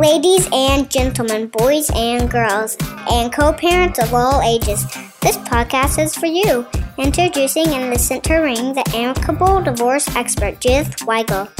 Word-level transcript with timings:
Ladies 0.00 0.48
and 0.50 0.90
gentlemen, 0.90 1.48
boys 1.48 1.90
and 1.94 2.30
girls, 2.30 2.74
and 3.10 3.30
co 3.30 3.52
parents 3.52 3.98
of 3.98 4.14
all 4.14 4.40
ages, 4.40 4.82
this 5.20 5.36
podcast 5.36 6.02
is 6.02 6.14
for 6.14 6.24
you. 6.24 6.66
Introducing 6.96 7.70
in 7.70 7.90
the 7.90 7.98
center 7.98 8.42
ring 8.42 8.72
the 8.72 8.82
amicable 8.94 9.60
divorce 9.60 10.08
expert, 10.16 10.58
Judith 10.58 10.96
Weigel. 11.00 11.50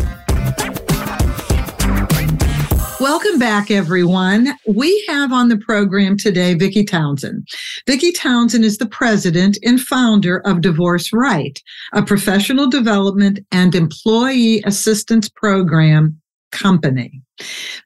Welcome 2.98 3.38
back, 3.38 3.70
everyone. 3.70 4.48
We 4.66 5.04
have 5.06 5.34
on 5.34 5.50
the 5.50 5.58
program 5.58 6.16
today 6.16 6.54
Vicky 6.54 6.84
Townsend. 6.84 7.46
Vicky 7.86 8.10
Townsend 8.10 8.64
is 8.64 8.78
the 8.78 8.86
president 8.86 9.58
and 9.62 9.78
founder 9.78 10.38
of 10.46 10.62
Divorce 10.62 11.12
Right, 11.12 11.60
a 11.92 12.02
professional 12.02 12.70
development 12.70 13.40
and 13.52 13.74
employee 13.74 14.62
assistance 14.64 15.28
program 15.28 16.19
company. 16.52 17.22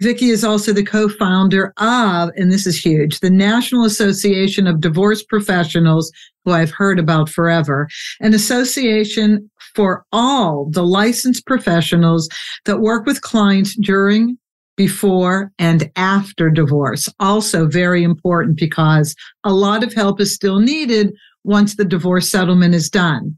Vicky 0.01 0.31
is 0.31 0.45
also 0.45 0.73
the 0.73 0.85
co-founder 0.85 1.73
of, 1.79 2.31
and 2.37 2.51
this 2.51 2.67
is 2.67 2.79
huge, 2.79 3.21
the 3.21 3.31
National 3.31 3.85
Association 3.85 4.67
of 4.67 4.81
Divorce 4.81 5.23
Professionals, 5.23 6.11
who 6.45 6.53
I've 6.53 6.71
heard 6.71 6.99
about 6.99 7.29
forever, 7.29 7.89
an 8.21 8.35
association 8.35 9.51
for 9.75 10.05
all 10.13 10.69
the 10.71 10.85
licensed 10.85 11.47
professionals 11.47 12.29
that 12.65 12.81
work 12.81 13.07
with 13.07 13.23
clients 13.23 13.77
during 13.77 14.39
before 14.77 15.53
and 15.59 15.91
after 15.97 16.51
divorce. 16.51 17.09
Also 17.21 17.67
very 17.67 18.03
important 18.03 18.57
because 18.57 19.15
a 19.45 19.53
lot 19.53 19.85
of 19.85 19.93
help 19.93 20.21
is 20.21 20.35
still 20.35 20.59
needed 20.59 21.15
once 21.45 21.77
the 21.77 21.85
divorce 21.85 22.31
settlement 22.31 22.75
is 22.75 22.91
done. 22.91 23.37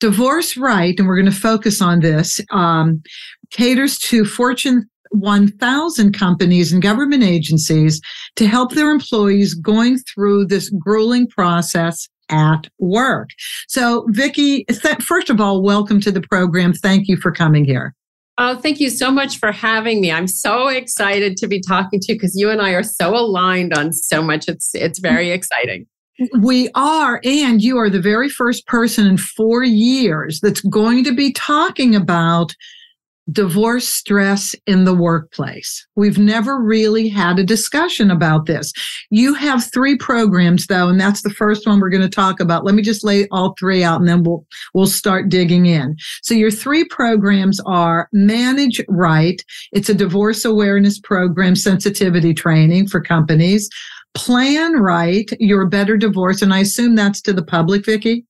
Divorce 0.00 0.56
Right, 0.56 0.98
and 0.98 1.06
we're 1.06 1.16
going 1.16 1.30
to 1.30 1.36
focus 1.36 1.80
on 1.80 2.00
this, 2.00 2.40
um, 2.50 3.02
caters 3.52 3.98
to 3.98 4.24
Fortune 4.24 4.88
1000 5.10 6.12
companies 6.12 6.72
and 6.72 6.82
government 6.82 7.22
agencies 7.22 8.00
to 8.36 8.46
help 8.46 8.72
their 8.72 8.90
employees 8.90 9.54
going 9.54 9.98
through 9.98 10.46
this 10.46 10.70
grueling 10.70 11.28
process 11.28 12.08
at 12.30 12.68
work. 12.78 13.28
So, 13.68 14.06
Vicky, 14.08 14.64
first 15.00 15.28
of 15.30 15.40
all, 15.40 15.62
welcome 15.62 16.00
to 16.00 16.10
the 16.10 16.22
program. 16.22 16.72
Thank 16.72 17.08
you 17.08 17.16
for 17.16 17.30
coming 17.30 17.64
here. 17.64 17.94
Oh, 18.38 18.56
thank 18.56 18.80
you 18.80 18.88
so 18.88 19.10
much 19.10 19.38
for 19.38 19.52
having 19.52 20.00
me. 20.00 20.10
I'm 20.10 20.26
so 20.26 20.68
excited 20.68 21.36
to 21.36 21.46
be 21.46 21.60
talking 21.60 22.00
to 22.00 22.12
you 22.12 22.18
because 22.18 22.34
you 22.34 22.48
and 22.48 22.62
I 22.62 22.70
are 22.70 22.82
so 22.82 23.14
aligned 23.14 23.74
on 23.74 23.92
so 23.92 24.22
much. 24.22 24.48
It's 24.48 24.74
it's 24.74 24.98
very 24.98 25.30
exciting. 25.30 25.86
We 26.40 26.70
are, 26.74 27.20
and 27.24 27.60
you 27.60 27.78
are 27.78 27.90
the 27.90 28.00
very 28.00 28.28
first 28.28 28.66
person 28.66 29.06
in 29.06 29.18
four 29.18 29.64
years 29.64 30.40
that's 30.40 30.60
going 30.62 31.04
to 31.04 31.14
be 31.14 31.32
talking 31.32 31.94
about 31.94 32.54
divorce 33.30 33.88
stress 33.88 34.54
in 34.66 34.84
the 34.84 34.94
workplace. 34.94 35.86
We've 35.94 36.18
never 36.18 36.60
really 36.60 37.08
had 37.08 37.38
a 37.38 37.44
discussion 37.44 38.10
about 38.10 38.46
this. 38.46 38.72
You 39.10 39.34
have 39.34 39.70
three 39.72 39.96
programs 39.96 40.66
though, 40.66 40.88
and 40.88 41.00
that's 41.00 41.22
the 41.22 41.30
first 41.30 41.66
one 41.66 41.80
we're 41.80 41.88
going 41.88 42.02
to 42.02 42.08
talk 42.08 42.40
about. 42.40 42.64
Let 42.64 42.74
me 42.74 42.82
just 42.82 43.04
lay 43.04 43.28
all 43.30 43.54
three 43.58 43.84
out 43.84 44.00
and 44.00 44.08
then 44.08 44.24
we'll, 44.24 44.44
we'll 44.74 44.86
start 44.86 45.28
digging 45.28 45.66
in. 45.66 45.96
So 46.22 46.34
your 46.34 46.50
three 46.50 46.84
programs 46.84 47.60
are 47.66 48.08
Manage 48.12 48.80
Right. 48.88 49.42
It's 49.72 49.88
a 49.88 49.94
divorce 49.94 50.44
awareness 50.44 50.98
program, 50.98 51.54
sensitivity 51.54 52.34
training 52.34 52.88
for 52.88 53.00
companies. 53.00 53.68
Plan 54.14 54.74
Right, 54.74 55.30
your 55.38 55.66
better 55.66 55.96
divorce. 55.96 56.42
And 56.42 56.52
I 56.52 56.58
assume 56.58 56.96
that's 56.96 57.22
to 57.22 57.32
the 57.32 57.44
public, 57.44 57.86
Vicky? 57.86 58.26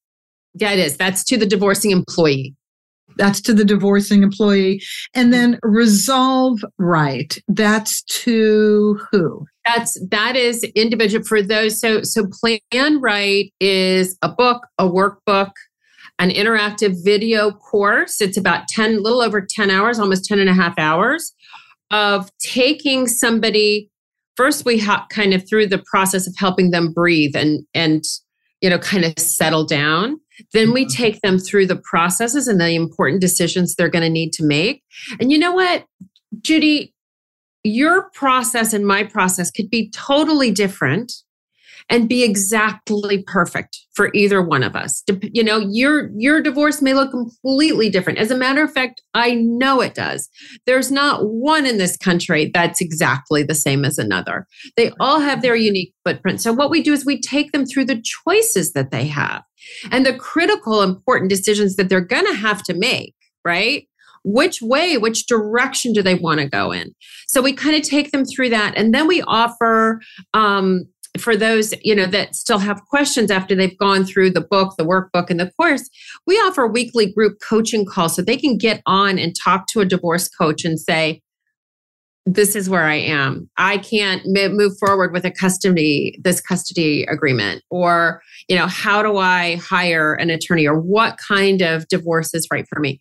Yeah, 0.54 0.72
it 0.72 0.78
is. 0.78 0.96
That's 0.96 1.24
to 1.24 1.36
the 1.36 1.46
divorcing 1.46 1.90
employee. 1.90 2.54
That's 3.16 3.40
to 3.42 3.54
the 3.54 3.64
divorcing 3.64 4.22
employee. 4.22 4.82
And 5.14 5.32
then 5.32 5.58
resolve 5.62 6.60
right. 6.78 7.36
That's 7.48 8.02
to 8.02 9.00
who? 9.10 9.46
That's 9.64 10.00
that 10.10 10.36
is 10.36 10.64
individual 10.74 11.24
for 11.24 11.42
those. 11.42 11.80
So 11.80 12.02
so 12.02 12.26
plan 12.26 13.00
right 13.00 13.52
is 13.60 14.18
a 14.22 14.28
book, 14.28 14.66
a 14.78 14.88
workbook, 14.88 15.52
an 16.18 16.30
interactive 16.30 16.96
video 17.04 17.52
course. 17.52 18.20
It's 18.20 18.36
about 18.36 18.68
10, 18.68 19.02
little 19.02 19.20
over 19.20 19.40
10 19.40 19.70
hours, 19.70 19.98
almost 19.98 20.24
10 20.24 20.38
and 20.38 20.48
a 20.48 20.54
half 20.54 20.78
hours 20.78 21.32
of 21.90 22.30
taking 22.40 23.06
somebody. 23.06 23.88
First, 24.36 24.64
we 24.64 24.78
kind 25.10 25.34
of 25.34 25.46
through 25.48 25.66
the 25.66 25.82
process 25.90 26.26
of 26.26 26.34
helping 26.36 26.70
them 26.70 26.92
breathe 26.92 27.36
and 27.36 27.64
and 27.74 28.02
you 28.60 28.70
know 28.70 28.78
kind 28.78 29.04
of 29.04 29.18
settle 29.18 29.64
down 29.64 30.18
then 30.52 30.72
we 30.72 30.86
take 30.86 31.20
them 31.20 31.38
through 31.38 31.66
the 31.66 31.76
processes 31.76 32.48
and 32.48 32.60
the 32.60 32.74
important 32.74 33.20
decisions 33.20 33.74
they're 33.74 33.88
going 33.88 34.02
to 34.02 34.10
need 34.10 34.32
to 34.34 34.44
make. 34.44 34.82
And 35.20 35.30
you 35.30 35.38
know 35.38 35.52
what, 35.52 35.86
Judy, 36.40 36.94
your 37.64 38.10
process 38.10 38.72
and 38.72 38.86
my 38.86 39.04
process 39.04 39.50
could 39.50 39.70
be 39.70 39.90
totally 39.90 40.50
different 40.50 41.12
and 41.88 42.08
be 42.08 42.22
exactly 42.22 43.22
perfect 43.26 43.78
for 43.94 44.10
either 44.14 44.40
one 44.42 44.62
of 44.62 44.74
us. 44.74 45.02
You 45.22 45.44
know, 45.44 45.58
your 45.58 46.10
your 46.16 46.40
divorce 46.40 46.80
may 46.80 46.94
look 46.94 47.10
completely 47.10 47.90
different. 47.90 48.18
As 48.18 48.30
a 48.30 48.36
matter 48.36 48.62
of 48.62 48.72
fact, 48.72 49.02
I 49.14 49.34
know 49.34 49.80
it 49.80 49.94
does. 49.94 50.28
There's 50.66 50.90
not 50.90 51.24
one 51.24 51.66
in 51.66 51.78
this 51.78 51.96
country 51.96 52.50
that's 52.52 52.80
exactly 52.80 53.42
the 53.42 53.54
same 53.54 53.84
as 53.84 53.98
another. 53.98 54.46
They 54.76 54.92
all 55.00 55.20
have 55.20 55.42
their 55.42 55.56
unique 55.56 55.94
footprint. 56.04 56.40
So 56.40 56.52
what 56.52 56.70
we 56.70 56.82
do 56.82 56.92
is 56.92 57.04
we 57.04 57.20
take 57.20 57.52
them 57.52 57.66
through 57.66 57.86
the 57.86 58.02
choices 58.02 58.72
that 58.72 58.90
they 58.90 59.06
have 59.06 59.42
and 59.90 60.06
the 60.06 60.14
critical, 60.14 60.82
important 60.82 61.30
decisions 61.30 61.76
that 61.76 61.88
they're 61.88 62.00
going 62.00 62.26
to 62.26 62.34
have 62.34 62.62
to 62.64 62.74
make, 62.74 63.14
right? 63.44 63.86
Which 64.24 64.62
way, 64.62 64.98
which 64.98 65.26
direction 65.26 65.92
do 65.92 66.02
they 66.02 66.14
want 66.14 66.40
to 66.40 66.48
go 66.48 66.70
in? 66.70 66.94
So 67.26 67.42
we 67.42 67.52
kind 67.52 67.76
of 67.76 67.82
take 67.82 68.12
them 68.12 68.24
through 68.24 68.50
that. 68.50 68.74
And 68.76 68.94
then 68.94 69.08
we 69.08 69.22
offer, 69.22 70.00
um, 70.32 70.84
for 71.18 71.36
those 71.36 71.74
you 71.82 71.94
know 71.94 72.06
that 72.06 72.34
still 72.34 72.58
have 72.58 72.84
questions 72.86 73.30
after 73.30 73.54
they've 73.54 73.78
gone 73.78 74.04
through 74.04 74.30
the 74.30 74.40
book 74.40 74.74
the 74.78 74.84
workbook 74.84 75.28
and 75.28 75.38
the 75.38 75.50
course 75.58 75.88
we 76.26 76.36
offer 76.36 76.66
weekly 76.66 77.12
group 77.12 77.38
coaching 77.46 77.84
calls 77.84 78.16
so 78.16 78.22
they 78.22 78.36
can 78.36 78.56
get 78.56 78.80
on 78.86 79.18
and 79.18 79.34
talk 79.36 79.66
to 79.66 79.80
a 79.80 79.84
divorce 79.84 80.28
coach 80.28 80.64
and 80.64 80.80
say 80.80 81.20
this 82.24 82.54
is 82.54 82.70
where 82.70 82.84
I 82.84 82.94
am. 82.94 83.50
I 83.56 83.78
can't 83.78 84.22
move 84.24 84.78
forward 84.78 85.12
with 85.12 85.24
a 85.24 85.30
custody, 85.30 86.16
this 86.22 86.40
custody 86.40 87.04
agreement, 87.04 87.64
or, 87.68 88.22
you 88.48 88.56
know, 88.56 88.68
how 88.68 89.02
do 89.02 89.16
I 89.16 89.56
hire 89.56 90.14
an 90.14 90.30
attorney 90.30 90.66
or 90.66 90.78
what 90.78 91.18
kind 91.18 91.62
of 91.62 91.88
divorce 91.88 92.32
is 92.32 92.46
right 92.52 92.66
for 92.68 92.78
me? 92.78 93.00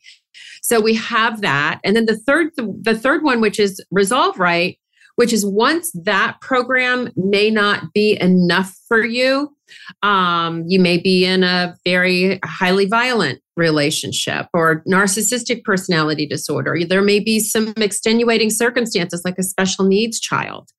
So 0.63 0.79
we 0.79 0.95
have 0.95 1.41
that. 1.41 1.79
And 1.83 1.95
then 1.95 2.05
the 2.05 2.17
third, 2.17 2.49
the 2.55 2.97
third 2.97 3.23
one, 3.23 3.41
which 3.41 3.59
is 3.59 3.83
resolve 3.91 4.39
right, 4.39 4.77
which 5.21 5.31
is 5.31 5.45
once 5.45 5.91
that 5.93 6.41
program 6.41 7.11
may 7.15 7.51
not 7.51 7.93
be 7.93 8.17
enough 8.19 8.75
for 8.87 9.05
you, 9.05 9.55
um, 10.01 10.63
you 10.65 10.79
may 10.79 10.97
be 10.97 11.23
in 11.23 11.43
a 11.43 11.75
very 11.85 12.39
highly 12.43 12.87
violent 12.87 13.39
relationship 13.55 14.47
or 14.51 14.83
narcissistic 14.89 15.63
personality 15.63 16.25
disorder. 16.25 16.75
There 16.89 17.03
may 17.03 17.19
be 17.19 17.39
some 17.39 17.71
extenuating 17.77 18.49
circumstances 18.49 19.21
like 19.23 19.37
a 19.37 19.43
special 19.43 19.85
needs 19.85 20.19
child 20.19 20.71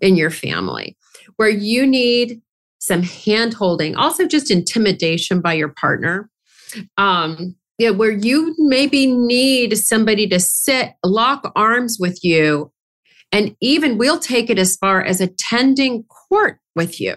in 0.00 0.16
your 0.16 0.30
family 0.30 0.96
where 1.36 1.50
you 1.50 1.86
need 1.86 2.40
some 2.78 3.02
hand 3.02 3.52
holding, 3.52 3.96
also 3.96 4.26
just 4.26 4.50
intimidation 4.50 5.42
by 5.42 5.52
your 5.52 5.74
partner. 5.78 6.30
Um, 6.96 7.54
yeah, 7.76 7.90
where 7.90 8.12
you 8.12 8.54
maybe 8.56 9.04
need 9.04 9.76
somebody 9.76 10.26
to 10.28 10.40
sit, 10.40 10.92
lock 11.04 11.52
arms 11.54 11.98
with 12.00 12.24
you, 12.24 12.72
and 13.32 13.56
even 13.60 13.98
we'll 13.98 14.18
take 14.18 14.50
it 14.50 14.58
as 14.58 14.76
far 14.76 15.02
as 15.02 15.20
attending 15.20 16.04
court 16.04 16.58
with 16.74 17.00
you. 17.00 17.16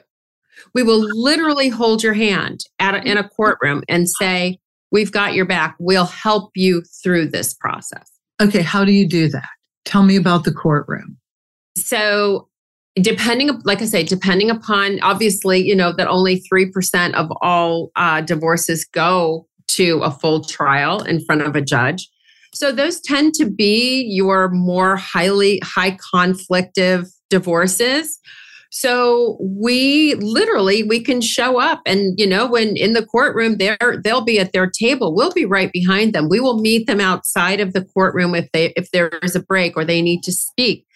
We 0.73 0.83
will 0.83 0.99
literally 0.99 1.69
hold 1.69 2.03
your 2.03 2.13
hand 2.13 2.61
at 2.79 2.95
a, 2.95 3.09
in 3.09 3.17
a 3.17 3.27
courtroom 3.27 3.83
and 3.87 4.09
say, 4.09 4.59
We've 4.91 5.11
got 5.11 5.33
your 5.33 5.45
back. 5.45 5.75
We'll 5.79 6.05
help 6.05 6.51
you 6.55 6.83
through 7.03 7.29
this 7.29 7.55
process. 7.55 8.11
Okay, 8.39 8.61
how 8.61 8.85
do 8.85 8.91
you 8.91 9.07
do 9.07 9.27
that? 9.29 9.49
Tell 9.85 10.03
me 10.03 10.15
about 10.15 10.43
the 10.43 10.53
courtroom. 10.53 11.17
So, 11.75 12.47
depending, 12.95 13.59
like 13.65 13.81
I 13.81 13.85
say, 13.85 14.03
depending 14.03 14.51
upon 14.51 14.99
obviously, 15.01 15.65
you 15.65 15.75
know, 15.75 15.93
that 15.93 16.07
only 16.07 16.43
3% 16.53 17.13
of 17.15 17.31
all 17.41 17.91
uh, 17.95 18.21
divorces 18.21 18.85
go 18.85 19.47
to 19.69 19.99
a 20.03 20.11
full 20.11 20.43
trial 20.43 21.01
in 21.01 21.25
front 21.25 21.41
of 21.41 21.55
a 21.55 21.61
judge. 21.61 22.07
So, 22.53 22.71
those 22.71 23.01
tend 23.01 23.33
to 23.35 23.49
be 23.49 24.03
your 24.03 24.49
more 24.49 24.95
highly 24.95 25.59
high 25.63 25.97
conflictive 26.13 27.07
divorces 27.29 28.19
so 28.75 29.37
we 29.39 30.15
literally 30.15 30.81
we 30.81 30.99
can 30.99 31.21
show 31.21 31.59
up 31.59 31.83
and 31.85 32.19
you 32.19 32.25
know 32.25 32.47
when 32.47 32.75
in 32.75 32.93
the 32.93 33.05
courtroom 33.05 33.57
there 33.57 33.77
they'll 34.03 34.25
be 34.25 34.39
at 34.39 34.51
their 34.51 34.67
table. 34.67 35.13
We'll 35.13 35.31
be 35.31 35.45
right 35.45 35.71
behind 35.71 36.13
them. 36.13 36.27
We 36.27 36.39
will 36.39 36.59
meet 36.59 36.87
them 36.87 36.99
outside 36.99 37.59
of 37.59 37.73
the 37.73 37.85
courtroom 37.85 38.33
if 38.33 38.51
they 38.51 38.73
if 38.75 38.89
there 38.89 39.09
is 39.21 39.35
a 39.35 39.43
break 39.43 39.77
or 39.77 39.85
they 39.85 40.01
need 40.01 40.23
to 40.23 40.31
speak. 40.31 40.87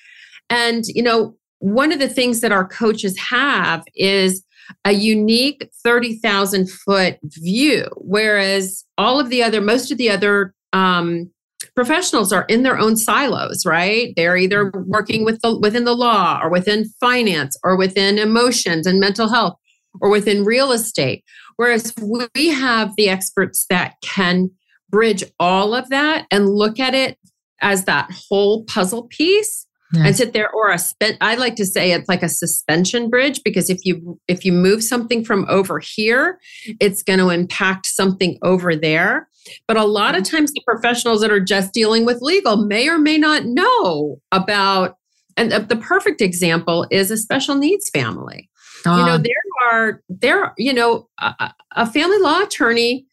And 0.50 0.86
you 0.88 1.04
know, 1.04 1.36
one 1.60 1.92
of 1.92 2.00
the 2.00 2.10
things 2.10 2.42
that 2.42 2.52
our 2.52 2.68
coaches 2.68 3.16
have 3.30 3.84
is 3.96 4.44
a 4.84 4.94
unique 4.94 5.70
30,000 5.84 6.68
foot 6.68 7.20
view, 7.24 7.88
whereas 7.98 8.86
all 8.98 9.20
of 9.20 9.30
the 9.30 9.44
other, 9.44 9.62
most 9.62 9.92
of 9.92 10.00
the 10.00 10.10
other 10.10 10.52
um, 10.74 11.30
professionals 11.76 12.32
are 12.32 12.46
in 12.48 12.64
their 12.64 12.78
own 12.78 12.98
silos, 12.98 13.66
right? 13.66 14.14
They're 14.16 14.38
either 14.38 14.72
working 14.86 15.26
with 15.26 15.42
the, 15.42 15.58
within 15.58 15.86
the 15.86 15.96
law 15.96 16.40
or 16.42 16.50
within 16.50 16.86
finance 17.00 17.58
or 17.64 17.78
within 17.78 18.20
emotions 18.20 18.86
and 18.86 19.00
mental 19.00 19.30
health 19.30 19.56
or 20.02 20.10
within 20.10 20.46
real 20.46 20.72
estate. 20.72 21.24
Whereas 21.56 21.94
we 22.36 22.50
have 22.50 22.92
the 22.96 23.10
experts 23.10 23.66
that 23.70 23.96
can 24.02 24.52
bridge 24.90 25.24
all 25.40 25.74
of 25.74 25.90
that 25.90 26.28
and 26.32 26.50
look 26.50 26.80
at 26.80 26.94
it 26.94 27.18
as 27.62 27.86
that 27.86 28.10
whole 28.12 28.64
puzzle 28.66 29.08
piece 29.10 29.68
yeah. 29.94 30.06
and 30.06 30.16
sit 30.16 30.34
there 30.34 30.50
or 30.52 30.72
a 30.72 30.78
spent 30.78 31.18
i 31.22 31.36
like 31.36 31.56
to 31.56 31.66
say 31.66 31.92
it's 31.92 32.08
like 32.08 32.24
a 32.24 32.30
suspension 32.30 33.10
bridge 33.10 33.42
because 33.44 33.70
if 33.70 33.80
you 33.84 34.20
if 34.28 34.46
you 34.46 34.52
move 34.52 34.84
something 34.84 35.24
from 35.24 35.46
over 35.50 35.80
here 35.80 36.40
it's 36.80 37.04
going 37.04 37.20
to 37.20 37.30
impact 37.30 37.86
something 37.86 38.38
over 38.44 38.76
there 38.76 39.28
but 39.68 39.78
a 39.78 39.86
lot 39.86 40.18
of 40.18 40.24
times 40.24 40.52
the 40.52 40.62
professionals 40.66 41.22
that 41.22 41.32
are 41.32 41.40
just 41.40 41.74
dealing 41.74 42.06
with 42.06 42.22
legal 42.22 42.58
may 42.58 42.88
or 42.88 42.98
may 42.98 43.18
not 43.18 43.46
know 43.46 44.20
about 44.32 44.98
and 45.36 45.52
the 45.52 45.76
perfect 45.76 46.22
example 46.22 46.88
is 46.90 47.12
a 47.12 47.18
special 47.18 47.56
needs 47.56 47.90
family 47.90 48.50
you 48.86 48.92
know 48.92 49.16
ah. 49.16 49.18
there 49.18 49.70
are 49.72 50.02
there 50.08 50.54
you 50.58 50.74
know 50.74 51.08
a, 51.20 51.54
a 51.76 51.86
family 51.86 52.20
law 52.20 52.42
attorney 52.42 53.06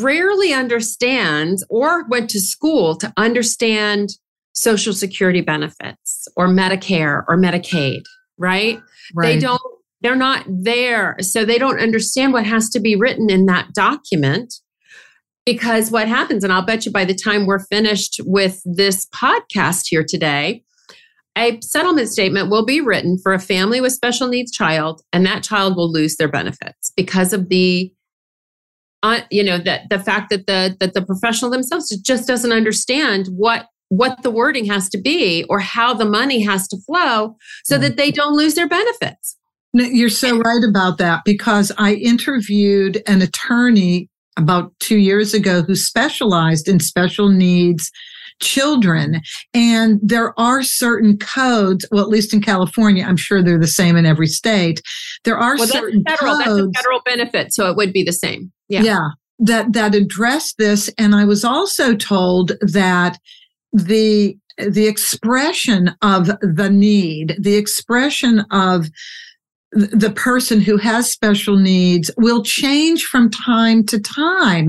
rarely 0.00 0.52
understands 0.52 1.64
or 1.68 2.06
went 2.08 2.30
to 2.30 2.40
school 2.40 2.96
to 2.96 3.12
understand 3.16 4.10
social 4.52 4.92
security 4.92 5.40
benefits 5.40 6.28
or 6.36 6.48
Medicare 6.48 7.24
or 7.28 7.36
Medicaid, 7.36 8.02
right? 8.38 8.80
right? 9.14 9.34
They 9.34 9.38
don't, 9.38 9.60
they're 10.00 10.16
not 10.16 10.44
there. 10.48 11.16
So 11.20 11.44
they 11.44 11.58
don't 11.58 11.80
understand 11.80 12.32
what 12.32 12.46
has 12.46 12.68
to 12.70 12.80
be 12.80 12.96
written 12.96 13.30
in 13.30 13.46
that 13.46 13.72
document. 13.74 14.54
Because 15.44 15.90
what 15.90 16.06
happens, 16.06 16.44
and 16.44 16.52
I'll 16.52 16.64
bet 16.64 16.86
you 16.86 16.92
by 16.92 17.04
the 17.04 17.14
time 17.14 17.46
we're 17.46 17.64
finished 17.66 18.20
with 18.24 18.60
this 18.64 19.06
podcast 19.06 19.86
here 19.88 20.04
today, 20.06 20.62
a 21.36 21.58
settlement 21.62 22.08
statement 22.08 22.50
will 22.50 22.64
be 22.64 22.80
written 22.80 23.18
for 23.22 23.32
a 23.32 23.38
family 23.38 23.80
with 23.80 23.92
special 23.92 24.28
needs 24.28 24.52
child, 24.52 25.02
and 25.12 25.26
that 25.26 25.42
child 25.42 25.76
will 25.76 25.90
lose 25.90 26.16
their 26.16 26.28
benefits 26.28 26.92
because 26.96 27.32
of 27.32 27.48
the 27.48 27.92
uh, 29.02 29.20
you 29.30 29.42
know 29.42 29.58
that 29.58 29.88
the 29.90 29.98
fact 29.98 30.30
that 30.30 30.46
the 30.46 30.76
that 30.78 30.94
the 30.94 31.02
professional 31.02 31.50
themselves 31.50 31.94
just 32.02 32.28
doesn't 32.28 32.52
understand 32.52 33.26
what 33.28 33.66
what 33.88 34.22
the 34.22 34.30
wording 34.30 34.64
has 34.64 34.88
to 34.88 34.98
be 34.98 35.44
or 35.50 35.58
how 35.58 35.92
the 35.92 36.04
money 36.04 36.40
has 36.40 36.66
to 36.68 36.78
flow 36.86 37.36
so 37.64 37.76
that 37.76 37.96
they 37.96 38.10
don't 38.10 38.36
lose 38.36 38.54
their 38.54 38.68
benefits. 38.68 39.36
No, 39.74 39.84
you're 39.84 40.08
so 40.08 40.38
right 40.38 40.62
about 40.66 40.98
that 40.98 41.22
because 41.24 41.72
I 41.76 41.94
interviewed 41.94 43.02
an 43.06 43.20
attorney 43.20 44.08
about 44.36 44.72
two 44.80 44.98
years 44.98 45.34
ago 45.34 45.62
who 45.62 45.74
specialized 45.74 46.68
in 46.68 46.80
special 46.80 47.28
needs 47.28 47.90
children. 48.40 49.20
And 49.54 50.00
there 50.02 50.38
are 50.38 50.62
certain 50.62 51.16
codes, 51.18 51.86
well, 51.90 52.02
at 52.02 52.08
least 52.08 52.34
in 52.34 52.42
California, 52.42 53.04
I'm 53.04 53.16
sure 53.16 53.42
they're 53.42 53.58
the 53.58 53.66
same 53.66 53.96
in 53.96 54.06
every 54.06 54.26
state. 54.26 54.82
There 55.24 55.38
are 55.38 55.56
well, 55.56 55.66
certain 55.66 56.02
that's 56.04 56.20
federal, 56.20 56.38
codes. 56.38 56.72
That's 56.72 56.78
a 56.78 56.82
federal 56.82 57.00
benefit, 57.04 57.54
so 57.54 57.70
it 57.70 57.76
would 57.76 57.92
be 57.92 58.02
the 58.02 58.12
same. 58.12 58.52
Yeah. 58.68 58.82
Yeah. 58.82 59.08
That, 59.38 59.72
that 59.72 59.94
address 59.94 60.54
this. 60.54 60.90
And 60.98 61.14
I 61.14 61.24
was 61.24 61.44
also 61.44 61.94
told 61.94 62.52
that 62.60 63.18
the 63.72 64.36
the 64.58 64.86
expression 64.86 65.94
of 66.02 66.26
the 66.40 66.68
need, 66.70 67.36
the 67.40 67.56
expression 67.56 68.40
of 68.50 68.90
the 69.72 70.12
person 70.14 70.60
who 70.60 70.76
has 70.76 71.10
special 71.10 71.56
needs 71.56 72.10
will 72.18 72.42
change 72.42 73.04
from 73.04 73.30
time 73.30 73.84
to 73.86 73.98
time. 73.98 74.68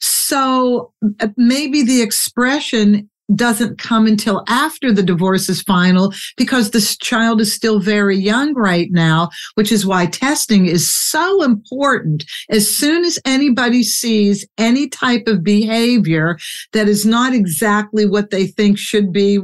So 0.00 0.92
uh, 1.20 1.28
maybe 1.36 1.82
the 1.82 2.02
expression 2.02 3.10
doesn't 3.34 3.78
come 3.78 4.06
until 4.06 4.44
after 4.48 4.92
the 4.92 5.02
divorce 5.02 5.48
is 5.48 5.62
final 5.62 6.12
because 6.36 6.70
this 6.70 6.96
child 6.98 7.40
is 7.40 7.54
still 7.54 7.80
very 7.80 8.16
young 8.16 8.54
right 8.54 8.88
now, 8.90 9.30
which 9.54 9.72
is 9.72 9.86
why 9.86 10.06
testing 10.06 10.66
is 10.66 10.92
so 10.92 11.42
important. 11.42 12.24
As 12.50 12.68
soon 12.68 13.04
as 13.04 13.18
anybody 13.24 13.82
sees 13.82 14.46
any 14.58 14.88
type 14.88 15.26
of 15.26 15.42
behavior 15.42 16.38
that 16.72 16.88
is 16.88 17.06
not 17.06 17.32
exactly 17.32 18.06
what 18.06 18.30
they 18.30 18.46
think 18.46 18.78
should 18.78 19.12
be 19.12 19.40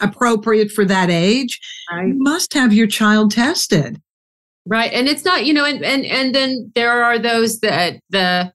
appropriate 0.00 0.70
for 0.70 0.84
that 0.84 1.08
age, 1.08 1.60
right. 1.90 2.08
you 2.08 2.14
must 2.18 2.52
have 2.52 2.72
your 2.74 2.86
child 2.86 3.30
tested. 3.30 4.00
Right. 4.66 4.92
And 4.92 5.08
it's 5.08 5.24
not, 5.24 5.44
you 5.44 5.52
know, 5.52 5.64
and 5.64 5.84
and 5.84 6.04
and 6.06 6.34
then 6.34 6.70
there 6.74 7.02
are 7.02 7.18
those 7.18 7.60
that 7.60 8.00
the 8.10 8.52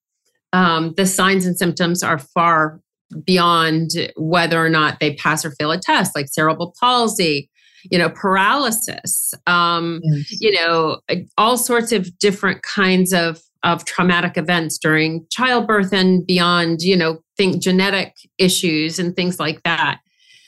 um 0.53 0.93
the 0.95 1.05
signs 1.05 1.45
and 1.45 1.57
symptoms 1.57 2.01
are 2.01 2.17
far 2.17 2.79
beyond 3.25 3.91
whether 4.15 4.63
or 4.63 4.69
not 4.69 4.99
they 4.99 5.15
pass 5.15 5.43
or 5.43 5.51
fail 5.51 5.71
a 5.71 5.79
test, 5.79 6.15
like 6.15 6.27
cerebral 6.27 6.73
palsy, 6.79 7.49
you 7.89 7.97
know, 7.97 8.09
paralysis, 8.09 9.33
um, 9.47 9.99
yes. 10.03 10.41
you 10.41 10.51
know, 10.51 10.99
all 11.37 11.57
sorts 11.57 11.91
of 11.91 12.17
different 12.19 12.63
kinds 12.63 13.13
of 13.13 13.41
of 13.63 13.85
traumatic 13.85 14.37
events 14.37 14.77
during 14.77 15.25
childbirth 15.29 15.91
and 15.91 16.25
beyond, 16.25 16.81
you 16.81 16.95
know, 16.95 17.19
think 17.35 17.61
genetic 17.61 18.15
issues 18.37 18.99
and 18.99 19.15
things 19.15 19.39
like 19.39 19.61
that. 19.63 19.99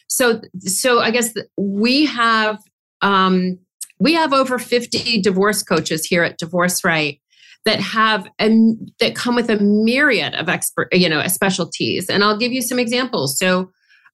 So, 0.07 0.41
so 0.59 0.99
I 0.99 1.11
guess 1.11 1.33
we 1.57 2.05
have 2.05 2.59
um, 3.01 3.59
we 3.99 4.13
have 4.13 4.33
over 4.33 4.57
50 4.57 5.21
divorce 5.21 5.63
coaches 5.63 6.05
here 6.05 6.23
at 6.23 6.37
Divorce 6.37 6.83
Right 6.83 7.19
that 7.65 7.79
have 7.81 8.27
a, 8.39 8.49
that 8.99 9.15
come 9.15 9.35
with 9.35 9.49
a 9.49 9.57
myriad 9.57 10.33
of 10.35 10.47
expert, 10.47 10.87
you 10.93 11.09
know, 11.09 11.25
specialties. 11.27 12.09
And 12.09 12.23
I'll 12.23 12.37
give 12.37 12.53
you 12.53 12.61
some 12.61 12.79
examples. 12.79 13.37
So 13.37 13.69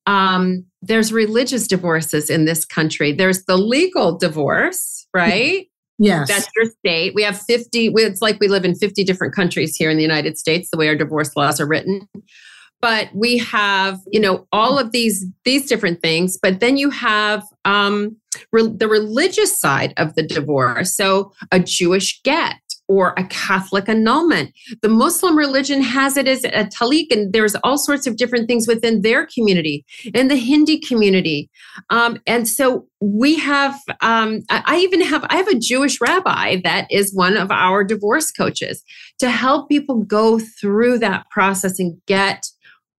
um, 0.07 0.65
there's 0.81 1.13
religious 1.13 1.67
divorces 1.67 2.29
in 2.29 2.45
this 2.45 2.65
country. 2.65 3.11
There's 3.11 3.45
the 3.45 3.57
legal 3.57 4.17
divorce, 4.17 5.07
right? 5.13 5.67
Yes. 5.97 6.27
That's 6.27 6.49
your 6.55 6.65
state. 6.65 7.13
We 7.15 7.23
have 7.23 7.39
50, 7.39 7.93
it's 7.95 8.21
like 8.21 8.39
we 8.39 8.47
live 8.47 8.65
in 8.65 8.75
50 8.75 9.03
different 9.03 9.33
countries 9.33 9.75
here 9.75 9.89
in 9.89 9.97
the 9.97 10.03
United 10.03 10.37
States, 10.37 10.69
the 10.71 10.77
way 10.77 10.87
our 10.87 10.95
divorce 10.95 11.35
laws 11.35 11.59
are 11.59 11.67
written. 11.67 12.07
But 12.85 13.05
we 13.15 13.31
have, 13.39 13.93
you 14.15 14.21
know, 14.25 14.35
all 14.51 14.77
of 14.77 14.91
these 14.91 15.17
these 15.43 15.65
different 15.71 16.01
things. 16.07 16.37
But 16.45 16.59
then 16.59 16.77
you 16.77 16.89
have 16.91 17.41
um, 17.73 17.95
re- 18.51 18.75
the 18.81 18.87
religious 18.87 19.59
side 19.59 19.91
of 19.97 20.13
the 20.15 20.23
divorce. 20.37 20.95
So 20.95 21.31
a 21.51 21.59
Jewish 21.59 22.21
get, 22.23 22.55
or 22.87 23.13
a 23.17 23.23
Catholic 23.23 23.89
annulment. 23.89 24.53
The 24.83 24.89
Muslim 24.89 25.35
religion 25.35 25.81
has 25.81 26.17
it 26.17 26.27
as 26.27 26.43
a 26.43 26.65
talaq, 26.65 27.07
and 27.09 27.33
there's 27.33 27.55
all 27.63 27.79
sorts 27.79 28.05
of 28.07 28.17
different 28.17 28.47
things 28.47 28.67
within 28.67 29.01
their 29.01 29.25
community, 29.25 29.83
in 30.13 30.27
the 30.27 30.35
Hindi 30.35 30.77
community. 30.79 31.49
Um, 31.89 32.19
and 32.27 32.47
so 32.47 32.85
we 33.01 33.31
have, 33.39 33.73
um, 34.01 34.41
I 34.49 34.77
even 34.77 35.01
have, 35.01 35.25
I 35.29 35.37
have 35.37 35.47
a 35.47 35.59
Jewish 35.71 35.99
rabbi 35.99 36.61
that 36.63 36.85
is 36.91 37.15
one 37.15 37.37
of 37.37 37.49
our 37.51 37.83
divorce 37.83 38.29
coaches 38.31 38.83
to 39.17 39.29
help 39.29 39.67
people 39.67 40.03
go 40.03 40.39
through 40.39 40.99
that 40.99 41.25
process 41.31 41.79
and 41.79 41.99
get 42.05 42.45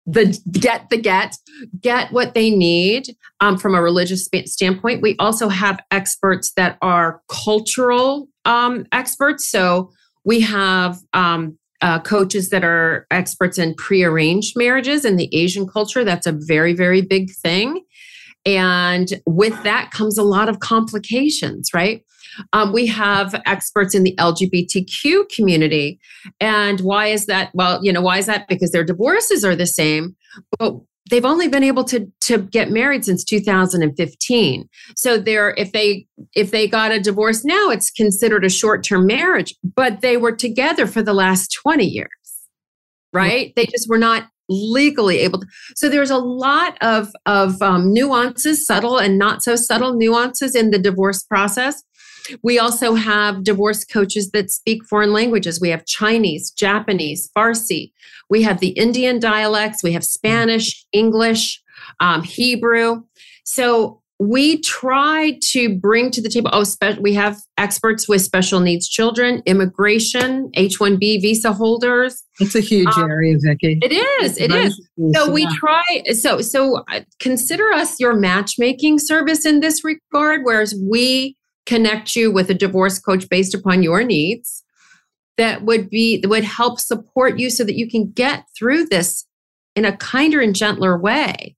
the 0.06 0.38
get 0.52 0.88
the 0.88 0.96
get 0.96 1.36
get 1.80 2.12
what 2.12 2.34
they 2.34 2.50
need 2.50 3.16
um, 3.40 3.58
from 3.58 3.74
a 3.74 3.82
religious 3.82 4.28
standpoint. 4.44 5.02
We 5.02 5.16
also 5.18 5.48
have 5.48 5.80
experts 5.90 6.52
that 6.56 6.78
are 6.80 7.20
cultural 7.28 8.28
um, 8.44 8.86
experts. 8.92 9.48
So 9.48 9.90
we 10.24 10.40
have 10.40 10.98
um, 11.12 11.58
uh, 11.82 12.00
coaches 12.00 12.50
that 12.50 12.64
are 12.64 13.06
experts 13.10 13.58
in 13.58 13.74
prearranged 13.74 14.56
marriages 14.56 15.04
in 15.04 15.16
the 15.16 15.28
asian 15.36 15.66
culture. 15.66 16.04
That's 16.04 16.26
a 16.26 16.32
very 16.32 16.72
very 16.72 17.02
big 17.02 17.30
thing. 17.42 17.82
And 18.44 19.20
with 19.26 19.60
that 19.64 19.90
comes 19.90 20.16
a 20.16 20.22
lot 20.22 20.48
of 20.48 20.60
complications 20.60 21.70
right 21.74 22.05
um, 22.52 22.72
we 22.72 22.86
have 22.86 23.40
experts 23.46 23.94
in 23.94 24.02
the 24.02 24.14
LGBTQ 24.16 25.28
community. 25.34 25.98
And 26.40 26.80
why 26.80 27.06
is 27.08 27.26
that? 27.26 27.50
Well, 27.54 27.84
you 27.84 27.92
know, 27.92 28.02
why 28.02 28.18
is 28.18 28.26
that? 28.26 28.48
Because 28.48 28.70
their 28.72 28.84
divorces 28.84 29.44
are 29.44 29.56
the 29.56 29.66
same, 29.66 30.16
but 30.58 30.76
they've 31.08 31.24
only 31.24 31.48
been 31.48 31.64
able 31.64 31.84
to 31.84 32.10
to 32.20 32.38
get 32.38 32.70
married 32.70 33.04
since 33.04 33.24
2015 33.24 34.68
so 34.96 35.18
they're 35.18 35.54
if 35.56 35.72
they 35.72 36.06
if 36.34 36.50
they 36.50 36.66
got 36.66 36.92
a 36.92 37.00
divorce 37.00 37.44
now 37.44 37.70
it's 37.70 37.90
considered 37.90 38.44
a 38.44 38.50
short-term 38.50 39.06
marriage 39.06 39.54
but 39.62 40.00
they 40.00 40.16
were 40.16 40.34
together 40.34 40.86
for 40.86 41.02
the 41.02 41.14
last 41.14 41.56
20 41.62 41.84
years 41.84 42.08
right 43.12 43.52
they 43.56 43.66
just 43.66 43.88
were 43.88 43.98
not 43.98 44.28
legally 44.48 45.18
able 45.18 45.40
to 45.40 45.46
so 45.74 45.88
there's 45.88 46.10
a 46.10 46.18
lot 46.18 46.76
of 46.80 47.10
of 47.26 47.60
um, 47.62 47.92
nuances 47.92 48.64
subtle 48.64 48.96
and 48.98 49.18
not 49.18 49.42
so 49.42 49.56
subtle 49.56 49.94
nuances 49.94 50.54
in 50.54 50.70
the 50.70 50.78
divorce 50.78 51.22
process 51.24 51.82
we 52.42 52.58
also 52.58 52.94
have 52.94 53.44
divorce 53.44 53.84
coaches 53.84 54.30
that 54.32 54.50
speak 54.50 54.84
foreign 54.84 55.12
languages. 55.12 55.60
We 55.60 55.70
have 55.70 55.84
Chinese, 55.86 56.50
Japanese, 56.50 57.30
Farsi. 57.36 57.92
We 58.28 58.42
have 58.42 58.60
the 58.60 58.70
Indian 58.70 59.18
dialects. 59.18 59.82
We 59.82 59.92
have 59.92 60.04
Spanish, 60.04 60.84
English, 60.92 61.62
um, 62.00 62.22
Hebrew. 62.22 63.02
So 63.44 64.02
we 64.18 64.60
try 64.62 65.38
to 65.42 65.76
bring 65.76 66.10
to 66.10 66.22
the 66.22 66.28
table 66.28 66.48
oh 66.52 66.64
spe- 66.64 66.98
we 67.00 67.12
have 67.12 67.38
experts 67.58 68.08
with 68.08 68.22
special 68.22 68.60
needs 68.60 68.88
children 68.88 69.42
immigration 69.44 70.50
h1b 70.56 71.20
visa 71.20 71.52
holders 71.52 72.24
it's 72.40 72.54
a 72.54 72.60
huge 72.60 72.88
um, 72.96 73.10
area 73.10 73.36
vicky 73.38 73.78
it 73.82 73.92
is 73.92 74.38
it 74.38 74.50
is 74.50 74.80
so 75.14 75.30
we 75.30 75.46
try 75.56 75.84
so 76.12 76.40
so 76.40 76.82
uh, 76.90 77.00
consider 77.20 77.70
us 77.72 78.00
your 78.00 78.14
matchmaking 78.14 78.98
service 78.98 79.44
in 79.44 79.60
this 79.60 79.84
regard 79.84 80.40
whereas 80.44 80.74
we 80.88 81.35
connect 81.66 82.16
you 82.16 82.30
with 82.30 82.48
a 82.50 82.54
divorce 82.54 82.98
coach 82.98 83.28
based 83.28 83.54
upon 83.54 83.82
your 83.82 84.02
needs 84.02 84.62
that 85.36 85.62
would 85.62 85.90
be 85.90 86.16
that 86.18 86.28
would 86.28 86.44
help 86.44 86.80
support 86.80 87.38
you 87.38 87.50
so 87.50 87.64
that 87.64 87.76
you 87.76 87.88
can 87.88 88.10
get 88.10 88.44
through 88.56 88.86
this 88.86 89.26
in 89.74 89.84
a 89.84 89.96
kinder 89.96 90.40
and 90.40 90.54
gentler 90.54 90.98
way 90.98 91.54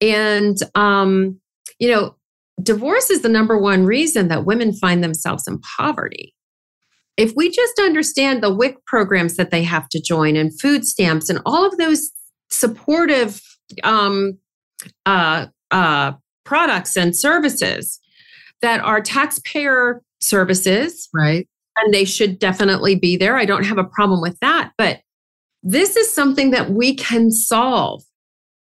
and 0.00 0.56
um 0.74 1.38
you 1.78 1.90
know, 1.90 2.16
divorce 2.62 3.10
is 3.10 3.22
the 3.22 3.28
number 3.28 3.58
one 3.58 3.84
reason 3.84 4.28
that 4.28 4.44
women 4.44 4.72
find 4.72 5.02
themselves 5.02 5.46
in 5.46 5.60
poverty. 5.60 6.34
If 7.16 7.34
we 7.36 7.50
just 7.50 7.78
understand 7.78 8.42
the 8.42 8.52
WIC 8.52 8.84
programs 8.86 9.36
that 9.36 9.50
they 9.50 9.62
have 9.62 9.88
to 9.90 10.00
join 10.00 10.36
and 10.36 10.58
food 10.60 10.84
stamps 10.84 11.28
and 11.28 11.40
all 11.46 11.66
of 11.66 11.76
those 11.76 12.10
supportive 12.50 13.40
um, 13.82 14.38
uh, 15.06 15.46
uh, 15.70 16.12
products 16.44 16.96
and 16.96 17.16
services 17.16 18.00
that 18.64 18.80
are 18.80 19.02
taxpayer 19.02 20.02
services, 20.20 21.10
right? 21.12 21.46
And 21.76 21.92
they 21.92 22.06
should 22.06 22.38
definitely 22.38 22.94
be 22.94 23.14
there. 23.14 23.36
I 23.36 23.44
don't 23.44 23.64
have 23.64 23.76
a 23.76 23.84
problem 23.84 24.22
with 24.22 24.38
that. 24.40 24.72
But 24.78 25.00
this 25.62 25.96
is 25.96 26.14
something 26.14 26.50
that 26.52 26.70
we 26.70 26.94
can 26.94 27.30
solve 27.30 28.02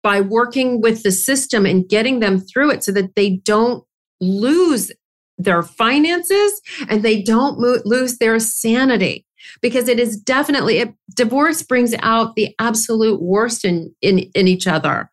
by 0.04 0.20
working 0.20 0.82
with 0.82 1.04
the 1.04 1.12
system 1.12 1.66
and 1.66 1.88
getting 1.88 2.20
them 2.20 2.42
through 2.42 2.72
it 2.72 2.84
so 2.84 2.92
that 2.92 3.16
they 3.16 3.38
don't 3.46 3.86
lose 4.20 4.92
their 5.38 5.64
finances 5.64 6.62
and 6.90 7.02
they 7.02 7.22
don't 7.22 7.58
mo- 7.58 7.82
lose 7.86 8.18
their 8.18 8.40
sanity 8.40 9.26
because 9.62 9.88
it 9.88 10.02
is 10.02 10.18
definitely 10.18 10.80
it, 10.80 10.94
divorce 11.16 11.64
brings 11.64 11.96
out 12.00 12.36
the 12.36 12.54
absolute 12.60 13.22
worst 13.22 13.66
in, 13.66 13.94
in 14.02 14.20
in 14.36 14.48
each 14.48 14.68
other 14.68 15.10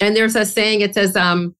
and 0.00 0.16
there's 0.16 0.34
a 0.34 0.46
saying 0.46 0.80
it 0.80 0.94
says 0.94 1.14
um 1.14 1.54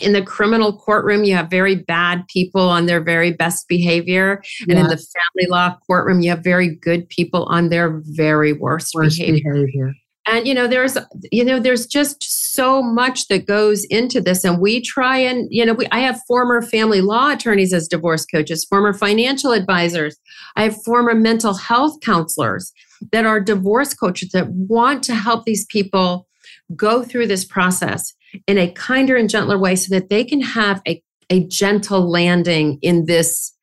in 0.00 0.12
the 0.12 0.22
criminal 0.22 0.76
courtroom. 0.76 1.24
You 1.24 1.34
have 1.34 1.50
very 1.50 1.76
bad 1.76 2.26
people 2.28 2.62
on 2.62 2.86
their 2.86 3.00
very 3.00 3.32
best 3.32 3.68
behavior. 3.68 4.42
And 4.68 4.78
in 4.78 4.86
the 4.86 4.96
family 4.96 5.48
law 5.48 5.76
courtroom 5.86 6.20
you 6.20 6.30
have 6.30 6.42
very 6.42 6.74
good 6.74 7.08
people 7.08 7.44
on 7.44 7.68
their 7.68 8.00
very 8.04 8.52
worst, 8.52 8.94
worst 8.94 9.18
behavior. 9.18 9.54
behavior. 9.54 9.92
And 10.28 10.46
you 10.46 10.54
know 10.54 10.66
there's 10.66 10.98
you 11.30 11.44
know 11.44 11.60
there's 11.60 11.86
just 11.86 12.22
so 12.54 12.82
much 12.82 13.28
that 13.28 13.46
goes 13.46 13.84
into 13.84 14.20
this. 14.20 14.44
And 14.44 14.60
we 14.60 14.80
try 14.80 15.18
and 15.18 15.46
you 15.50 15.64
know 15.64 15.74
we, 15.74 15.86
i 15.92 16.00
have 16.00 16.20
former 16.26 16.62
family 16.62 17.00
law 17.00 17.30
attorneys 17.30 17.72
as 17.72 17.86
divorce 17.86 18.26
coaches 18.26 18.64
former 18.64 18.92
financial 18.92 19.52
advisors. 19.52 20.16
I 20.56 20.64
have 20.64 20.82
former 20.82 21.14
mental 21.14 21.54
health 21.54 22.00
counselors 22.00 22.72
that 23.12 23.26
are 23.26 23.40
divorce 23.40 23.94
coaches 23.94 24.30
that 24.32 24.48
want 24.48 25.04
to 25.04 25.14
help 25.14 25.44
these 25.44 25.66
people 25.66 26.26
go 26.74 27.04
through 27.04 27.28
this 27.28 27.44
process 27.44 28.12
in 28.46 28.58
a 28.58 28.70
kinder 28.72 29.16
and 29.16 29.30
gentler 29.30 29.58
way 29.58 29.76
so 29.76 29.94
that 29.94 30.08
they 30.08 30.24
can 30.24 30.40
have 30.40 30.82
a, 30.86 31.02
a 31.30 31.46
gentle 31.46 32.10
landing 32.10 32.78
in 32.82 33.06
this 33.06 33.54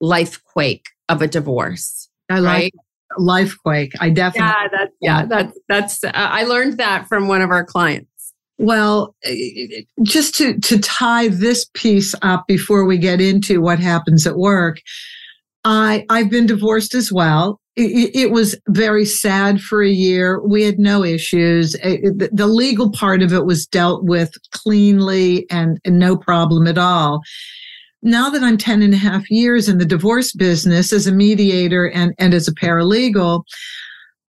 life 0.00 0.42
quake 0.44 0.86
of 1.08 1.22
a 1.22 1.28
divorce 1.28 2.08
I 2.30 2.40
right? 2.40 2.44
like 2.46 2.72
Lifequake. 3.18 3.92
I 4.00 4.08
definitely. 4.10 4.48
Yeah, 4.48 4.68
that's, 4.72 4.92
yeah, 5.00 5.26
that's, 5.26 5.58
that's, 5.68 6.04
uh, 6.04 6.10
I 6.14 6.44
learned 6.44 6.78
that 6.78 7.08
from 7.08 7.28
one 7.28 7.42
of 7.42 7.50
our 7.50 7.64
clients. 7.64 8.08
Well, 8.58 9.14
just 10.02 10.34
to, 10.36 10.58
to 10.60 10.78
tie 10.78 11.28
this 11.28 11.66
piece 11.74 12.14
up 12.22 12.44
before 12.46 12.86
we 12.86 12.96
get 12.96 13.20
into 13.20 13.60
what 13.60 13.80
happens 13.80 14.26
at 14.26 14.36
work, 14.36 14.80
I, 15.64 16.06
I've 16.08 16.30
been 16.30 16.46
divorced 16.46 16.94
as 16.94 17.12
well. 17.12 17.60
It, 17.74 18.14
it 18.14 18.30
was 18.30 18.54
very 18.68 19.04
sad 19.04 19.60
for 19.60 19.82
a 19.82 19.90
year. 19.90 20.40
We 20.46 20.62
had 20.62 20.78
no 20.78 21.02
issues. 21.02 21.74
It, 21.76 22.30
the 22.34 22.46
legal 22.46 22.90
part 22.90 23.22
of 23.22 23.32
it 23.32 23.46
was 23.46 23.66
dealt 23.66 24.04
with 24.04 24.34
cleanly 24.50 25.46
and, 25.50 25.80
and 25.84 25.98
no 25.98 26.16
problem 26.16 26.66
at 26.66 26.78
all 26.78 27.22
now 28.02 28.28
that 28.30 28.42
I'm 28.42 28.58
10 28.58 28.82
and 28.82 28.92
a 28.92 28.96
half 28.96 29.30
years 29.30 29.68
in 29.68 29.78
the 29.78 29.84
divorce 29.84 30.32
business 30.32 30.92
as 30.92 31.06
a 31.06 31.12
mediator 31.12 31.88
and, 31.88 32.12
and 32.18 32.34
as 32.34 32.48
a 32.48 32.54
paralegal, 32.54 33.44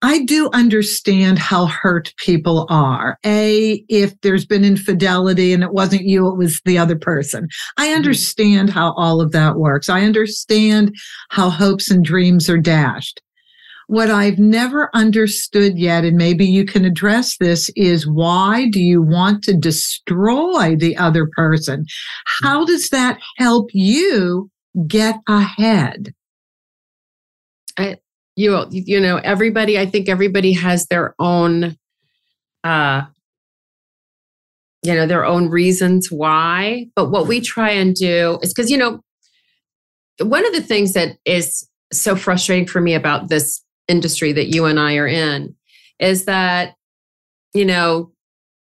I 0.01 0.25
do 0.25 0.49
understand 0.53 1.39
how 1.39 1.67
hurt 1.67 2.15
people 2.19 2.67
are. 2.71 3.19
A, 3.27 3.85
if 3.89 4.19
there's 4.21 4.47
been 4.47 4.65
infidelity 4.65 5.53
and 5.53 5.63
it 5.63 5.73
wasn't 5.73 6.05
you, 6.05 6.29
it 6.29 6.37
was 6.37 6.61
the 6.65 6.79
other 6.79 6.97
person. 6.97 7.49
I 7.77 7.89
mm-hmm. 7.89 7.97
understand 7.97 8.71
how 8.71 8.93
all 8.93 9.21
of 9.21 9.33
that 9.33 9.57
works. 9.57 9.89
I 9.89 10.03
understand 10.03 10.95
how 11.31 11.51
hopes 11.51 11.91
and 11.91 12.05
dreams 12.05 12.49
are 12.49 12.59
dashed. 12.59 13.21
What 13.89 14.11
I've 14.11 14.39
never 14.39 14.91
understood 14.93 15.79
yet, 15.79 16.05
and 16.05 16.19
maybe 16.19 16.45
you 16.45 16.67
can 16.67 16.85
address 16.85 17.39
this, 17.39 17.71
is 17.75 18.07
why 18.07 18.69
do 18.71 18.81
you 18.81 19.01
want 19.01 19.43
to 19.45 19.55
destroy 19.55 20.77
the 20.77 20.95
other 20.99 21.27
person? 21.35 21.87
How 22.27 22.67
does 22.67 22.91
that 22.91 23.19
help 23.39 23.71
you 23.73 24.51
get 24.87 25.17
ahead? 25.27 26.13
I, 27.79 27.97
you, 28.37 28.67
you 28.71 29.01
know, 29.01 29.17
everybody, 29.25 29.79
I 29.79 29.87
think 29.87 30.11
everybody 30.11 30.53
has 30.53 30.87
their 30.89 31.15
own, 31.19 31.79
uh, 32.65 33.03
you 34.83 34.95
know, 34.95 35.07
their 35.07 35.25
own 35.25 35.49
reasons 35.49 36.13
why. 36.13 36.89
But 36.95 37.11
what 37.11 37.27
we 37.27 37.41
try 37.41 37.71
and 37.71 37.95
do 37.95 38.39
is 38.43 38.53
because, 38.53 38.71
you 38.71 38.77
know, 38.77 39.01
one 40.21 40.45
of 40.45 40.53
the 40.53 40.61
things 40.61 40.93
that 40.93 41.17
is 41.25 41.67
so 41.91 42.17
frustrating 42.17 42.67
for 42.67 42.83
me 42.83 42.95
about 42.95 43.31
this 43.31 43.65
industry 43.89 44.33
that 44.33 44.55
you 44.55 44.67
and 44.67 44.79
I 44.79 44.97
are 44.97 45.07
in 45.09 45.55
is 45.99 46.27
that, 46.27 46.75
you 47.55 47.65
know, 47.65 48.13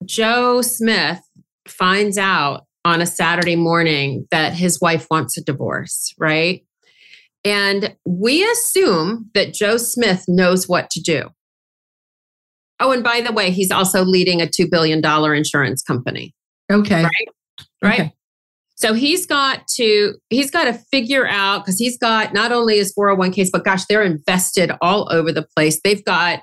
Joe 0.05 0.61
Smith 0.61 1.19
finds 1.67 2.17
out 2.17 2.65
on 2.85 3.01
a 3.01 3.05
Saturday 3.05 3.55
morning 3.55 4.27
that 4.31 4.53
his 4.53 4.79
wife 4.79 5.07
wants 5.11 5.37
a 5.37 5.43
divorce, 5.43 6.13
right? 6.17 6.63
And 7.43 7.95
we 8.05 8.49
assume 8.49 9.29
that 9.33 9.53
Joe 9.53 9.77
Smith 9.77 10.25
knows 10.27 10.67
what 10.67 10.89
to 10.91 11.01
do. 11.01 11.29
Oh, 12.79 12.91
and 12.91 13.03
by 13.03 13.21
the 13.21 13.33
way, 13.33 13.51
he's 13.51 13.71
also 13.71 14.03
leading 14.03 14.41
a 14.41 14.45
$2 14.45 14.69
billion 14.69 15.03
insurance 15.35 15.81
company. 15.81 16.33
Okay. 16.71 17.03
Right. 17.03 17.27
Right. 17.81 17.99
Okay. 17.99 18.13
So 18.77 18.93
he's 18.93 19.25
got 19.25 19.67
to 19.75 20.15
he's 20.29 20.51
got 20.51 20.65
to 20.65 20.73
figure 20.73 21.27
out 21.27 21.65
because 21.65 21.79
he's 21.79 21.97
got 21.97 22.33
not 22.33 22.51
only 22.51 22.77
his 22.77 22.93
401ks, 22.93 23.49
but 23.51 23.65
gosh, 23.65 23.85
they're 23.85 24.03
invested 24.03 24.71
all 24.81 25.11
over 25.11 25.31
the 25.31 25.47
place. 25.55 25.81
They've 25.83 26.05
got 26.05 26.41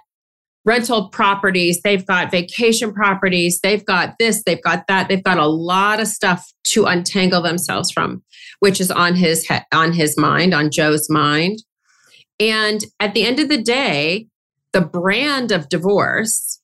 rental 0.64 1.10
properties, 1.10 1.80
they've 1.84 2.06
got 2.06 2.30
vacation 2.30 2.92
properties, 2.92 3.60
they've 3.62 3.84
got 3.84 4.14
this, 4.18 4.42
they've 4.44 4.62
got 4.62 4.86
that, 4.88 5.08
they've 5.08 5.22
got 5.22 5.38
a 5.38 5.46
lot 5.46 6.00
of 6.00 6.08
stuff 6.08 6.52
to 6.64 6.86
untangle 6.86 7.42
themselves 7.42 7.90
from, 7.92 8.22
which 8.60 8.80
is 8.80 8.90
on 8.90 9.14
his 9.14 9.46
head, 9.46 9.64
on 9.72 9.92
his 9.92 10.16
mind, 10.18 10.54
on 10.54 10.70
Joe's 10.70 11.08
mind. 11.08 11.58
And 12.40 12.80
at 12.98 13.14
the 13.14 13.24
end 13.24 13.38
of 13.38 13.48
the 13.48 13.62
day, 13.62 14.26
the 14.72 14.80
brand 14.80 15.52
of 15.52 15.68
divorce 15.68 16.60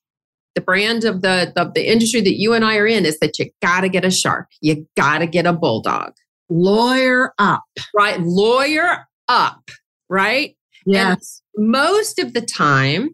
the 0.60 0.64
brand 0.64 1.04
of 1.04 1.22
the, 1.22 1.52
the, 1.56 1.72
the 1.74 1.90
industry 1.90 2.20
that 2.20 2.38
you 2.38 2.52
and 2.52 2.64
I 2.64 2.76
are 2.76 2.86
in 2.86 3.06
is 3.06 3.18
that 3.20 3.38
you 3.38 3.50
got 3.62 3.80
to 3.80 3.88
get 3.88 4.04
a 4.04 4.10
shark. 4.10 4.48
You 4.60 4.86
got 4.96 5.18
to 5.18 5.26
get 5.26 5.46
a 5.46 5.52
bulldog. 5.52 6.12
Lawyer 6.48 7.32
up. 7.38 7.64
Right. 7.96 8.20
Lawyer 8.20 9.06
up. 9.28 9.62
Right. 10.08 10.56
Yes. 10.84 11.42
And 11.54 11.70
most 11.70 12.18
of 12.18 12.34
the 12.34 12.42
time, 12.42 13.10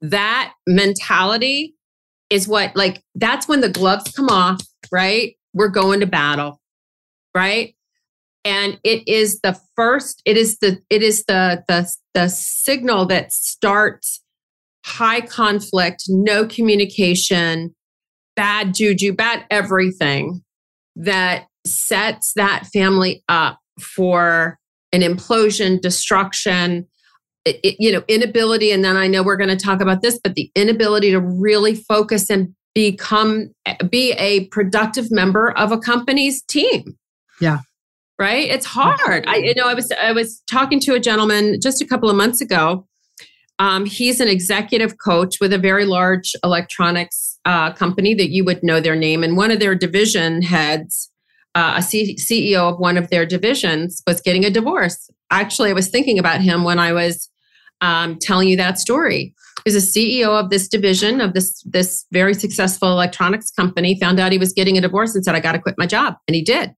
that 0.00 0.54
mentality 0.66 1.74
is 2.30 2.46
what, 2.46 2.74
like, 2.76 3.02
that's 3.14 3.48
when 3.48 3.60
the 3.60 3.68
gloves 3.68 4.12
come 4.12 4.28
off. 4.28 4.60
Right. 4.90 5.36
We're 5.52 5.68
going 5.68 6.00
to 6.00 6.06
battle. 6.06 6.60
Right. 7.34 7.74
And 8.44 8.78
it 8.84 9.06
is 9.06 9.40
the 9.40 9.58
first, 9.76 10.22
it 10.24 10.36
is 10.36 10.58
the, 10.60 10.78
it 10.88 11.02
is 11.02 11.24
the, 11.24 11.64
the, 11.68 11.92
the 12.14 12.28
signal 12.28 13.06
that 13.06 13.32
starts 13.32 14.22
high 14.88 15.20
conflict, 15.20 16.04
no 16.08 16.46
communication, 16.46 17.74
bad 18.34 18.74
juju, 18.74 19.12
bad 19.12 19.44
everything 19.50 20.42
that 20.96 21.46
sets 21.66 22.32
that 22.34 22.66
family 22.72 23.22
up 23.28 23.58
for 23.80 24.58
an 24.92 25.02
implosion, 25.02 25.80
destruction, 25.80 26.86
it, 27.44 27.60
it, 27.62 27.76
you 27.78 27.92
know, 27.92 28.02
inability. 28.08 28.72
And 28.72 28.84
then 28.84 28.96
I 28.96 29.06
know 29.06 29.22
we're 29.22 29.36
going 29.36 29.56
to 29.56 29.64
talk 29.64 29.80
about 29.80 30.02
this, 30.02 30.18
but 30.22 30.34
the 30.34 30.50
inability 30.54 31.10
to 31.10 31.20
really 31.20 31.74
focus 31.74 32.30
and 32.30 32.54
become, 32.74 33.52
be 33.90 34.12
a 34.12 34.46
productive 34.46 35.10
member 35.10 35.50
of 35.52 35.70
a 35.70 35.78
company's 35.78 36.42
team. 36.42 36.96
Yeah. 37.40 37.58
Right. 38.18 38.48
It's 38.48 38.66
hard. 38.66 39.26
I, 39.28 39.36
you 39.36 39.54
know, 39.54 39.68
I 39.68 39.74
was, 39.74 39.92
I 39.92 40.10
was 40.12 40.42
talking 40.48 40.80
to 40.80 40.94
a 40.94 41.00
gentleman 41.00 41.60
just 41.60 41.80
a 41.80 41.86
couple 41.86 42.10
of 42.10 42.16
months 42.16 42.40
ago 42.40 42.84
Um, 43.58 43.86
he's 43.86 44.20
an 44.20 44.28
executive 44.28 44.98
coach 44.98 45.40
with 45.40 45.52
a 45.52 45.58
very 45.58 45.84
large 45.84 46.34
electronics 46.44 47.38
uh, 47.44 47.72
company 47.72 48.14
that 48.14 48.30
you 48.30 48.44
would 48.44 48.62
know 48.62 48.80
their 48.80 48.94
name. 48.94 49.24
And 49.24 49.36
one 49.36 49.50
of 49.50 49.58
their 49.58 49.74
division 49.74 50.42
heads, 50.42 51.10
uh, 51.54 51.74
a 51.78 51.82
C- 51.82 52.16
CEO 52.16 52.72
of 52.72 52.78
one 52.78 52.96
of 52.96 53.10
their 53.10 53.26
divisions, 53.26 54.02
was 54.06 54.20
getting 54.20 54.44
a 54.44 54.50
divorce. 54.50 55.10
Actually, 55.30 55.70
I 55.70 55.74
was 55.74 55.88
thinking 55.88 56.18
about 56.18 56.40
him 56.40 56.62
when 56.62 56.78
I 56.78 56.92
was 56.92 57.28
um, 57.80 58.18
telling 58.20 58.48
you 58.48 58.56
that 58.56 58.78
story. 58.78 59.34
He's 59.64 59.74
a 59.74 59.78
CEO 59.78 60.28
of 60.28 60.50
this 60.50 60.68
division 60.68 61.20
of 61.20 61.34
this 61.34 61.62
this 61.64 62.06
very 62.12 62.32
successful 62.32 62.90
electronics 62.90 63.50
company. 63.50 63.98
Found 64.00 64.20
out 64.20 64.32
he 64.32 64.38
was 64.38 64.52
getting 64.52 64.78
a 64.78 64.80
divorce 64.80 65.14
and 65.14 65.24
said, 65.24 65.34
"I 65.34 65.40
got 65.40 65.52
to 65.52 65.58
quit 65.58 65.74
my 65.76 65.86
job," 65.86 66.14
and 66.28 66.34
he 66.34 66.42
did. 66.42 66.74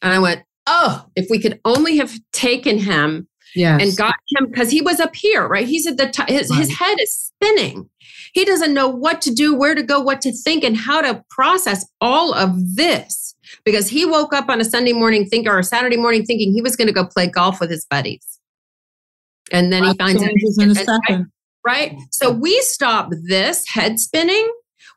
And 0.00 0.12
I 0.12 0.18
went, 0.18 0.42
"Oh, 0.66 1.06
if 1.16 1.26
we 1.28 1.40
could 1.40 1.60
only 1.64 1.96
have 1.98 2.18
taken 2.32 2.78
him 2.78 3.28
yes. 3.54 3.82
and 3.82 3.96
got 3.96 4.14
him 4.36 4.46
because 4.50 4.70
he 4.70 4.82
was 4.82 5.00
up 5.00 5.14
here, 5.14 5.46
right? 5.46 5.66
He's 5.66 5.86
at 5.86 5.96
the 5.96 6.08
top. 6.08 6.28
His, 6.28 6.50
right. 6.50 6.58
his 6.58 6.78
head 6.78 6.96
is 7.00 7.14
spinning. 7.14 7.88
He 8.32 8.44
doesn't 8.44 8.74
know 8.74 8.88
what 8.88 9.20
to 9.22 9.32
do, 9.32 9.54
where 9.54 9.74
to 9.74 9.82
go, 9.82 10.00
what 10.00 10.20
to 10.22 10.32
think, 10.32 10.62
and 10.62 10.76
how 10.76 11.00
to 11.00 11.24
process 11.30 11.86
all 12.00 12.32
of 12.32 12.76
this 12.76 13.34
because 13.64 13.88
he 13.88 14.04
woke 14.04 14.32
up 14.32 14.48
on 14.48 14.60
a 14.60 14.64
Sunday 14.64 14.92
morning 14.92 15.26
think 15.26 15.48
or 15.48 15.58
a 15.58 15.64
Saturday 15.64 15.96
morning 15.96 16.24
thinking 16.24 16.52
he 16.52 16.62
was 16.62 16.76
going 16.76 16.86
to 16.86 16.92
go 16.92 17.04
play 17.04 17.26
golf 17.26 17.60
with 17.60 17.70
his 17.70 17.86
buddies. 17.86 18.38
And 19.52 19.72
then 19.72 19.84
he 19.84 19.94
finds 19.94 20.22
out 20.22 20.30
in 20.58 20.70
a 20.70 20.74
second. 20.74 21.26
Right? 21.66 21.98
So 22.10 22.30
we 22.30 22.58
stop 22.62 23.10
this 23.28 23.66
head 23.68 23.98
spinning. 23.98 24.48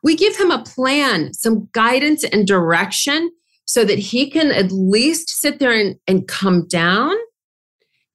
We 0.04 0.16
give 0.16 0.38
him 0.38 0.52
a 0.52 0.64
plan, 0.64 1.34
some 1.34 1.68
guidance 1.72 2.24
and 2.24 2.46
direction 2.46 3.32
so 3.66 3.84
that 3.86 3.98
he 3.98 4.30
can 4.30 4.52
at 4.52 4.72
least 4.72 5.30
sit 5.30 5.60
there 5.60 5.72
and, 5.72 5.96
and 6.08 6.28
come 6.28 6.68
down 6.68 7.16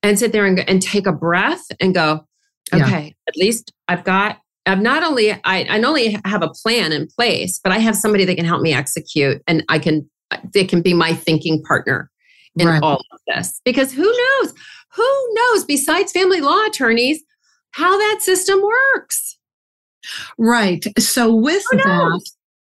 and 0.03 0.19
sit 0.19 0.33
there 0.33 0.47
and, 0.47 0.61
and 0.69 0.81
take 0.81 1.07
a 1.07 1.13
breath 1.13 1.65
and 1.81 1.95
go, 1.95 2.25
okay, 2.73 3.05
yeah. 3.05 3.29
at 3.29 3.37
least 3.37 3.73
I've 3.89 4.05
got, 4.05 4.39
I've 4.67 4.81
not 4.81 5.03
only, 5.03 5.33
I, 5.33 5.41
I 5.45 5.79
not 5.79 5.89
only 5.89 6.17
have 6.25 6.43
a 6.43 6.51
plan 6.51 6.93
in 6.93 7.09
place, 7.09 7.59
but 7.63 7.73
I 7.73 7.79
have 7.79 7.97
somebody 7.97 8.25
that 8.25 8.37
can 8.37 8.45
help 8.45 8.63
me 8.63 8.75
execute 8.75 9.43
and 9.47 9.65
I 9.69 9.79
can, 9.79 10.09
they 10.53 10.65
can 10.65 10.83
be 10.83 10.95
my 10.95 11.15
thinking 11.15 11.63
partner 11.63 12.11
in 12.57 12.69
right. 12.69 12.83
all 12.83 13.03
of 13.13 13.21
this. 13.27 13.61
Because 13.65 13.93
who 13.93 14.05
knows, 14.05 14.55
who 14.95 15.35
knows 15.35 15.65
besides 15.65 16.13
family 16.13 16.41
law 16.41 16.65
attorneys 16.67 17.23
how 17.73 17.97
that 17.97 18.19
system 18.21 18.61
works? 18.63 19.39
Right. 20.39 20.85
So 20.99 21.35
with 21.35 21.65
that, 21.73 22.21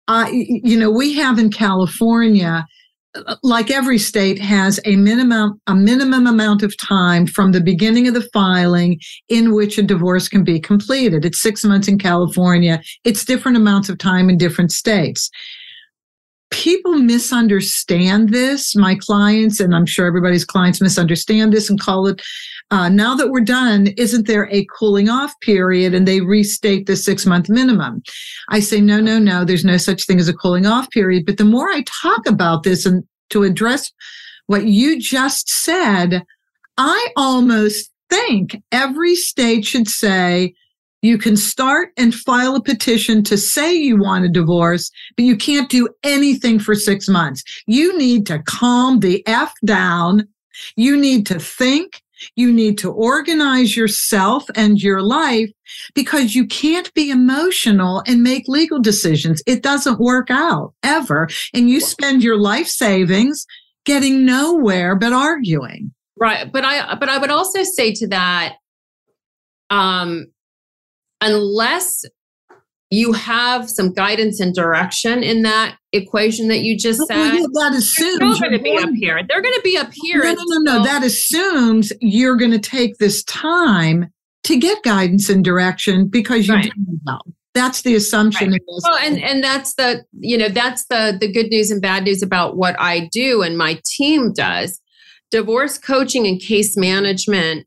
uh, 0.08 0.28
you 0.32 0.78
know, 0.78 0.90
we 0.90 1.14
have 1.14 1.38
in 1.38 1.50
California, 1.50 2.66
Uh, 3.14 3.36
like 3.42 3.70
every 3.70 3.98
state 3.98 4.38
has 4.38 4.78
a 4.84 4.94
minimum 4.96 5.60
a 5.66 5.74
minimum 5.74 6.26
amount 6.26 6.62
of 6.62 6.76
time 6.76 7.26
from 7.26 7.52
the 7.52 7.60
beginning 7.60 8.06
of 8.06 8.14
the 8.14 8.28
filing 8.32 9.00
in 9.28 9.52
which 9.52 9.78
a 9.78 9.82
divorce 9.82 10.28
can 10.28 10.44
be 10.44 10.60
completed. 10.60 11.24
It's 11.24 11.42
6 11.42 11.64
months 11.64 11.88
in 11.88 11.98
California. 11.98 12.80
It's 13.04 13.24
different 13.24 13.56
amounts 13.56 13.88
of 13.88 13.98
time 13.98 14.30
in 14.30 14.38
different 14.38 14.70
states. 14.70 15.28
People 16.50 16.98
misunderstand 16.98 18.30
this. 18.30 18.74
My 18.76 18.94
clients 18.94 19.60
and 19.60 19.74
i'm 19.74 19.86
sure 19.86 20.06
everybody's 20.06 20.44
clients 20.44 20.80
misunderstand 20.80 21.52
this 21.52 21.68
and 21.68 21.80
call 21.80 22.06
it 22.06 22.22
uh, 22.70 22.88
now 22.88 23.14
that 23.16 23.30
we're 23.30 23.40
done, 23.40 23.88
isn't 23.96 24.26
there 24.26 24.48
a 24.50 24.66
cooling 24.66 25.08
off 25.08 25.32
period? 25.40 25.94
And 25.94 26.06
they 26.06 26.20
restate 26.20 26.86
the 26.86 26.96
six 26.96 27.26
month 27.26 27.48
minimum. 27.48 28.02
I 28.48 28.60
say, 28.60 28.80
no, 28.80 29.00
no, 29.00 29.18
no, 29.18 29.44
there's 29.44 29.64
no 29.64 29.76
such 29.76 30.06
thing 30.06 30.20
as 30.20 30.28
a 30.28 30.34
cooling 30.34 30.66
off 30.66 30.90
period. 30.90 31.26
But 31.26 31.38
the 31.38 31.44
more 31.44 31.68
I 31.68 31.82
talk 32.02 32.26
about 32.26 32.62
this 32.62 32.86
and 32.86 33.02
to 33.30 33.42
address 33.42 33.90
what 34.46 34.66
you 34.66 35.00
just 35.00 35.48
said, 35.48 36.24
I 36.78 37.08
almost 37.16 37.90
think 38.08 38.56
every 38.72 39.14
state 39.14 39.64
should 39.64 39.88
say, 39.88 40.54
you 41.02 41.16
can 41.16 41.36
start 41.36 41.92
and 41.96 42.14
file 42.14 42.56
a 42.56 42.62
petition 42.62 43.24
to 43.24 43.38
say 43.38 43.74
you 43.74 43.98
want 43.98 44.26
a 44.26 44.28
divorce, 44.28 44.90
but 45.16 45.24
you 45.24 45.34
can't 45.36 45.70
do 45.70 45.88
anything 46.02 46.58
for 46.58 46.74
six 46.74 47.08
months. 47.08 47.42
You 47.66 47.96
need 47.96 48.26
to 48.26 48.40
calm 48.40 49.00
the 49.00 49.26
F 49.26 49.54
down. 49.64 50.28
You 50.76 50.96
need 50.96 51.26
to 51.26 51.38
think. 51.38 52.02
You 52.36 52.52
need 52.52 52.78
to 52.78 52.90
organize 52.90 53.76
yourself 53.76 54.44
and 54.54 54.78
your 54.78 55.02
life 55.02 55.50
because 55.94 56.34
you 56.34 56.46
can't 56.46 56.92
be 56.94 57.10
emotional 57.10 58.02
and 58.06 58.22
make 58.22 58.44
legal 58.48 58.80
decisions. 58.80 59.42
It 59.46 59.62
doesn't 59.62 60.00
work 60.00 60.30
out 60.30 60.74
ever. 60.82 61.28
And 61.54 61.68
you 61.68 61.80
spend 61.80 62.22
your 62.22 62.38
life 62.38 62.66
savings 62.66 63.46
getting 63.84 64.24
nowhere 64.24 64.96
but 64.96 65.12
arguing. 65.12 65.92
Right. 66.16 66.50
But 66.52 66.64
I 66.64 66.94
but 66.96 67.08
I 67.08 67.18
would 67.18 67.30
also 67.30 67.62
say 67.62 67.92
to 67.94 68.08
that 68.08 68.56
um 69.70 70.26
unless 71.20 72.04
you 72.90 73.12
have 73.12 73.70
some 73.70 73.92
guidance 73.92 74.40
and 74.40 74.54
direction 74.54 75.22
in 75.22 75.42
that 75.42 75.76
equation 75.92 76.48
that 76.48 76.60
you 76.60 76.76
just 76.76 77.00
said. 77.06 77.16
Well, 77.16 77.34
yeah, 77.36 77.46
that 77.54 77.74
assumes 77.76 78.18
they're 78.18 78.50
going 78.50 78.58
to 78.58 78.62
be 78.62 78.76
up 78.76 78.90
here. 78.94 79.20
They're 79.28 79.40
going 79.40 79.54
to 79.54 79.60
be 79.62 79.78
up 79.78 79.90
here. 79.92 80.24
No, 80.24 80.32
no, 80.32 80.44
no, 80.48 80.78
no. 80.78 80.84
That 80.84 81.04
assumes 81.04 81.92
you're 82.00 82.36
going 82.36 82.50
to 82.50 82.58
take 82.58 82.98
this 82.98 83.22
time 83.24 84.12
to 84.44 84.58
get 84.58 84.82
guidance 84.82 85.28
and 85.28 85.44
direction 85.44 86.08
because 86.08 86.48
you 86.48 86.54
right. 86.54 86.72
don't 86.86 87.00
know. 87.06 87.20
That's 87.54 87.82
the 87.82 87.94
assumption. 87.94 88.52
Right. 88.52 88.60
Well, 88.66 88.96
and 88.98 89.20
and 89.22 89.42
that's 89.42 89.74
the 89.74 90.04
you 90.12 90.38
know 90.38 90.48
that's 90.48 90.86
the 90.86 91.16
the 91.20 91.30
good 91.30 91.48
news 91.50 91.70
and 91.70 91.82
bad 91.82 92.04
news 92.04 92.22
about 92.22 92.56
what 92.56 92.76
I 92.78 93.08
do 93.12 93.42
and 93.42 93.58
my 93.58 93.80
team 93.84 94.32
does. 94.32 94.80
Divorce 95.30 95.78
coaching 95.78 96.26
and 96.26 96.40
case 96.40 96.76
management 96.76 97.66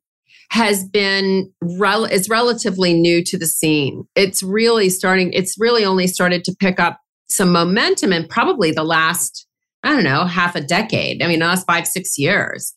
has 0.53 0.87
been 0.87 1.51
rel- 1.63 2.05
is 2.05 2.29
relatively 2.29 2.93
new 2.93 3.23
to 3.23 3.39
the 3.39 3.47
scene. 3.47 4.07
It's 4.15 4.43
really 4.43 4.87
starting. 4.87 5.33
It's 5.33 5.59
really 5.59 5.83
only 5.83 6.05
started 6.05 6.43
to 6.43 6.55
pick 6.59 6.79
up 6.79 6.99
some 7.27 7.51
momentum 7.51 8.13
in 8.13 8.27
probably 8.27 8.69
the 8.69 8.83
last 8.83 9.47
I 9.81 9.89
don't 9.89 10.03
know 10.03 10.25
half 10.25 10.55
a 10.55 10.61
decade. 10.61 11.23
I 11.23 11.27
mean, 11.27 11.39
the 11.39 11.47
last 11.47 11.65
five 11.65 11.87
six 11.87 12.19
years. 12.19 12.71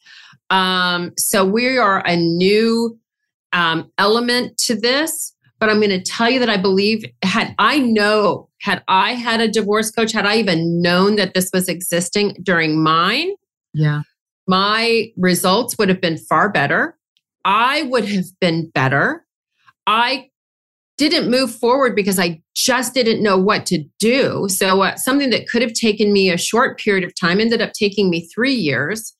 Um, 0.48 1.12
so 1.18 1.44
we 1.44 1.76
are 1.76 2.02
a 2.06 2.16
new 2.16 2.98
um, 3.52 3.92
element 3.98 4.56
to 4.58 4.74
this. 4.74 5.34
But 5.58 5.68
I'm 5.68 5.76
going 5.76 5.90
to 5.90 6.02
tell 6.02 6.30
you 6.30 6.38
that 6.40 6.50
I 6.50 6.56
believe 6.56 7.04
had 7.22 7.54
I 7.58 7.78
know 7.78 8.48
had 8.62 8.82
I 8.88 9.12
had 9.12 9.42
a 9.42 9.48
divorce 9.48 9.90
coach, 9.90 10.12
had 10.12 10.24
I 10.24 10.36
even 10.36 10.80
known 10.80 11.16
that 11.16 11.34
this 11.34 11.50
was 11.52 11.68
existing 11.68 12.36
during 12.42 12.82
mine, 12.82 13.32
yeah, 13.74 14.02
my 14.46 15.12
results 15.18 15.76
would 15.78 15.90
have 15.90 16.00
been 16.00 16.16
far 16.16 16.50
better. 16.50 16.96
I 17.46 17.82
would 17.82 18.04
have 18.06 18.24
been 18.40 18.70
better. 18.70 19.24
I 19.86 20.30
didn't 20.98 21.30
move 21.30 21.54
forward 21.54 21.94
because 21.94 22.18
I 22.18 22.42
just 22.56 22.92
didn't 22.92 23.22
know 23.22 23.38
what 23.38 23.66
to 23.66 23.84
do. 24.00 24.48
So, 24.48 24.82
uh, 24.82 24.96
something 24.96 25.30
that 25.30 25.46
could 25.48 25.62
have 25.62 25.72
taken 25.72 26.12
me 26.12 26.30
a 26.30 26.36
short 26.36 26.78
period 26.78 27.04
of 27.04 27.12
time 27.18 27.38
ended 27.38 27.62
up 27.62 27.72
taking 27.72 28.10
me 28.10 28.28
three 28.34 28.54
years, 28.54 29.14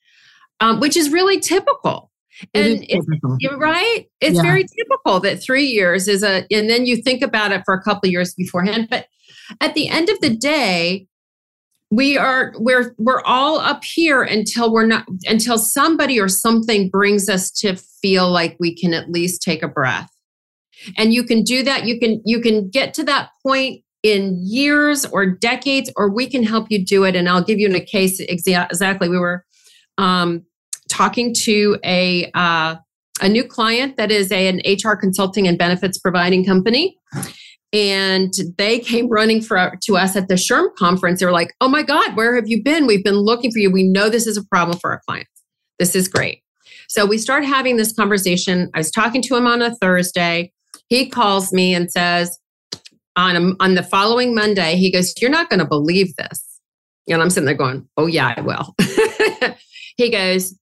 um, 0.60 0.80
which 0.80 0.96
is 0.96 1.10
really 1.10 1.38
typical. 1.38 2.10
and 2.52 2.84
it's, 2.88 3.06
right, 3.56 4.06
it's 4.20 4.36
yeah. 4.36 4.42
very 4.42 4.64
typical 4.64 5.20
that 5.20 5.42
three 5.42 5.66
years 5.66 6.08
is 6.08 6.22
a, 6.22 6.44
and 6.50 6.68
then 6.68 6.84
you 6.84 6.96
think 6.96 7.22
about 7.22 7.52
it 7.52 7.62
for 7.64 7.74
a 7.74 7.82
couple 7.82 8.10
years 8.10 8.34
beforehand. 8.34 8.88
But 8.90 9.06
at 9.60 9.74
the 9.74 9.88
end 9.88 10.08
of 10.08 10.20
the 10.20 10.34
day, 10.34 11.06
we 11.90 12.18
are 12.18 12.53
we're 12.59 12.94
we're 12.99 13.22
all 13.22 13.59
up 13.59 13.85
here 13.85 14.22
until 14.22 14.72
we're 14.72 14.87
not 14.87 15.07
until 15.27 15.57
somebody 15.57 16.18
or 16.18 16.29
something 16.29 16.90
brings 16.90 17.29
us 17.29 17.51
to 17.51 17.77
feel 17.77 18.31
like 18.31 18.57
we 18.59 18.75
can 18.75 18.92
at 18.92 19.11
least 19.11 19.42
take 19.42 19.62
a 19.62 19.68
breath. 19.68 20.11
And 20.99 21.14
you 21.14 21.22
can 21.25 21.42
do 21.42 21.62
that. 21.62 21.87
You 21.87 21.99
can 21.99 22.20
you 22.25 22.40
can 22.40 22.68
get 22.68 22.92
to 22.94 23.05
that 23.05 23.31
point 23.42 23.83
in 24.03 24.38
years 24.42 25.07
or 25.07 25.27
decades 25.27 25.90
or 25.96 26.12
we 26.12 26.29
can 26.29 26.42
help 26.42 26.66
you 26.70 26.85
do 26.85 27.05
it. 27.05 27.16
And 27.16 27.29
i'll 27.29 27.42
give 27.42 27.59
you 27.59 27.75
a 27.75 27.81
case 27.81 28.20
exactly. 28.20 29.09
We 29.09 29.18
were 29.18 29.44
um, 29.96 30.44
talking 30.88 31.35
to 31.44 31.79
a 31.85 32.31
uh, 32.35 32.77
a 33.22 33.29
new 33.29 33.44
client 33.44 33.96
that 33.96 34.11
is 34.11 34.31
a, 34.31 34.49
an 34.49 34.61
hr 34.85 34.94
consulting 34.94 35.49
and 35.49 35.57
benefits 35.57 35.99
providing 35.99 36.44
company 36.44 36.99
and 37.76 38.32
they 38.56 38.78
came 38.78 39.06
running 39.10 39.42
for 39.42 39.74
to 39.82 39.98
us 39.98 40.16
at 40.16 40.28
the 40.28 40.34
SHRM 40.34 40.74
conference. 40.76 41.20
They 41.20 41.26
were 41.26 41.32
like, 41.32 41.54
"Oh 41.60 41.68
my 41.68 41.82
God, 41.82 42.16
where 42.16 42.34
have 42.34 42.48
you 42.48 42.62
been? 42.62 42.86
We've 42.86 43.04
been 43.04 43.18
looking 43.18 43.52
for 43.52 43.58
you. 43.58 43.70
We 43.70 43.84
know 43.84 44.08
this 44.08 44.26
is 44.26 44.38
a 44.38 44.44
problem 44.44 44.78
for 44.78 44.92
our 44.92 45.02
clients. 45.06 45.30
This 45.78 45.94
is 45.94 46.08
great." 46.08 46.40
So 46.88 47.04
we 47.04 47.18
start 47.18 47.44
having 47.44 47.76
this 47.76 47.92
conversation. 47.92 48.70
I 48.74 48.78
was 48.78 48.90
talking 48.90 49.20
to 49.22 49.36
him 49.36 49.46
on 49.46 49.60
a 49.60 49.74
Thursday. 49.74 50.52
He 50.88 51.10
calls 51.10 51.52
me 51.52 51.74
and 51.74 51.90
says, 51.90 52.38
on 53.16 53.36
a, 53.36 53.52
on 53.62 53.74
the 53.74 53.82
following 53.82 54.34
Monday, 54.34 54.76
he 54.76 54.90
goes, 54.90 55.12
"You're 55.20 55.30
not 55.30 55.50
going 55.50 55.60
to 55.60 55.66
believe 55.66 56.16
this." 56.16 56.42
And 57.08 57.20
I'm 57.20 57.28
sitting 57.28 57.44
there 57.46 57.54
going, 57.54 57.86
"Oh 57.98 58.06
yeah, 58.06 58.32
I 58.34 58.40
will." 58.40 58.74
he 59.98 60.10
goes, 60.10 60.58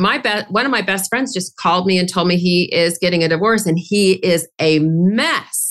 my 0.00 0.18
best 0.18 0.50
one 0.50 0.64
of 0.64 0.72
my 0.72 0.82
best 0.82 1.08
friends 1.10 1.32
just 1.32 1.56
called 1.58 1.86
me 1.86 1.96
and 1.96 2.08
told 2.08 2.26
me 2.26 2.36
he 2.36 2.74
is 2.74 2.98
getting 2.98 3.22
a 3.22 3.28
divorce 3.28 3.66
and 3.66 3.78
he 3.78 4.14
is 4.14 4.48
a 4.58 4.80
mess 4.80 5.69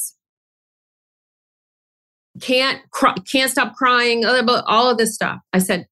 can't 2.41 2.82
cry, 2.91 3.13
can't 3.30 3.52
stop 3.52 3.75
crying, 3.75 4.25
all 4.25 4.89
of 4.89 4.97
this 4.97 5.15
stuff. 5.15 5.39
I 5.54 5.60
said, 5.60 5.88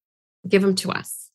give 0.48 0.62
them 0.62 0.74
to 0.76 0.90
us. 0.90 1.30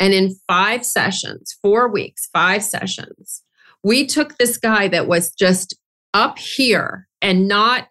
And 0.00 0.12
in 0.12 0.36
five 0.46 0.84
sessions, 0.84 1.56
four 1.60 1.88
weeks, 1.88 2.28
five 2.32 2.62
sessions, 2.62 3.42
we 3.82 4.06
took 4.06 4.38
this 4.38 4.56
guy 4.56 4.88
that 4.88 5.06
was 5.06 5.32
just 5.32 5.76
up 6.14 6.38
here 6.38 7.08
and 7.20 7.48
not, 7.48 7.88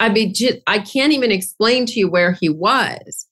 I 0.00 0.08
mean, 0.08 0.34
I 0.66 0.80
can't 0.80 1.12
even 1.12 1.30
explain 1.30 1.86
to 1.86 1.98
you 1.98 2.10
where 2.10 2.32
he 2.40 2.48
was 2.48 3.26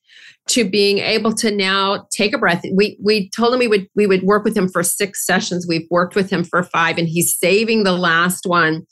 to 0.49 0.69
being 0.69 0.99
able 0.99 1.33
to 1.33 1.51
now 1.51 2.07
take 2.11 2.35
a 2.35 2.39
breath. 2.39 2.65
We 2.75 2.99
we 3.03 3.31
told 3.31 3.55
him 3.55 3.61
we 3.61 3.69
would 3.69 3.89
we 3.95 4.07
would 4.07 4.23
work 4.23 4.45
with 4.45 4.57
him 4.57 4.69
for 4.69 4.83
six 4.83 5.25
sessions. 5.25 5.67
We've 5.69 5.87
worked 5.91 6.15
with 6.15 6.31
him 6.31 6.45
for 6.45 6.63
five, 6.65 6.99
and 6.99 7.09
he's 7.09 7.37
saving 7.37 7.85
the 7.85 7.93
last 7.93 8.45
one 8.45 8.87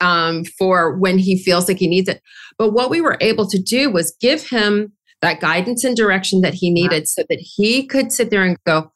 um, 0.00 0.44
for 0.58 0.96
when 0.98 1.18
he 1.18 1.42
feels 1.42 1.68
like 1.68 1.78
he 1.78 1.88
needs 1.88 2.08
it. 2.08 2.20
But 2.58 2.72
what 2.72 2.90
we 2.90 3.00
were 3.00 3.18
able 3.20 3.48
to 3.48 3.58
do 3.60 3.90
was 3.90 4.16
give 4.20 4.48
him 4.48 4.92
that 5.22 5.40
guidance 5.40 5.84
and 5.84 5.96
direction 5.96 6.42
that 6.42 6.54
he 6.54 6.70
needed 6.70 7.08
so 7.08 7.22
that 7.28 7.38
he 7.40 7.86
could 7.86 8.12
sit 8.12 8.30
there 8.30 8.42
and 8.42 8.56
go, 8.66 8.92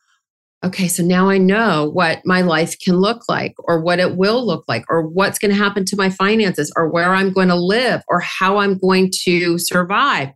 okay, 0.62 0.88
so 0.88 1.02
now 1.02 1.30
I 1.30 1.38
know 1.38 1.88
what 1.90 2.20
my 2.26 2.42
life 2.42 2.78
can 2.78 2.96
look 2.96 3.22
like, 3.28 3.54
or 3.58 3.80
what 3.80 3.98
it 3.98 4.16
will 4.16 4.46
look 4.46 4.64
like, 4.68 4.84
or 4.90 5.06
what's 5.06 5.38
going 5.38 5.50
to 5.50 5.56
happen 5.56 5.84
to 5.86 5.96
my 5.96 6.10
finances, 6.10 6.72
or 6.76 6.90
where 6.90 7.14
I'm 7.14 7.32
going 7.32 7.48
to 7.48 7.56
live, 7.56 8.02
or 8.08 8.20
how 8.20 8.58
I'm 8.58 8.76
going 8.76 9.10
to 9.24 9.58
survive. 9.58 10.30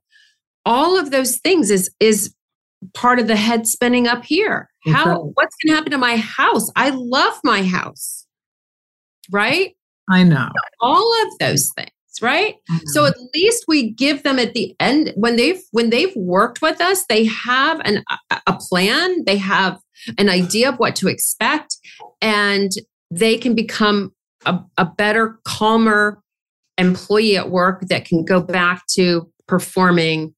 All 0.64 0.98
of 0.98 1.10
those 1.10 1.38
things 1.38 1.70
is 1.70 1.90
is 2.00 2.34
part 2.94 3.18
of 3.18 3.26
the 3.26 3.36
head 3.36 3.66
spinning 3.66 4.06
up 4.06 4.24
here. 4.24 4.70
How 4.86 5.30
what's 5.34 5.56
going 5.62 5.72
to 5.72 5.76
happen 5.76 5.92
to 5.92 5.98
my 5.98 6.16
house? 6.16 6.70
I 6.76 6.90
love 6.90 7.38
my 7.44 7.62
house. 7.62 8.26
Right? 9.30 9.74
I 10.10 10.22
know. 10.24 10.48
All 10.80 11.12
of 11.22 11.38
those 11.38 11.70
things 11.76 11.90
right? 12.22 12.54
So 12.86 13.06
at 13.06 13.14
least 13.34 13.64
we 13.66 13.90
give 13.90 14.22
them 14.22 14.38
at 14.38 14.54
the 14.54 14.74
end 14.78 15.12
when 15.16 15.36
they've 15.36 15.60
when 15.72 15.90
they've 15.90 16.14
worked 16.14 16.62
with 16.62 16.80
us 16.80 17.04
they 17.08 17.24
have 17.24 17.80
an 17.84 18.04
a 18.46 18.52
plan 18.52 19.24
they 19.24 19.36
have 19.36 19.78
an 20.18 20.28
idea 20.28 20.68
of 20.68 20.76
what 20.76 20.96
to 20.96 21.08
expect 21.08 21.76
and 22.20 22.70
they 23.10 23.36
can 23.36 23.54
become 23.54 24.12
a, 24.46 24.58
a 24.78 24.84
better 24.84 25.38
calmer 25.44 26.20
employee 26.78 27.36
at 27.36 27.50
work 27.50 27.82
that 27.88 28.04
can 28.04 28.24
go 28.24 28.40
back 28.40 28.84
to 28.90 29.30
performing 29.46 30.34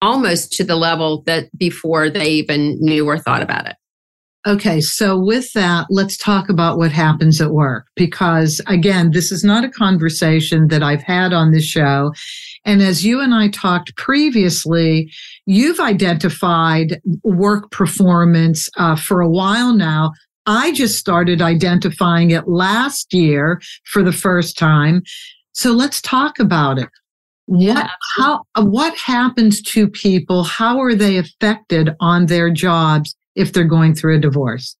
almost 0.00 0.52
to 0.52 0.64
the 0.64 0.76
level 0.76 1.22
that 1.26 1.48
before 1.56 2.10
they 2.10 2.30
even 2.30 2.76
knew 2.80 3.06
or 3.06 3.18
thought 3.18 3.42
about 3.42 3.66
it 3.66 3.76
Okay, 4.48 4.80
so 4.80 5.18
with 5.18 5.52
that, 5.52 5.88
let's 5.90 6.16
talk 6.16 6.48
about 6.48 6.78
what 6.78 6.90
happens 6.90 7.38
at 7.38 7.50
work 7.50 7.86
because, 7.94 8.62
again, 8.66 9.10
this 9.10 9.30
is 9.30 9.44
not 9.44 9.62
a 9.62 9.68
conversation 9.68 10.68
that 10.68 10.82
I've 10.82 11.02
had 11.02 11.34
on 11.34 11.50
this 11.50 11.66
show. 11.66 12.14
And 12.64 12.80
as 12.80 13.04
you 13.04 13.20
and 13.20 13.34
I 13.34 13.48
talked 13.48 13.94
previously, 13.96 15.12
you've 15.44 15.80
identified 15.80 16.98
work 17.24 17.70
performance 17.72 18.70
uh, 18.78 18.96
for 18.96 19.20
a 19.20 19.28
while 19.28 19.74
now. 19.74 20.12
I 20.46 20.72
just 20.72 20.98
started 20.98 21.42
identifying 21.42 22.30
it 22.30 22.48
last 22.48 23.12
year 23.12 23.60
for 23.84 24.02
the 24.02 24.12
first 24.12 24.56
time. 24.56 25.02
So 25.52 25.72
let's 25.72 26.00
talk 26.00 26.38
about 26.38 26.78
it. 26.78 26.88
What 27.44 27.90
how 28.16 28.44
what 28.56 28.96
happens 28.96 29.60
to 29.62 29.88
people? 29.88 30.44
How 30.44 30.80
are 30.80 30.94
they 30.94 31.18
affected 31.18 31.90
on 32.00 32.26
their 32.26 32.50
jobs 32.50 33.14
if 33.34 33.52
they're 33.52 33.64
going 33.64 33.94
through 33.94 34.16
a 34.16 34.20
divorce? 34.20 34.76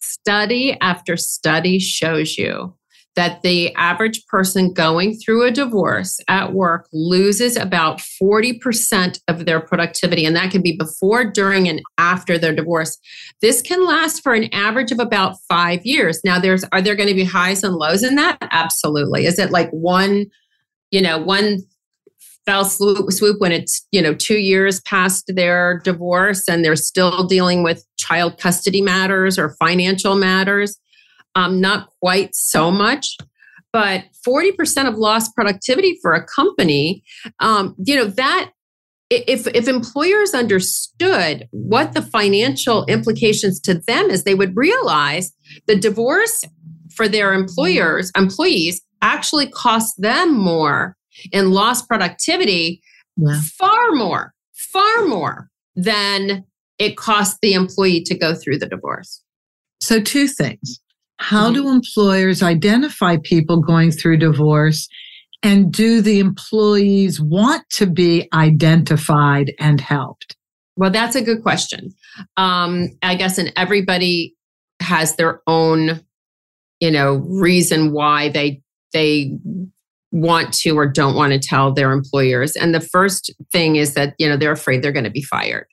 Study 0.00 0.76
after 0.80 1.16
study 1.16 1.78
shows 1.78 2.36
you 2.36 2.74
that 3.16 3.40
the 3.42 3.74
average 3.74 4.26
person 4.26 4.72
going 4.72 5.16
through 5.16 5.42
a 5.42 5.50
divorce 5.50 6.20
at 6.28 6.52
work 6.52 6.86
loses 6.92 7.56
about 7.56 7.98
40% 8.22 9.18
of 9.26 9.46
their 9.46 9.58
productivity. 9.58 10.26
And 10.26 10.36
that 10.36 10.50
can 10.50 10.62
be 10.62 10.76
before, 10.76 11.24
during, 11.24 11.66
and 11.66 11.80
after 11.96 12.38
their 12.38 12.54
divorce. 12.54 12.98
This 13.40 13.62
can 13.62 13.86
last 13.86 14.22
for 14.22 14.34
an 14.34 14.52
average 14.52 14.92
of 14.92 15.00
about 15.00 15.36
five 15.48 15.84
years. 15.84 16.20
Now, 16.24 16.38
there's 16.38 16.64
are 16.72 16.82
there 16.82 16.94
going 16.94 17.08
to 17.08 17.14
be 17.14 17.24
highs 17.24 17.64
and 17.64 17.74
lows 17.74 18.04
in 18.04 18.16
that? 18.16 18.36
Absolutely. 18.50 19.24
Is 19.24 19.38
it 19.38 19.50
like 19.50 19.70
one, 19.70 20.26
you 20.90 21.00
know, 21.00 21.18
one 21.18 21.60
fell 22.46 22.64
swoop, 22.64 23.12
swoop 23.12 23.40
when 23.40 23.52
it's 23.52 23.86
you 23.92 24.00
know 24.00 24.14
two 24.14 24.38
years 24.38 24.80
past 24.82 25.24
their 25.34 25.80
divorce 25.84 26.48
and 26.48 26.64
they're 26.64 26.76
still 26.76 27.24
dealing 27.24 27.62
with 27.62 27.84
child 27.98 28.38
custody 28.38 28.80
matters 28.80 29.38
or 29.38 29.56
financial 29.58 30.14
matters. 30.14 30.78
Um, 31.34 31.60
not 31.60 31.90
quite 32.00 32.34
so 32.34 32.70
much 32.70 33.16
but 33.76 34.04
40% 34.26 34.88
of 34.88 34.94
lost 34.94 35.34
productivity 35.34 35.98
for 36.00 36.14
a 36.14 36.24
company 36.24 37.04
um, 37.40 37.74
you 37.84 37.94
know 37.94 38.06
that 38.06 38.52
if 39.10 39.46
if 39.48 39.68
employers 39.68 40.34
understood 40.34 41.46
what 41.50 41.92
the 41.92 42.02
financial 42.02 42.84
implications 42.86 43.60
to 43.60 43.74
them 43.74 44.10
is 44.10 44.24
they 44.24 44.34
would 44.34 44.56
realize 44.56 45.32
the 45.66 45.76
divorce 45.76 46.42
for 46.94 47.06
their 47.06 47.34
employers 47.34 48.10
employees 48.16 48.80
actually 49.02 49.48
costs 49.50 49.94
them 49.98 50.36
more 50.36 50.96
in 51.32 51.50
lost 51.50 51.88
productivity 51.88 52.82
yeah. 53.16 53.40
far 53.58 53.92
more, 53.92 54.34
far 54.54 55.06
more 55.06 55.48
than 55.74 56.44
it 56.78 56.96
cost 56.96 57.38
the 57.40 57.54
employee 57.54 58.02
to 58.02 58.16
go 58.16 58.34
through 58.34 58.58
the 58.58 58.68
divorce. 58.68 59.22
So, 59.80 60.00
two 60.00 60.26
things. 60.26 60.80
How 61.18 61.46
mm-hmm. 61.46 61.54
do 61.54 61.70
employers 61.70 62.42
identify 62.42 63.16
people 63.22 63.60
going 63.60 63.90
through 63.90 64.18
divorce? 64.18 64.88
And 65.42 65.70
do 65.70 66.00
the 66.00 66.18
employees 66.18 67.20
want 67.20 67.68
to 67.72 67.86
be 67.86 68.26
identified 68.32 69.52
and 69.60 69.80
helped? 69.80 70.34
Well, 70.76 70.90
that's 70.90 71.14
a 71.14 71.22
good 71.22 71.42
question. 71.42 71.94
Um, 72.36 72.88
I 73.02 73.14
guess, 73.14 73.38
and 73.38 73.52
everybody 73.54 74.34
has 74.80 75.16
their 75.16 75.42
own, 75.46 76.00
you 76.80 76.90
know, 76.90 77.16
reason 77.28 77.92
why 77.92 78.30
they 78.30 78.60
they 78.92 79.38
want 80.16 80.52
to 80.54 80.70
or 80.70 80.86
don't 80.86 81.14
want 81.14 81.32
to 81.32 81.38
tell 81.38 81.72
their 81.72 81.92
employers. 81.92 82.56
And 82.56 82.74
the 82.74 82.80
first 82.80 83.32
thing 83.52 83.76
is 83.76 83.94
that, 83.94 84.14
you 84.18 84.26
know, 84.26 84.36
they're 84.36 84.52
afraid 84.52 84.82
they're 84.82 84.92
going 84.92 85.04
to 85.04 85.10
be 85.10 85.22
fired. 85.22 85.66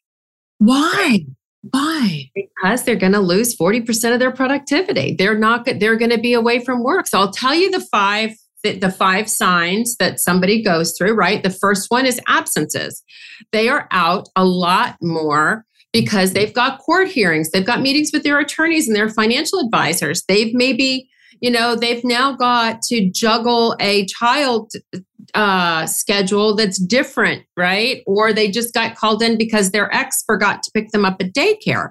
Why? 0.58 1.26
Why? 1.72 2.30
Because 2.36 2.84
they're 2.84 2.98
going 2.98 3.14
to 3.14 3.20
lose 3.20 3.56
40% 3.56 4.14
of 4.14 4.20
their 4.20 4.34
productivity. 4.34 5.16
They're 5.18 5.38
not 5.38 5.66
they're 5.66 5.96
going 5.96 6.12
to 6.12 6.20
be 6.20 6.34
away 6.34 6.60
from 6.60 6.84
work. 6.84 7.08
So 7.08 7.20
I'll 7.20 7.32
tell 7.32 7.56
you 7.56 7.72
the 7.72 7.86
five 7.92 8.32
the, 8.64 8.78
the 8.78 8.92
five 8.92 9.30
signs 9.30 9.98
that 9.98 10.22
somebody 10.22 10.64
goes 10.64 10.94
through, 10.98 11.16
right? 11.16 11.44
The 11.44 11.50
first 11.50 11.92
one 11.92 12.06
is 12.06 12.20
absences. 12.28 13.04
They 13.52 13.68
are 13.68 13.90
out 13.92 14.30
a 14.38 14.46
lot 14.46 14.96
more 15.02 15.66
because 15.92 16.32
they've 16.32 16.54
got 16.54 16.80
court 16.80 17.10
hearings, 17.10 17.52
they've 17.52 17.66
got 17.66 17.82
meetings 17.82 18.12
with 18.14 18.24
their 18.24 18.40
attorneys 18.40 18.88
and 18.88 18.96
their 18.96 19.10
financial 19.10 19.60
advisors. 19.60 20.24
They've 20.28 20.54
maybe 20.54 21.10
you 21.44 21.52
know, 21.52 21.76
they've 21.76 22.06
now 22.06 22.32
got 22.32 22.82
to 22.84 23.12
juggle 23.12 23.76
a 23.82 24.06
child 24.06 24.72
uh, 25.34 25.86
schedule 25.86 26.56
that's 26.56 26.80
different, 26.80 27.44
right? 27.58 28.02
Or 28.08 28.32
they 28.32 28.50
just 28.50 28.74
got 28.74 28.96
called 28.96 29.22
in 29.22 29.38
because 29.38 29.72
their 29.72 29.94
ex 29.94 30.24
forgot 30.26 30.64
to 30.64 30.72
pick 30.74 30.92
them 30.92 31.04
up 31.04 31.18
at 31.20 31.34
daycare. 31.34 31.90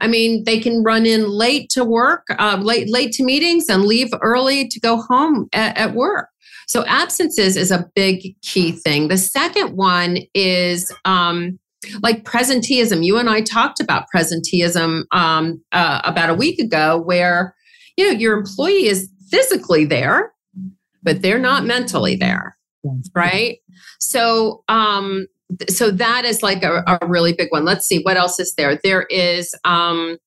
I 0.00 0.06
mean, 0.08 0.44
they 0.44 0.58
can 0.58 0.82
run 0.82 1.04
in 1.04 1.28
late 1.28 1.68
to 1.70 1.84
work, 1.84 2.22
uh, 2.30 2.58
late 2.62 2.90
late 2.90 3.12
to 3.12 3.24
meetings, 3.24 3.68
and 3.68 3.84
leave 3.84 4.08
early 4.22 4.68
to 4.68 4.80
go 4.80 5.02
home 5.02 5.48
at, 5.52 5.76
at 5.76 5.94
work. 5.94 6.30
So 6.66 6.86
absences 6.86 7.58
is 7.58 7.70
a 7.70 7.84
big 7.94 8.34
key 8.40 8.72
thing. 8.72 9.08
The 9.08 9.18
second 9.18 9.76
one 9.76 10.16
is 10.32 10.90
um, 11.04 11.58
like 12.02 12.24
presenteeism. 12.24 13.04
You 13.04 13.18
and 13.18 13.28
I 13.28 13.42
talked 13.42 13.80
about 13.80 14.06
presenteeism 14.16 15.02
um, 15.12 15.62
uh, 15.72 16.00
about 16.04 16.30
a 16.30 16.34
week 16.34 16.58
ago, 16.58 17.02
where 17.04 17.54
you 17.96 18.12
know, 18.12 18.18
your 18.18 18.36
employee 18.36 18.86
is 18.86 19.08
physically 19.30 19.84
there, 19.84 20.32
but 21.02 21.22
they're 21.22 21.38
not 21.38 21.64
mentally 21.64 22.16
there. 22.16 22.56
Right. 23.14 23.58
So, 23.98 24.62
um, 24.68 25.26
so 25.68 25.90
that 25.90 26.24
is 26.24 26.42
like 26.42 26.62
a, 26.62 26.82
a 26.86 27.06
really 27.06 27.32
big 27.32 27.48
one. 27.50 27.64
Let's 27.64 27.86
see 27.86 28.02
what 28.02 28.16
else 28.16 28.38
is 28.38 28.54
there. 28.56 28.78
There 28.82 29.02
is, 29.02 29.54
um, 29.64 30.18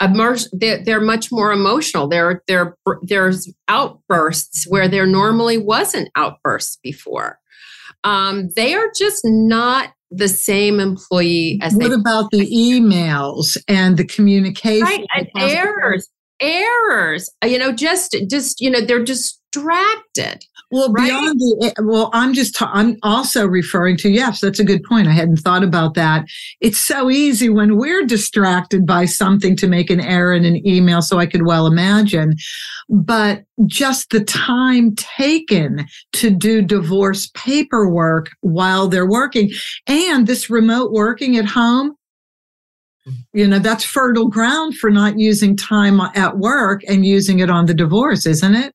immer- 0.00 0.36
they're, 0.52 0.82
they're 0.82 1.00
much 1.00 1.30
more 1.30 1.52
emotional. 1.52 2.08
There, 2.08 2.42
there, 2.46 2.76
there's 3.02 3.52
outbursts 3.68 4.64
where 4.68 4.88
there 4.88 5.06
normally 5.06 5.58
wasn't 5.58 6.08
outbursts 6.14 6.78
before. 6.82 7.38
Um, 8.04 8.50
they 8.56 8.74
are 8.74 8.90
just 8.96 9.22
not 9.24 9.92
the 10.10 10.28
same 10.28 10.78
employee 10.78 11.58
as 11.62 11.74
what 11.74 11.92
about 11.92 12.30
the 12.30 12.46
emails 12.46 13.56
and 13.66 13.96
the 13.96 14.04
communication 14.04 14.82
right 14.82 15.04
and 15.16 15.28
errors 15.36 16.08
errors 16.40 17.30
you 17.44 17.58
know 17.58 17.72
just 17.72 18.16
just 18.28 18.60
you 18.60 18.70
know 18.70 18.80
they're 18.80 19.04
distracted 19.04 20.44
well 20.70 20.92
right? 20.92 21.08
beyond 21.08 21.38
the 21.38 21.66
eh, 21.66 21.82
well 21.82 22.10
i'm 22.12 22.34
just 22.34 22.60
i'm 22.60 22.96
also 23.02 23.46
referring 23.46 23.96
to 23.96 24.10
yes 24.10 24.40
that's 24.40 24.58
a 24.58 24.64
good 24.64 24.82
point 24.84 25.08
i 25.08 25.12
hadn't 25.12 25.38
thought 25.38 25.64
about 25.64 25.94
that 25.94 26.26
it's 26.60 26.78
so 26.78 27.10
easy 27.10 27.48
when 27.48 27.78
we're 27.78 28.04
distracted 28.04 28.84
by 28.84 29.06
something 29.06 29.56
to 29.56 29.66
make 29.66 29.88
an 29.88 30.00
error 30.00 30.34
in 30.34 30.44
an 30.44 30.66
email 30.66 31.00
so 31.00 31.18
i 31.18 31.26
could 31.26 31.46
well 31.46 31.66
imagine 31.66 32.34
but 32.90 33.44
just 33.64 34.10
the 34.10 34.22
time 34.24 34.94
taken 34.96 35.86
to 36.12 36.28
do 36.28 36.60
divorce 36.60 37.30
paperwork 37.34 38.30
while 38.40 38.88
they're 38.88 39.08
working 39.08 39.50
and 39.86 40.26
this 40.26 40.50
remote 40.50 40.92
working 40.92 41.36
at 41.36 41.46
home 41.46 41.95
you 43.32 43.46
know, 43.46 43.58
that's 43.58 43.84
fertile 43.84 44.28
ground 44.28 44.76
for 44.76 44.90
not 44.90 45.18
using 45.18 45.56
time 45.56 46.00
at 46.14 46.38
work 46.38 46.82
and 46.88 47.06
using 47.06 47.38
it 47.38 47.50
on 47.50 47.66
the 47.66 47.74
divorce, 47.74 48.26
isn't 48.26 48.54
it? 48.54 48.72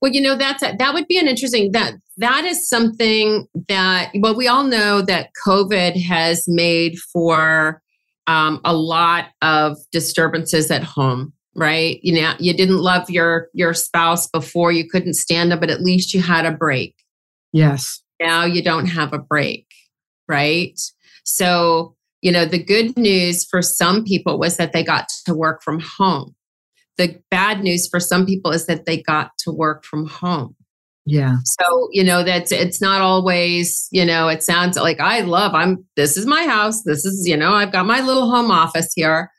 Well, 0.00 0.12
you 0.12 0.20
know, 0.20 0.36
that's 0.36 0.62
a, 0.62 0.74
that 0.78 0.92
would 0.92 1.06
be 1.08 1.18
an 1.18 1.28
interesting 1.28 1.72
that 1.72 1.94
that 2.18 2.44
is 2.44 2.68
something 2.68 3.46
that 3.68 4.10
well, 4.14 4.36
we 4.36 4.48
all 4.48 4.64
know 4.64 5.00
that 5.02 5.30
COVID 5.46 6.00
has 6.02 6.44
made 6.46 6.98
for 6.98 7.80
um, 8.26 8.60
a 8.64 8.74
lot 8.74 9.26
of 9.42 9.76
disturbances 9.92 10.70
at 10.70 10.82
home 10.82 11.32
right? 11.56 12.00
You 12.02 12.20
know 12.20 12.34
you 12.40 12.52
didn't 12.52 12.78
love 12.78 13.08
your 13.08 13.48
your 13.52 13.74
spouse 13.74 14.26
before 14.26 14.72
you 14.72 14.88
couldn't 14.88 15.14
stand 15.14 15.52
them 15.52 15.60
but 15.60 15.70
at 15.70 15.82
least 15.82 16.12
you 16.12 16.20
had 16.20 16.44
a 16.44 16.50
break. 16.50 16.96
Yes. 17.52 18.02
Now 18.20 18.44
you 18.44 18.62
don't 18.62 18.86
have 18.86 19.12
a 19.12 19.18
break 19.18 19.66
right? 20.28 20.78
So 21.24 21.93
you 22.24 22.32
know 22.32 22.46
the 22.46 22.58
good 22.58 22.96
news 22.96 23.44
for 23.44 23.60
some 23.60 24.02
people 24.02 24.38
was 24.38 24.56
that 24.56 24.72
they 24.72 24.82
got 24.82 25.08
to 25.26 25.34
work 25.34 25.62
from 25.62 25.78
home. 25.78 26.34
The 26.96 27.20
bad 27.30 27.62
news 27.62 27.86
for 27.86 28.00
some 28.00 28.24
people 28.24 28.50
is 28.50 28.64
that 28.66 28.86
they 28.86 29.02
got 29.02 29.36
to 29.40 29.52
work 29.52 29.84
from 29.84 30.06
home. 30.06 30.56
Yeah. 31.04 31.36
So 31.44 31.88
you 31.92 32.02
know 32.02 32.24
that's 32.24 32.50
it's 32.50 32.80
not 32.80 33.02
always 33.02 33.88
you 33.92 34.06
know 34.06 34.28
it 34.28 34.42
sounds 34.42 34.78
like 34.78 35.00
i 35.00 35.20
love 35.20 35.52
i'm 35.54 35.84
this 35.96 36.16
is 36.16 36.24
my 36.24 36.46
house. 36.46 36.82
This 36.82 37.04
is 37.04 37.28
you 37.28 37.36
know 37.36 37.52
i've 37.52 37.72
got 37.72 37.84
my 37.84 38.00
little 38.00 38.30
home 38.30 38.50
office 38.50 38.90
here. 38.94 39.30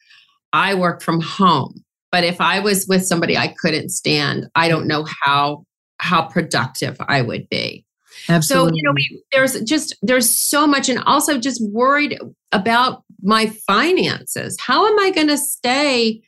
I 0.54 0.76
work 0.76 1.02
from 1.02 1.22
home. 1.22 1.84
But 2.12 2.24
if 2.24 2.40
i 2.40 2.60
was 2.60 2.86
with 2.88 3.04
somebody 3.04 3.36
i 3.36 3.54
couldn't 3.60 3.90
stand 3.90 4.48
i 4.56 4.70
don't 4.70 4.88
know 4.88 5.06
how 5.24 5.66
how 6.00 6.22
productive 6.22 6.98
i 7.10 7.22
would 7.22 7.50
be 7.50 7.84
Absolutely. 8.30 8.72
So, 8.72 8.76
you 8.76 8.84
know, 8.84 8.92
we, 8.94 9.24
there's 9.32 9.62
just 9.62 9.96
there's 10.02 10.30
so 10.30 10.66
much 10.68 10.90
and 10.90 11.00
also 11.06 11.40
just 11.40 11.62
worried 11.72 12.18
about 12.52 13.04
my 13.22 13.48
finances. 13.68 14.58
How 14.60 14.88
am 14.88 15.00
I 15.00 15.12
going 15.12 15.28
to 15.28 15.38
stay 15.38 16.22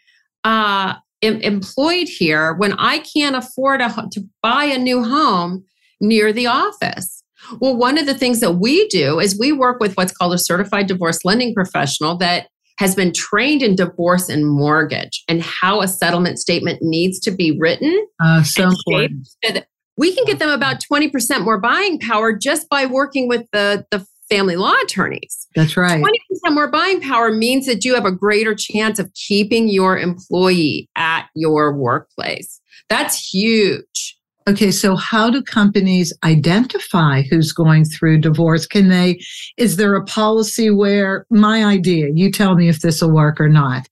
uh 0.43 0.95
em- 1.21 1.41
employed 1.41 2.07
here 2.07 2.53
when 2.53 2.73
I 2.73 2.99
can't 2.99 3.35
afford 3.35 3.81
a, 3.81 4.07
to 4.11 4.21
buy 4.41 4.65
a 4.65 4.77
new 4.77 5.03
home 5.03 5.65
near 5.99 6.31
the 6.31 6.47
office? 6.47 7.23
Well, 7.59 7.77
one 7.77 7.97
of 7.97 8.05
the 8.05 8.15
things 8.15 8.39
that 8.39 8.53
we 8.53 8.87
do 8.89 9.19
is 9.19 9.37
we 9.39 9.51
work 9.51 9.79
with 9.79 9.95
what's 9.95 10.11
called 10.11 10.33
a 10.33 10.37
certified 10.37 10.87
divorce 10.87 11.23
lending 11.23 11.53
professional 11.53 12.17
that 12.17 12.47
has 12.77 12.95
been 12.95 13.11
trained 13.11 13.63
in 13.63 13.75
divorce 13.75 14.29
and 14.29 14.47
mortgage 14.47 15.23
and 15.27 15.41
how 15.41 15.81
a 15.81 15.87
settlement 15.87 16.39
statement 16.39 16.79
needs 16.81 17.19
to 17.21 17.31
be 17.31 17.57
written. 17.59 18.07
Uh, 18.23 18.43
so 18.43 18.69
important. 18.69 19.27
So 19.43 19.61
we 19.97 20.15
can 20.15 20.25
get 20.25 20.39
them 20.39 20.49
about 20.49 20.81
20% 20.81 21.43
more 21.43 21.59
buying 21.59 21.99
power 21.99 22.35
just 22.37 22.69
by 22.69 22.85
working 22.85 23.27
with 23.27 23.45
the, 23.51 23.85
the 23.91 24.05
family 24.29 24.55
law 24.55 24.75
attorneys. 24.83 25.47
That's 25.55 25.75
right. 25.77 26.03
20% 26.03 26.53
more 26.53 26.69
buying 26.69 27.01
power 27.01 27.31
means 27.31 27.65
that 27.65 27.83
you 27.83 27.95
have 27.95 28.05
a 28.05 28.11
greater 28.11 28.53
chance 28.55 28.99
of 28.99 29.11
keeping 29.13 29.69
your 29.69 29.97
employee 29.97 30.89
at 30.95 31.27
your 31.35 31.75
workplace. 31.75 32.61
That's 32.89 33.33
huge. 33.33 34.17
Okay, 34.47 34.71
so 34.71 34.95
how 34.95 35.29
do 35.29 35.41
companies 35.41 36.13
identify 36.23 37.23
who's 37.23 37.51
going 37.51 37.83
through 37.83 38.19
divorce? 38.19 38.65
Can 38.65 38.87
they, 38.87 39.19
is 39.57 39.75
there 39.75 39.95
a 39.95 40.05
policy 40.05 40.71
where 40.71 41.25
my 41.29 41.65
idea, 41.65 42.07
you 42.13 42.31
tell 42.31 42.55
me 42.55 42.69
if 42.69 42.79
this 42.79 43.01
will 43.01 43.13
work 43.13 43.41
or 43.41 43.49
not? 43.49 43.89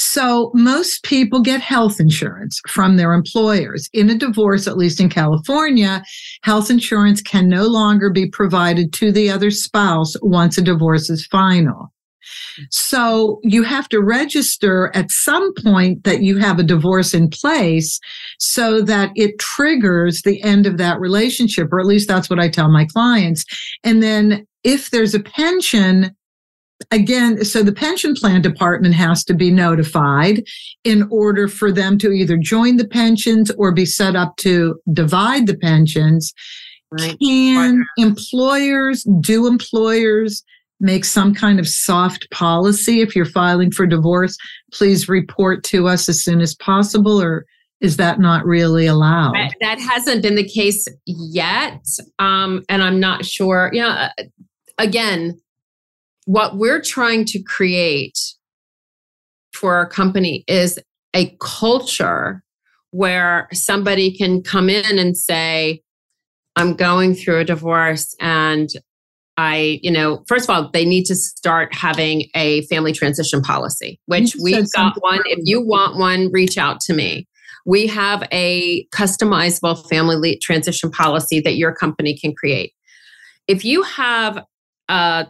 So 0.00 0.52
most 0.54 1.02
people 1.02 1.40
get 1.40 1.60
health 1.60 1.98
insurance 1.98 2.60
from 2.68 2.96
their 2.96 3.12
employers. 3.12 3.90
In 3.92 4.08
a 4.08 4.14
divorce, 4.14 4.68
at 4.68 4.76
least 4.76 5.00
in 5.00 5.08
California, 5.08 6.04
health 6.44 6.70
insurance 6.70 7.20
can 7.20 7.48
no 7.48 7.66
longer 7.66 8.08
be 8.08 8.28
provided 8.28 8.92
to 8.92 9.10
the 9.10 9.28
other 9.28 9.50
spouse 9.50 10.14
once 10.22 10.56
a 10.56 10.62
divorce 10.62 11.10
is 11.10 11.26
final. 11.26 11.92
So 12.70 13.40
you 13.42 13.64
have 13.64 13.88
to 13.88 14.00
register 14.00 14.92
at 14.94 15.10
some 15.10 15.52
point 15.54 16.04
that 16.04 16.22
you 16.22 16.38
have 16.38 16.60
a 16.60 16.64
divorce 16.64 17.12
in 17.12 17.28
place 17.28 17.98
so 18.38 18.80
that 18.82 19.10
it 19.16 19.40
triggers 19.40 20.22
the 20.22 20.40
end 20.44 20.66
of 20.66 20.78
that 20.78 21.00
relationship, 21.00 21.72
or 21.72 21.80
at 21.80 21.86
least 21.86 22.06
that's 22.06 22.30
what 22.30 22.38
I 22.38 22.48
tell 22.48 22.70
my 22.70 22.84
clients. 22.84 23.44
And 23.82 24.00
then 24.00 24.46
if 24.62 24.90
there's 24.90 25.14
a 25.14 25.20
pension, 25.20 26.14
again, 26.90 27.44
so 27.44 27.62
the 27.62 27.72
pension 27.72 28.14
plan 28.14 28.42
department 28.42 28.94
has 28.94 29.24
to 29.24 29.34
be 29.34 29.50
notified 29.50 30.44
in 30.84 31.08
order 31.10 31.48
for 31.48 31.70
them 31.72 31.98
to 31.98 32.10
either 32.10 32.36
join 32.36 32.76
the 32.76 32.88
pensions 32.88 33.50
or 33.52 33.72
be 33.72 33.86
set 33.86 34.16
up 34.16 34.36
to 34.36 34.80
divide 34.92 35.46
the 35.46 35.56
pensions. 35.56 36.32
Right. 36.90 37.16
Can 37.20 37.84
employers, 37.98 39.04
do 39.20 39.46
employers 39.46 40.42
make 40.80 41.04
some 41.04 41.34
kind 41.34 41.58
of 41.58 41.68
soft 41.68 42.30
policy 42.30 43.02
if 43.02 43.14
you're 43.14 43.26
filing 43.26 43.70
for 43.70 43.86
divorce? 43.86 44.36
Please 44.72 45.08
report 45.08 45.64
to 45.64 45.88
us 45.88 46.08
as 46.08 46.22
soon 46.24 46.40
as 46.40 46.54
possible, 46.54 47.20
or 47.20 47.44
is 47.80 47.98
that 47.98 48.20
not 48.20 48.46
really 48.46 48.86
allowed? 48.86 49.34
That, 49.34 49.54
that 49.60 49.78
hasn't 49.80 50.22
been 50.22 50.36
the 50.36 50.48
case 50.48 50.86
yet. 51.04 51.84
Um, 52.18 52.64
and 52.68 52.82
I'm 52.82 52.98
not 52.98 53.24
sure, 53.24 53.70
you 53.72 53.82
know, 53.82 53.90
uh, 53.90 54.10
again, 54.78 55.38
what 56.28 56.58
we're 56.58 56.82
trying 56.82 57.24
to 57.24 57.42
create 57.42 58.18
for 59.54 59.76
our 59.76 59.88
company 59.88 60.44
is 60.46 60.78
a 61.14 61.34
culture 61.40 62.42
where 62.90 63.48
somebody 63.54 64.14
can 64.14 64.42
come 64.42 64.68
in 64.68 64.98
and 64.98 65.16
say, 65.16 65.80
I'm 66.54 66.74
going 66.74 67.14
through 67.14 67.38
a 67.38 67.44
divorce 67.46 68.14
and 68.20 68.68
I, 69.38 69.80
you 69.82 69.90
know, 69.90 70.22
first 70.28 70.50
of 70.50 70.54
all, 70.54 70.70
they 70.70 70.84
need 70.84 71.04
to 71.04 71.16
start 71.16 71.74
having 71.74 72.28
a 72.34 72.60
family 72.66 72.92
transition 72.92 73.40
policy, 73.40 73.98
which 74.04 74.36
we've 74.42 74.70
got 74.72 74.98
one. 75.00 75.22
If 75.24 75.38
you 75.44 75.64
want 75.64 75.96
one, 75.96 76.30
reach 76.30 76.58
out 76.58 76.80
to 76.80 76.92
me. 76.92 77.26
We 77.64 77.86
have 77.86 78.22
a 78.32 78.86
customizable 78.88 79.88
family 79.88 80.38
transition 80.42 80.90
policy 80.90 81.40
that 81.40 81.56
your 81.56 81.74
company 81.74 82.18
can 82.18 82.34
create. 82.34 82.74
If 83.46 83.64
you 83.64 83.82
have 83.82 84.44
a 84.90 85.28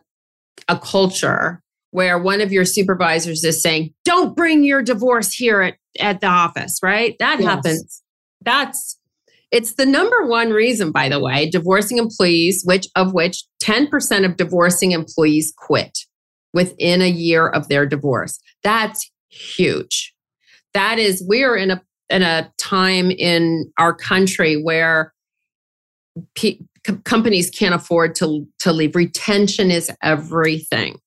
a 0.69 0.79
culture 0.79 1.63
where 1.91 2.19
one 2.19 2.41
of 2.41 2.53
your 2.53 2.65
supervisors 2.65 3.45
is 3.45 3.63
saying, 3.63 3.95
don't 4.05 4.37
bring 4.37 4.63
your 4.63 4.83
divorce 4.83 5.33
here 5.33 5.63
at, 5.63 5.77
at 5.99 6.21
the 6.21 6.27
office, 6.27 6.79
right? 6.83 7.17
That 7.19 7.41
yes. 7.41 7.49
happens. 7.49 8.03
That's 8.43 8.99
it's 9.51 9.75
the 9.75 9.87
number 9.87 10.27
one 10.27 10.51
reason, 10.51 10.93
by 10.93 11.09
the 11.09 11.21
way, 11.21 11.49
divorcing 11.49 11.97
employees, 11.97 12.63
which 12.67 12.87
of 12.95 13.15
which 13.15 13.45
10% 13.63 14.25
of 14.25 14.37
divorcing 14.37 14.93
employees 14.93 15.55
quit 15.57 15.99
within 16.53 17.01
a 17.01 17.09
year 17.09 17.49
of 17.49 17.69
their 17.69 17.87
divorce. 17.87 18.39
That's 18.63 19.11
huge. 19.31 20.15
That 20.75 20.99
is, 20.99 21.25
we're 21.27 21.57
in 21.57 21.71
a 21.71 21.83
in 22.11 22.23
a 22.23 22.51
time 22.59 23.11
in 23.11 23.71
our 23.79 23.95
country 23.95 24.63
where 24.63 25.13
pe- 26.35 26.59
companies 27.05 27.51
can't 27.51 27.75
afford 27.75 28.15
to, 28.17 28.47
to 28.61 28.73
leave. 28.73 28.95
Retention 28.95 29.71
is 29.71 29.91
everything. 30.03 30.99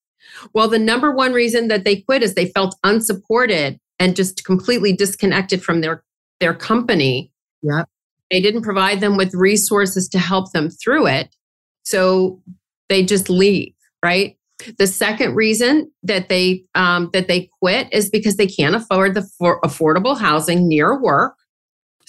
Well, 0.54 0.68
the 0.68 0.80
number 0.80 1.12
one 1.12 1.34
reason 1.34 1.68
that 1.68 1.84
they 1.84 1.98
quit 1.98 2.24
is 2.24 2.34
they 2.34 2.48
felt 2.48 2.76
unsupported 2.84 3.80
and 4.00 4.16
just 4.16 4.44
completely 4.46 4.94
disconnected 4.94 5.64
from 5.64 5.82
their, 5.82 6.04
their 6.40 6.54
company. 6.54 7.32
Yep. 7.62 7.88
They 8.32 8.42
didn't 8.42 8.64
provide 8.64 9.02
them 9.02 9.18
with 9.18 9.34
resources 9.34 10.08
to 10.10 10.20
help 10.20 10.52
them 10.54 10.70
through 10.70 11.08
it. 11.08 11.36
So 11.84 12.42
they 12.90 13.04
just 13.04 13.30
leave, 13.30 13.74
right? 14.04 14.38
The 14.78 14.88
second 14.88 15.36
reason 15.36 15.92
that 16.04 16.30
they 16.30 16.66
um, 16.76 17.10
that 17.14 17.28
they 17.28 17.50
quit 17.62 17.88
is 17.92 18.10
because 18.10 18.36
they 18.38 18.46
can't 18.46 18.76
afford 18.76 19.16
the 19.16 19.24
for 19.38 19.60
affordable 19.62 20.18
housing 20.18 20.68
near 20.68 21.00
work 21.00 21.36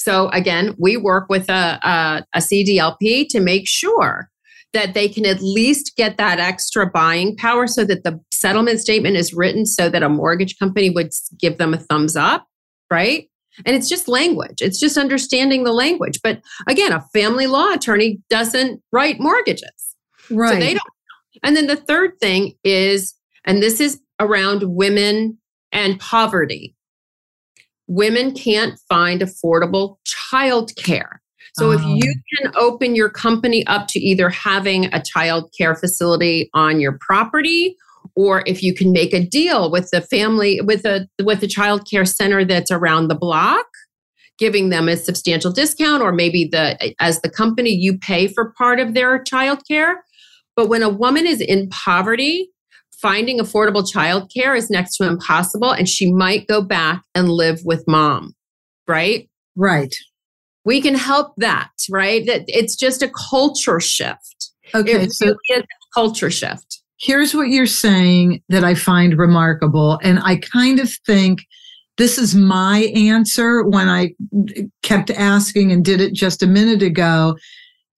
so 0.03 0.29
again, 0.31 0.75
we 0.79 0.97
work 0.97 1.29
with 1.29 1.49
a, 1.49 1.79
a, 1.83 2.27
a 2.35 2.39
CDLP 2.41 3.29
to 3.29 3.41
make 3.41 3.69
sure 3.69 4.29
that 4.73 4.95
they 4.95 5.09
can 5.09 5.25
at 5.25 5.41
least 5.41 5.93
get 5.97 6.17
that 6.17 6.41
extra 6.41 6.91
buying 6.91 7.37
power 7.37 7.69
so 7.69 7.85
that 7.85 8.03
the 8.03 8.19
settlement 8.33 8.81
statement 8.81 9.17
is 9.17 9.33
written 9.33 9.65
so 9.65 9.89
that 9.89 10.03
a 10.03 10.09
mortgage 10.09 10.59
company 10.59 10.91
would 10.91 11.11
give 11.39 11.59
them 11.59 11.73
a 11.73 11.79
thumbs 11.79 12.17
up, 12.17 12.47
right? 12.91 13.29
And 13.65 13.77
it's 13.77 13.89
just 13.89 14.09
language. 14.09 14.61
It's 14.61 14.81
just 14.81 14.97
understanding 14.97 15.63
the 15.63 15.73
language. 15.73 16.19
But 16.23 16.41
again, 16.67 16.91
a 16.91 17.05
family 17.13 17.47
law 17.47 17.73
attorney 17.73 18.19
doesn't 18.29 18.83
write 18.91 19.21
mortgages. 19.21 19.95
Right. 20.31 20.55
So 20.55 20.59
they 20.59 20.73
don't. 20.73 20.83
And 21.45 21.57
then 21.57 21.67
the 21.69 21.77
third 21.77 22.19
thing 22.21 22.55
is, 22.65 23.15
and 23.45 23.63
this 23.63 23.79
is 23.79 24.01
around 24.19 24.63
women 24.65 25.39
and 25.71 26.01
poverty 26.01 26.75
women 27.93 28.33
can't 28.33 28.79
find 28.89 29.21
affordable 29.21 29.99
childcare. 30.07 31.19
So 31.55 31.71
if 31.73 31.83
oh. 31.85 31.95
you 31.95 32.15
oh. 32.17 32.43
can 32.43 32.53
open 32.57 32.97
your 32.97 33.11
company 33.11 33.67
up 33.67 33.87
to 33.89 34.01
either 34.01 34.31
having 34.31 34.87
a 34.95 35.03
child 35.03 35.53
care 35.57 35.75
facility 35.75 36.49
on 36.55 36.81
your 36.81 36.99
property 37.01 37.77
or 38.15 38.43
if 38.47 38.63
you 38.63 38.75
can 38.75 38.93
make 38.93 39.13
a 39.13 39.25
deal 39.25 39.71
with 39.71 39.91
the 39.91 40.01
family 40.01 40.61
with 40.63 40.85
a 40.85 41.09
with 41.23 41.43
a 41.43 41.47
child 41.47 41.89
care 41.89 42.05
center 42.05 42.45
that's 42.45 42.71
around 42.71 43.09
the 43.09 43.15
block 43.15 43.67
giving 44.39 44.71
them 44.71 44.89
a 44.89 44.97
substantial 44.97 45.53
discount 45.53 46.03
or 46.03 46.11
maybe 46.11 46.45
the 46.45 46.95
as 46.99 47.21
the 47.21 47.31
company 47.31 47.71
you 47.71 47.97
pay 47.97 48.27
for 48.27 48.53
part 48.59 48.81
of 48.81 48.95
their 48.95 49.23
child 49.23 49.63
care 49.69 50.03
but 50.57 50.69
when 50.69 50.83
a 50.83 50.89
woman 50.89 51.27
is 51.27 51.41
in 51.41 51.69
poverty 51.69 52.51
finding 53.03 53.41
affordable 53.41 53.85
childcare 53.85 54.57
is 54.57 54.71
next 54.71 54.97
to 54.97 55.05
impossible 55.07 55.73
and 55.73 55.89
she 55.89 56.11
might 56.13 56.47
go 56.47 56.63
back 56.63 57.03
and 57.15 57.29
live 57.29 57.61
with 57.65 57.85
mom, 57.89 58.33
right? 58.89 59.29
Right. 59.57 59.95
We 60.65 60.81
can 60.81 60.95
help 60.95 61.35
that, 61.39 61.71
right? 61.91 62.25
That 62.25 62.45
it's 62.47 62.77
just 62.77 63.03
a 63.03 63.11
culture 63.11 63.81
shift. 63.81 64.53
Okay, 64.75 64.93
it 64.93 65.13
so 65.13 65.27
really 65.27 65.37
is 65.51 65.63
a 65.63 65.67
culture 65.93 66.31
shift. 66.31 66.81
here's 67.03 67.35
what 67.35 67.49
you're 67.49 67.67
saying 67.67 68.41
that 68.49 68.65
I 68.65 68.75
find 68.75 69.19
remarkable. 69.19 69.99
And 70.03 70.21
I 70.23 70.37
kind 70.37 70.79
of 70.79 70.91
think 71.05 71.45
this 71.99 72.17
is 72.17 72.35
my 72.35 72.91
answer 72.95 73.65
when 73.65 73.89
I 73.89 74.13
kept 74.83 75.11
asking 75.11 75.73
and 75.73 75.85
did 75.85 76.01
it 76.01 76.15
just 76.15 76.43
a 76.43 76.47
minute 76.47 76.83
ago. 76.83 77.37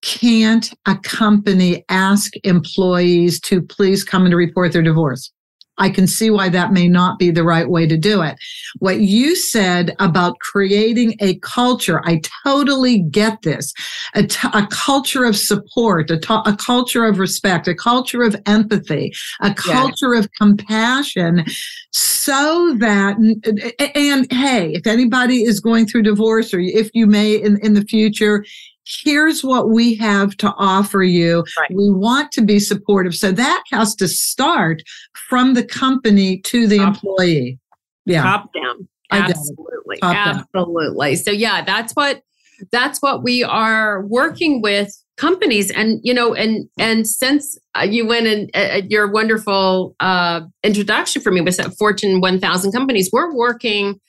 Can't 0.05 0.71
a 0.87 0.97
company 0.97 1.85
ask 1.89 2.33
employees 2.45 3.41
to 3.41 3.63
please 3.63 4.05
come 4.05 4.27
and 4.27 4.35
report 4.35 4.73
their 4.73 4.83
divorce? 4.83 5.33
I 5.79 5.91
can 5.91 6.07
see 6.07 6.31
why 6.31 6.51
that 6.51 6.73
may 6.73 6.89
not 6.89 7.19
be 7.19 7.31
the 7.31 7.43
right 7.43 7.69
way 7.69 7.87
to 7.87 7.97
do 7.97 8.23
it. 8.23 8.37
What 8.79 9.01
you 9.01 9.35
said 9.35 9.95
about 9.99 10.39
creating 10.39 11.17
a 11.21 11.39
culture, 11.41 12.01
I 12.05 12.21
totally 12.45 13.01
get 13.11 13.43
this. 13.43 13.73
A, 14.15 14.25
t- 14.25 14.49
a 14.53 14.67
culture 14.71 15.25
of 15.25 15.37
support, 15.37 16.11
a, 16.11 16.19
t- 16.19 16.43
a 16.47 16.57
culture 16.57 17.05
of 17.05 17.19
respect, 17.19 17.67
a 17.67 17.75
culture 17.75 18.23
of 18.23 18.37
empathy, 18.47 19.13
a 19.41 19.53
culture 19.53 20.15
of 20.15 20.29
compassion 20.39 21.45
so 21.93 22.77
that, 22.79 23.17
and 23.17 24.33
hey, 24.33 24.73
if 24.75 24.87
anybody 24.87 25.43
is 25.43 25.61
going 25.61 25.87
through 25.87 26.03
divorce 26.03 26.55
or 26.55 26.61
if 26.61 26.91
you 26.95 27.07
may 27.07 27.35
in, 27.35 27.59
in 27.63 27.75
the 27.75 27.85
future, 27.85 28.45
here's 28.87 29.43
what 29.43 29.71
we 29.71 29.95
have 29.97 30.37
to 30.39 30.53
offer 30.57 31.03
you. 31.03 31.45
Right. 31.59 31.71
We 31.75 31.91
want 31.91 32.33
to 32.33 32.43
be 32.43 32.59
supportive. 32.59 33.15
So 33.15 33.33
that 33.33 33.63
has 33.73 33.95
to 33.97 34.09
start 34.09 34.83
from 35.29 35.55
the 35.55 35.65
company 35.65 36.41
to 36.43 36.67
the 36.67 36.79
Top- 36.79 36.95
employee. 36.95 37.59
Yeah. 38.07 38.23
Top 38.23 38.53
down. 38.53 38.89
Get 39.11 39.31
it. 39.31 39.37
Absolutely. 39.37 39.97
Down. 40.01 40.17
Absolutely. 40.55 41.17
So 41.17 41.31
yeah, 41.31 41.65
that's 41.65 41.93
what 41.95 42.23
that's 42.71 43.01
what 43.01 43.23
we 43.23 43.43
are 43.43 44.05
working 44.07 44.63
with 44.63 44.93
companies 45.17 45.71
and 45.71 46.01
you 46.03 46.13
know 46.13 46.35
and 46.35 46.69
and 46.79 47.07
since 47.07 47.57
uh, 47.77 47.83
you 47.83 48.07
went 48.07 48.27
and 48.27 48.51
uh, 48.55 48.81
your 48.89 49.11
wonderful 49.11 49.95
uh, 50.01 50.41
introduction 50.65 51.23
for 51.23 51.31
me 51.31 51.41
was 51.41 51.59
at 51.59 51.73
fortune 51.79 52.21
1000 52.21 52.73
companies 52.73 53.11
we're 53.13 53.35
working 53.35 54.01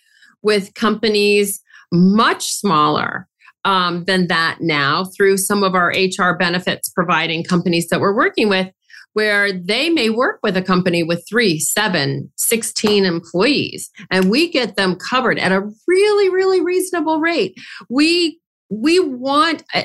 with 0.42 0.74
companies 0.74 1.62
much 1.92 2.54
smaller 2.54 3.28
um, 3.66 4.06
than 4.06 4.28
that 4.28 4.58
now 4.62 5.06
through 5.18 5.38
some 5.38 5.64
of 5.64 5.76
our 5.76 5.90
hr 5.90 6.38
benefits 6.38 6.90
providing 6.90 7.44
companies 7.44 7.88
that 7.90 8.00
we're 8.00 8.16
working 8.16 8.48
with 8.48 8.72
where 9.16 9.54
they 9.54 9.90
may 9.90 10.10
work 10.10 10.42
with 10.44 10.58
a 10.58 10.62
company 10.62 11.02
with 11.02 11.26
three, 11.28 11.58
seven, 11.58 12.30
16 12.36 13.06
employees, 13.06 13.90
and 14.12 14.30
we 14.30 14.52
get 14.52 14.76
them 14.76 14.94
covered 14.94 15.40
at 15.40 15.54
a 15.54 15.72
really, 15.88 16.30
really 16.30 16.60
reasonable 16.62 17.22
rate. 17.22 17.58
We 17.90 18.40
we 18.70 19.00
want 19.00 19.64
uh, 19.74 19.84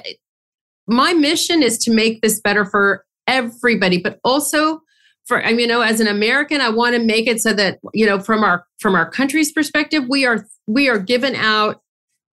my 0.89 1.13
mission 1.13 1.63
is 1.63 1.79
to 1.79 1.95
make 1.95 2.23
this 2.23 2.41
better 2.41 2.65
for 2.65 3.05
everybody, 3.29 3.99
but 3.99 4.19
also 4.25 4.81
for 5.27 5.41
I 5.45 5.51
mean, 5.51 5.61
you 5.61 5.67
know, 5.69 5.83
as 5.83 6.01
an 6.01 6.09
American, 6.09 6.61
I 6.61 6.71
want 6.71 6.97
to 6.97 7.01
make 7.01 7.29
it 7.29 7.41
so 7.41 7.53
that 7.53 7.79
you 7.95 8.07
know, 8.07 8.19
from 8.19 8.43
our 8.43 8.67
from 8.81 8.97
our 8.97 9.09
country's 9.09 9.53
perspective, 9.53 10.07
we 10.09 10.27
are 10.27 10.45
we 10.67 10.89
are 10.89 10.99
given 10.99 11.37
out 11.37 11.83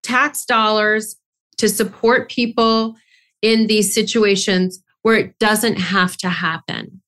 tax 0.02 0.44
dollars 0.44 1.14
to 1.58 1.68
support 1.68 2.30
people 2.30 2.94
in 3.42 3.66
these 3.66 3.94
situations 3.94 4.82
where 5.02 5.16
it 5.16 5.38
doesn't 5.38 5.76
have 5.76 6.16
to 6.18 6.28
happen. 6.28 7.00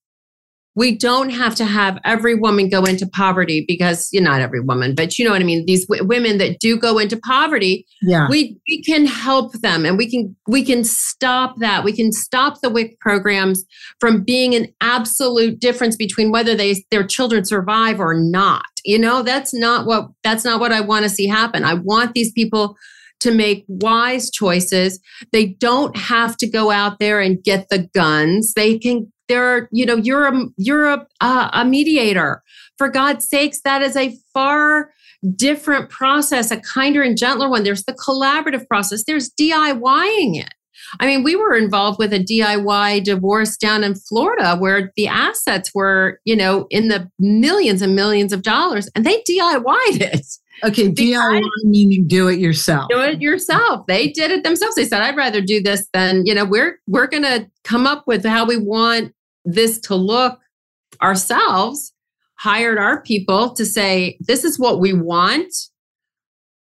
We 0.76 0.96
don't 0.96 1.30
have 1.30 1.56
to 1.56 1.64
have 1.64 1.98
every 2.04 2.36
woman 2.36 2.68
go 2.70 2.84
into 2.84 3.04
poverty 3.06 3.64
because 3.66 4.08
you 4.12 4.20
know, 4.20 4.30
not 4.30 4.40
every 4.40 4.60
woman, 4.60 4.94
but 4.94 5.18
you 5.18 5.24
know 5.24 5.32
what 5.32 5.40
I 5.40 5.44
mean. 5.44 5.66
These 5.66 5.86
w- 5.86 6.06
women 6.06 6.38
that 6.38 6.60
do 6.60 6.78
go 6.78 6.98
into 6.98 7.16
poverty, 7.18 7.84
Yeah. 8.02 8.28
we 8.30 8.56
we 8.68 8.80
can 8.84 9.04
help 9.04 9.52
them, 9.60 9.84
and 9.84 9.98
we 9.98 10.08
can 10.08 10.34
we 10.46 10.64
can 10.64 10.84
stop 10.84 11.56
that. 11.58 11.82
We 11.84 11.92
can 11.92 12.12
stop 12.12 12.60
the 12.62 12.70
WIC 12.70 13.00
programs 13.00 13.64
from 13.98 14.22
being 14.22 14.54
an 14.54 14.68
absolute 14.80 15.58
difference 15.58 15.96
between 15.96 16.30
whether 16.30 16.54
they 16.54 16.84
their 16.92 17.04
children 17.04 17.44
survive 17.44 17.98
or 17.98 18.14
not. 18.14 18.62
You 18.84 18.98
know, 19.00 19.22
that's 19.24 19.52
not 19.52 19.86
what 19.86 20.06
that's 20.22 20.44
not 20.44 20.60
what 20.60 20.72
I 20.72 20.80
want 20.82 21.02
to 21.02 21.10
see 21.10 21.26
happen. 21.26 21.64
I 21.64 21.74
want 21.74 22.14
these 22.14 22.30
people 22.32 22.76
to 23.20 23.30
make 23.30 23.64
wise 23.68 24.30
choices. 24.30 25.00
They 25.32 25.46
don't 25.46 25.96
have 25.96 26.36
to 26.38 26.48
go 26.48 26.70
out 26.70 26.98
there 26.98 27.20
and 27.20 27.42
get 27.42 27.68
the 27.68 27.88
guns. 27.94 28.54
They 28.54 28.78
can. 28.78 29.12
They're, 29.28 29.68
you 29.70 29.86
know, 29.86 29.96
you're 29.96 30.26
a 30.26 30.46
you're 30.56 30.88
a 30.88 31.06
uh, 31.20 31.50
a 31.52 31.64
mediator. 31.64 32.42
For 32.78 32.88
God's 32.88 33.28
sakes, 33.28 33.60
that 33.62 33.82
is 33.82 33.94
a 33.94 34.16
far 34.34 34.90
different 35.36 35.90
process, 35.90 36.50
a 36.50 36.60
kinder 36.60 37.02
and 37.02 37.16
gentler 37.16 37.48
one. 37.48 37.62
There's 37.62 37.84
the 37.84 37.92
collaborative 37.92 38.66
process. 38.66 39.04
There's 39.04 39.30
DIYing 39.30 40.40
it. 40.40 40.54
I 40.98 41.06
mean, 41.06 41.22
we 41.22 41.36
were 41.36 41.54
involved 41.54 41.98
with 41.98 42.12
a 42.12 42.18
DIY 42.18 43.04
divorce 43.04 43.56
down 43.56 43.84
in 43.84 43.94
Florida 43.94 44.56
where 44.56 44.92
the 44.96 45.06
assets 45.06 45.70
were, 45.74 46.20
you 46.24 46.34
know, 46.34 46.66
in 46.70 46.88
the 46.88 47.10
millions 47.18 47.82
and 47.82 47.94
millions 47.94 48.32
of 48.32 48.42
dollars, 48.42 48.88
and 48.94 49.04
they 49.04 49.22
DIY'd 49.22 50.02
it. 50.02 50.26
Okay. 50.64 50.88
DIY 50.88 51.42
meaning 51.64 52.06
do 52.06 52.28
it 52.28 52.38
yourself. 52.38 52.88
Do 52.90 53.00
it 53.00 53.20
yourself. 53.20 53.86
They 53.86 54.08
did 54.08 54.30
it 54.30 54.44
themselves. 54.44 54.74
They 54.74 54.84
said, 54.84 55.02
"I'd 55.02 55.16
rather 55.16 55.40
do 55.40 55.62
this 55.62 55.86
than 55.92 56.26
you 56.26 56.34
know." 56.34 56.44
We're 56.44 56.80
we're 56.86 57.06
going 57.06 57.22
to 57.22 57.48
come 57.64 57.86
up 57.86 58.04
with 58.06 58.24
how 58.24 58.44
we 58.44 58.56
want 58.56 59.14
this 59.44 59.78
to 59.80 59.94
look 59.94 60.38
ourselves. 61.02 61.92
Hired 62.36 62.78
our 62.78 63.02
people 63.02 63.50
to 63.54 63.64
say, 63.64 64.16
"This 64.20 64.44
is 64.44 64.58
what 64.58 64.80
we 64.80 64.92
want." 64.92 65.52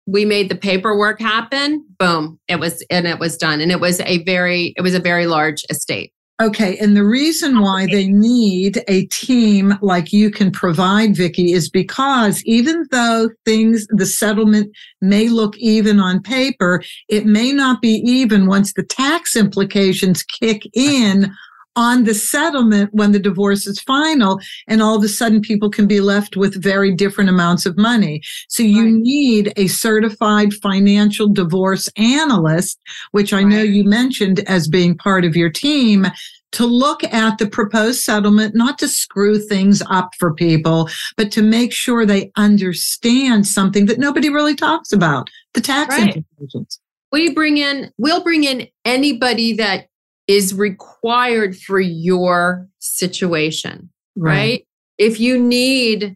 We 0.08 0.24
made 0.24 0.50
the 0.50 0.56
paperwork 0.56 1.20
happen. 1.20 1.86
Boom! 1.98 2.40
It 2.48 2.60
was 2.60 2.86
and 2.90 3.08
it 3.08 3.20
was 3.20 3.38
done. 3.38 3.62
And 3.62 3.72
it 3.72 3.80
was 3.80 4.00
a 4.02 4.24
very 4.24 4.74
it 4.78 4.82
was 4.82 4.94
a 4.94 5.00
very 5.00 5.26
large 5.26 5.64
estate. 5.70 6.14
Okay, 6.42 6.78
and 6.80 6.98
the 6.98 7.06
reason 7.06 7.62
why 7.62 7.86
they 7.86 8.08
need 8.08 8.84
a 8.90 9.06
team 9.06 9.76
like 9.82 10.12
you 10.12 10.30
can 10.30 10.52
provide, 10.52 11.16
Vicky, 11.16 11.54
is 11.54 11.70
because 11.70 12.44
even 12.44 12.86
though 12.92 13.30
things, 13.46 13.88
the 13.90 14.06
settlement 14.06 14.70
may 15.00 15.30
look 15.30 15.56
even 15.58 15.98
on 15.98 16.22
paper, 16.22 16.84
it 17.08 17.26
may 17.26 17.54
not 17.54 17.82
be 17.82 18.02
even 18.06 18.48
once 18.48 18.74
the 18.74 18.84
tax 18.84 19.38
implications 19.38 20.24
kick 20.24 20.64
in 20.74 21.32
on 21.76 22.04
the 22.04 22.14
settlement 22.14 22.90
when 22.94 23.12
the 23.12 23.20
divorce 23.20 23.68
is 23.68 23.80
final, 23.82 24.40
and 24.68 24.82
all 24.82 24.96
of 24.96 25.04
a 25.04 25.08
sudden 25.08 25.42
people 25.42 25.70
can 25.70 25.88
be 25.88 26.00
left 26.02 26.38
with 26.38 26.62
very 26.62 26.92
different 26.94 27.30
amounts 27.30 27.66
of 27.66 27.78
money. 27.78 28.22
So 28.50 28.64
you 28.64 28.84
Right. 28.86 28.94
need 28.94 29.54
a 29.58 29.68
certified 29.68 30.54
financial 30.54 31.28
divorce 31.28 31.90
analyst, 31.98 32.80
which 33.12 33.34
I 33.34 33.44
know 33.44 33.62
you 33.62 33.84
mentioned 33.84 34.40
as 34.48 34.68
being 34.68 34.98
part 34.98 35.26
of 35.26 35.36
your 35.36 35.50
team 35.50 36.08
to 36.54 36.66
look 36.66 37.04
at 37.04 37.38
the 37.38 37.48
proposed 37.48 38.02
settlement, 38.02 38.56
not 38.56 38.80
to 38.80 38.88
screw 38.88 39.38
things 39.38 39.84
up 39.90 40.12
for 40.18 40.34
people, 40.34 40.90
but 41.18 41.30
to 41.34 41.42
make 41.42 41.74
sure 41.74 42.06
they 42.06 42.32
understand 42.38 43.46
something 43.46 43.88
that 43.88 44.00
nobody 44.00 44.30
really 44.30 44.56
talks 44.56 44.94
about 44.94 45.30
the 45.54 45.62
tax 45.62 45.98
Right. 45.98 46.16
implications. 46.16 46.80
we 47.12 47.34
bring 47.34 47.58
in 47.58 47.92
we'll 47.98 48.24
bring 48.24 48.44
in 48.44 48.68
anybody 48.84 49.54
that 49.54 49.88
is 50.28 50.54
required 50.54 51.56
for 51.56 51.80
your 51.80 52.68
situation 52.80 53.90
right, 54.16 54.66
if 54.98 55.20
you 55.20 55.38
need 55.38 56.16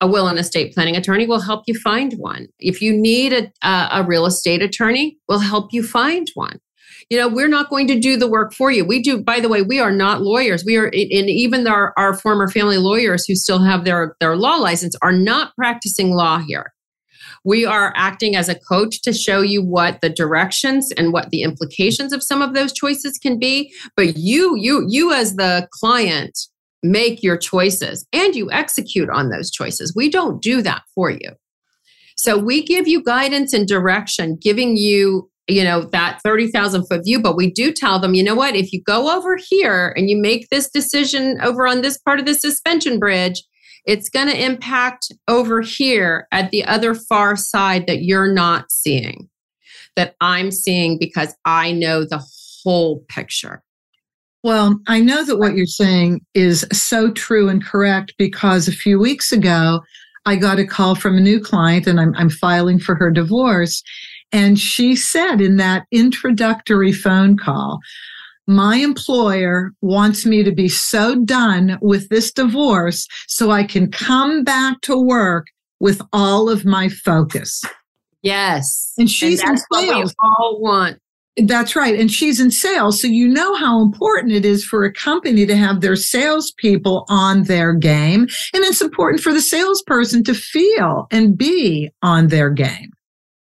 a 0.00 0.06
will 0.06 0.28
and 0.28 0.38
estate 0.38 0.74
planning 0.74 0.96
attorney 0.96 1.26
we'll 1.26 1.40
help 1.40 1.64
you 1.66 1.74
find 1.80 2.14
one. 2.14 2.46
If 2.58 2.82
you 2.82 2.94
need 2.94 3.32
a, 3.32 3.52
a, 3.62 3.88
a 3.92 4.04
real 4.04 4.26
estate 4.26 4.62
attorney 4.62 5.18
we'll 5.28 5.38
help 5.38 5.72
you 5.72 5.82
find 5.82 6.28
one. 6.34 6.60
You 7.10 7.18
know 7.18 7.28
we're 7.28 7.48
not 7.48 7.70
going 7.70 7.86
to 7.88 7.98
do 7.98 8.16
the 8.16 8.28
work 8.28 8.52
for 8.54 8.70
you. 8.70 8.84
We 8.84 9.02
do 9.02 9.22
by 9.22 9.40
the 9.40 9.48
way 9.48 9.62
we 9.62 9.80
are 9.80 9.92
not 9.92 10.22
lawyers. 10.22 10.64
We 10.64 10.76
are 10.76 10.86
and 10.86 10.94
even 10.94 11.66
our, 11.66 11.92
our 11.96 12.14
former 12.14 12.48
family 12.48 12.78
lawyers 12.78 13.24
who 13.26 13.34
still 13.34 13.62
have 13.62 13.84
their 13.84 14.16
their 14.20 14.36
law 14.36 14.56
license 14.56 14.94
are 15.02 15.12
not 15.12 15.54
practicing 15.56 16.12
law 16.12 16.38
here 16.38 16.72
we 17.44 17.66
are 17.66 17.92
acting 17.94 18.34
as 18.34 18.48
a 18.48 18.58
coach 18.58 19.02
to 19.02 19.12
show 19.12 19.42
you 19.42 19.62
what 19.62 20.00
the 20.00 20.08
directions 20.08 20.90
and 20.96 21.12
what 21.12 21.30
the 21.30 21.42
implications 21.42 22.12
of 22.12 22.22
some 22.22 22.40
of 22.40 22.54
those 22.54 22.72
choices 22.72 23.18
can 23.18 23.38
be. 23.38 23.72
But 23.96 24.16
you 24.16 24.56
you 24.56 24.86
you 24.88 25.12
as 25.12 25.36
the 25.36 25.68
client 25.70 26.38
make 26.82 27.22
your 27.22 27.36
choices 27.36 28.06
and 28.12 28.34
you 28.34 28.50
execute 28.50 29.10
on 29.10 29.28
those 29.28 29.50
choices. 29.50 29.94
We 29.94 30.10
don't 30.10 30.42
do 30.42 30.62
that 30.62 30.82
for 30.94 31.10
you. 31.10 31.30
So 32.16 32.38
we 32.38 32.64
give 32.64 32.88
you 32.88 33.02
guidance 33.02 33.52
and 33.52 33.68
direction 33.68 34.38
giving 34.40 34.76
you 34.76 35.30
you 35.46 35.62
know 35.62 35.82
that 35.82 36.22
30,000 36.24 36.86
foot 36.86 37.02
view 37.04 37.20
but 37.20 37.36
we 37.36 37.50
do 37.50 37.70
tell 37.70 37.98
them 37.98 38.14
you 38.14 38.22
know 38.22 38.34
what? 38.34 38.56
If 38.56 38.72
you 38.72 38.82
go 38.82 39.14
over 39.14 39.36
here 39.36 39.92
and 39.96 40.08
you 40.08 40.16
make 40.16 40.48
this 40.48 40.70
decision 40.70 41.38
over 41.42 41.66
on 41.66 41.82
this 41.82 41.98
part 41.98 42.18
of 42.18 42.24
the 42.24 42.34
suspension 42.34 42.98
bridge 42.98 43.42
it's 43.86 44.08
going 44.08 44.28
to 44.28 44.44
impact 44.44 45.12
over 45.28 45.60
here 45.60 46.26
at 46.32 46.50
the 46.50 46.64
other 46.64 46.94
far 46.94 47.36
side 47.36 47.86
that 47.86 48.02
you're 48.02 48.32
not 48.32 48.70
seeing, 48.70 49.28
that 49.96 50.14
I'm 50.20 50.50
seeing 50.50 50.98
because 50.98 51.34
I 51.44 51.72
know 51.72 52.04
the 52.04 52.24
whole 52.62 53.04
picture. 53.08 53.62
Well, 54.42 54.78
I 54.88 55.00
know 55.00 55.24
that 55.24 55.38
what 55.38 55.54
you're 55.54 55.66
saying 55.66 56.20
is 56.34 56.66
so 56.72 57.10
true 57.10 57.48
and 57.48 57.64
correct 57.64 58.14
because 58.18 58.68
a 58.68 58.72
few 58.72 58.98
weeks 58.98 59.32
ago, 59.32 59.80
I 60.26 60.36
got 60.36 60.58
a 60.58 60.66
call 60.66 60.94
from 60.94 61.16
a 61.16 61.20
new 61.20 61.40
client 61.40 61.86
and 61.86 62.00
I'm, 62.00 62.14
I'm 62.16 62.30
filing 62.30 62.78
for 62.78 62.94
her 62.94 63.10
divorce. 63.10 63.82
And 64.32 64.58
she 64.58 64.96
said 64.96 65.40
in 65.40 65.56
that 65.58 65.86
introductory 65.92 66.92
phone 66.92 67.36
call, 67.36 67.80
my 68.46 68.76
employer 68.76 69.72
wants 69.80 70.26
me 70.26 70.42
to 70.42 70.52
be 70.52 70.68
so 70.68 71.22
done 71.24 71.78
with 71.80 72.08
this 72.08 72.32
divorce 72.32 73.06
so 73.26 73.50
I 73.50 73.64
can 73.64 73.90
come 73.90 74.44
back 74.44 74.80
to 74.82 74.98
work 74.98 75.46
with 75.80 76.00
all 76.12 76.48
of 76.48 76.64
my 76.64 76.88
focus. 76.88 77.62
Yes. 78.22 78.94
And 78.96 79.08
she's 79.10 79.40
and 79.40 79.50
in 79.50 79.56
sales. 79.72 80.14
all 80.22 80.58
want. 80.60 80.98
That's 81.36 81.74
right. 81.74 81.98
And 81.98 82.10
she's 82.10 82.40
in 82.40 82.50
sales. 82.50 83.00
So 83.02 83.08
you 83.08 83.28
know 83.28 83.54
how 83.56 83.82
important 83.82 84.32
it 84.32 84.44
is 84.44 84.64
for 84.64 84.84
a 84.84 84.92
company 84.92 85.44
to 85.46 85.56
have 85.56 85.80
their 85.80 85.96
salespeople 85.96 87.04
on 87.08 87.42
their 87.44 87.74
game. 87.74 88.22
And 88.54 88.64
it's 88.64 88.80
important 88.80 89.20
for 89.20 89.32
the 89.32 89.42
salesperson 89.42 90.22
to 90.24 90.34
feel 90.34 91.06
and 91.10 91.36
be 91.36 91.90
on 92.02 92.28
their 92.28 92.50
game. 92.50 92.93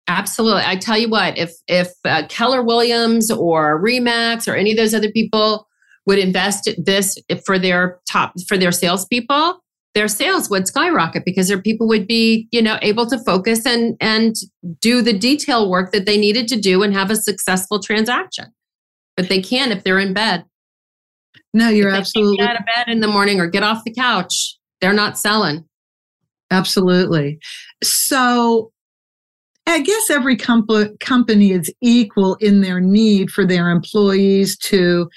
Absolutely. 0.09 0.63
I 0.65 0.77
tell 0.77 0.97
you 0.97 1.09
what, 1.09 1.37
if 1.37 1.53
if 1.67 1.89
uh, 2.05 2.23
Keller 2.29 2.63
Williams 2.63 3.31
or 3.31 3.83
Remax 3.83 4.47
or 4.47 4.55
any 4.55 4.71
of 4.71 4.77
those 4.77 4.95
other 4.95 5.11
people 5.11 5.67
would 6.07 6.19
invest 6.19 6.71
this 6.79 7.19
for 7.45 7.59
their 7.59 7.99
top 8.09 8.33
for 8.47 8.57
their 8.57 8.71
salespeople, 8.71 9.61
their 9.95 10.07
sales 10.07 10.49
would 10.49 10.69
skyrocket 10.69 11.25
because 11.25 11.49
their 11.49 11.61
people 11.61 11.89
would 11.89 12.07
be, 12.07 12.47
you 12.53 12.63
know, 12.63 12.79
able 12.83 13.07
to 13.07 13.19
focus 13.25 13.67
and 13.67 13.97
and 14.01 14.37
do 14.81 15.03
the 15.03 15.13
detail 15.13 15.69
work 15.69 15.91
that 15.91 16.07
they 16.07 16.17
needed 16.17 16.47
to 16.49 16.61
do 16.61 16.83
and 16.83 16.95
have 16.95 17.11
a 17.11 17.17
successful 17.17 17.81
transaction. 17.81 18.47
But 19.17 19.29
they 19.29 19.43
can't 19.43 19.73
if 19.73 19.83
they're 19.83 19.99
in 19.99 20.15
bed. 20.15 20.45
No, 21.53 21.69
you're 21.69 21.91
absolutely 21.91 22.37
get 22.37 22.51
out 22.51 22.61
of 22.61 22.67
bed 22.67 22.89
in 22.89 23.01
the 23.01 23.09
morning 23.09 23.41
or 23.41 23.49
get 23.49 23.63
off 23.63 23.83
the 23.85 23.93
couch. 23.93 24.57
They're 24.81 24.93
not 24.93 25.19
selling. 25.19 25.65
Absolutely. 26.51 27.39
So 27.83 28.71
I 29.67 29.81
guess 29.81 30.11
every 30.11 30.37
comp- 30.37 31.01
company 31.01 31.51
is 31.51 31.73
equal 31.81 32.37
in 32.37 32.61
their 32.61 32.81
need 32.81 33.31
for 33.31 33.45
their 33.45 33.71
employees 33.71 34.57
to 34.59 35.09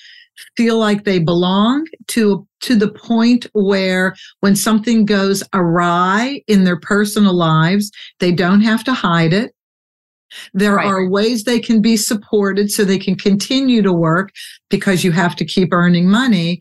feel 0.56 0.78
like 0.78 1.04
they 1.04 1.20
belong 1.20 1.86
to 2.08 2.48
to 2.62 2.76
the 2.76 2.92
point 2.92 3.46
where 3.54 4.16
when 4.40 4.56
something 4.56 5.06
goes 5.06 5.44
awry 5.54 6.42
in 6.48 6.64
their 6.64 6.80
personal 6.80 7.34
lives 7.34 7.92
they 8.20 8.32
don't 8.32 8.62
have 8.62 8.84
to 8.84 8.94
hide 8.94 9.34
it 9.34 9.54
there 10.54 10.76
right. 10.76 10.86
are 10.86 11.10
ways 11.10 11.44
they 11.44 11.60
can 11.60 11.82
be 11.82 11.98
supported 11.98 12.72
so 12.72 12.84
they 12.84 13.00
can 13.00 13.16
continue 13.16 13.82
to 13.82 13.92
work 13.92 14.32
because 14.70 15.04
you 15.04 15.12
have 15.12 15.36
to 15.36 15.46
keep 15.46 15.74
earning 15.74 16.10
money 16.10 16.60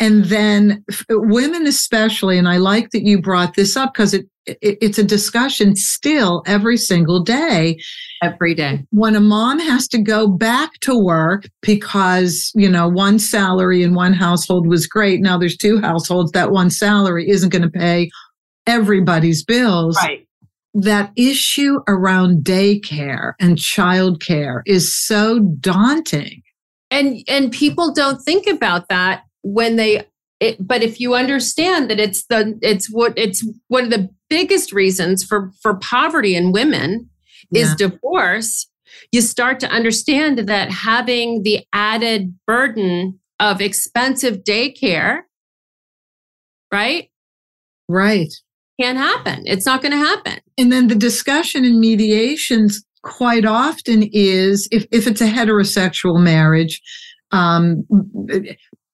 and 0.00 0.24
then 0.24 0.84
women 1.08 1.66
especially 1.66 2.36
and 2.38 2.48
i 2.48 2.56
like 2.56 2.90
that 2.90 3.04
you 3.04 3.20
brought 3.20 3.54
this 3.54 3.76
up 3.76 3.94
because 3.94 4.14
it, 4.14 4.26
it, 4.46 4.78
it's 4.80 4.98
a 4.98 5.04
discussion 5.04 5.76
still 5.76 6.42
every 6.46 6.76
single 6.76 7.22
day. 7.22 7.78
Every 8.22 8.54
day. 8.54 8.84
When 8.90 9.14
a 9.14 9.20
mom 9.20 9.58
has 9.58 9.86
to 9.88 10.02
go 10.02 10.28
back 10.28 10.72
to 10.80 10.98
work 10.98 11.44
because 11.62 12.50
you 12.54 12.68
know 12.68 12.88
one 12.88 13.18
salary 13.18 13.82
in 13.82 13.94
one 13.94 14.12
household 14.12 14.66
was 14.66 14.86
great 14.86 15.20
now 15.20 15.38
there's 15.38 15.56
two 15.56 15.80
households 15.80 16.32
that 16.32 16.50
one 16.50 16.70
salary 16.70 17.28
isn't 17.28 17.50
going 17.50 17.62
to 17.62 17.70
pay 17.70 18.10
everybody's 18.66 19.44
bills. 19.44 19.96
Right. 19.96 20.26
That 20.74 21.10
issue 21.16 21.78
around 21.88 22.44
daycare 22.44 23.32
and 23.40 23.56
childcare 23.56 24.60
is 24.66 24.96
so 24.96 25.40
daunting. 25.58 26.42
And 26.92 27.22
and 27.28 27.52
people 27.52 27.92
don't 27.92 28.20
think 28.22 28.46
about 28.46 28.88
that 28.88 29.22
when 29.42 29.76
they 29.76 30.04
it, 30.40 30.56
but 30.66 30.82
if 30.82 30.98
you 31.00 31.14
understand 31.14 31.90
that 31.90 32.00
it's 32.00 32.24
the 32.26 32.58
it's 32.62 32.88
what 32.90 33.12
it's 33.16 33.46
one 33.68 33.84
of 33.84 33.90
the 33.90 34.08
biggest 34.28 34.72
reasons 34.72 35.22
for 35.24 35.50
for 35.62 35.78
poverty 35.78 36.34
in 36.34 36.52
women 36.52 37.10
yeah. 37.50 37.62
is 37.62 37.74
divorce 37.74 38.66
you 39.12 39.20
start 39.20 39.60
to 39.60 39.68
understand 39.68 40.38
that 40.38 40.70
having 40.70 41.42
the 41.42 41.64
added 41.72 42.34
burden 42.46 43.18
of 43.38 43.60
expensive 43.60 44.38
daycare 44.38 45.22
right? 46.72 47.10
Right. 47.88 48.32
Can't 48.80 48.98
happen. 48.98 49.42
It's 49.46 49.66
not 49.66 49.82
going 49.82 49.92
to 49.92 49.98
happen. 49.98 50.38
And 50.56 50.72
then 50.72 50.88
the 50.88 50.94
discussion 50.94 51.64
in 51.64 51.80
mediations 51.80 52.82
quite 53.02 53.44
often 53.44 54.08
is 54.12 54.68
if, 54.70 54.86
if 54.92 55.06
it's 55.06 55.20
a 55.20 55.26
heterosexual 55.28 56.22
marriage 56.22 56.80
um, 57.32 57.86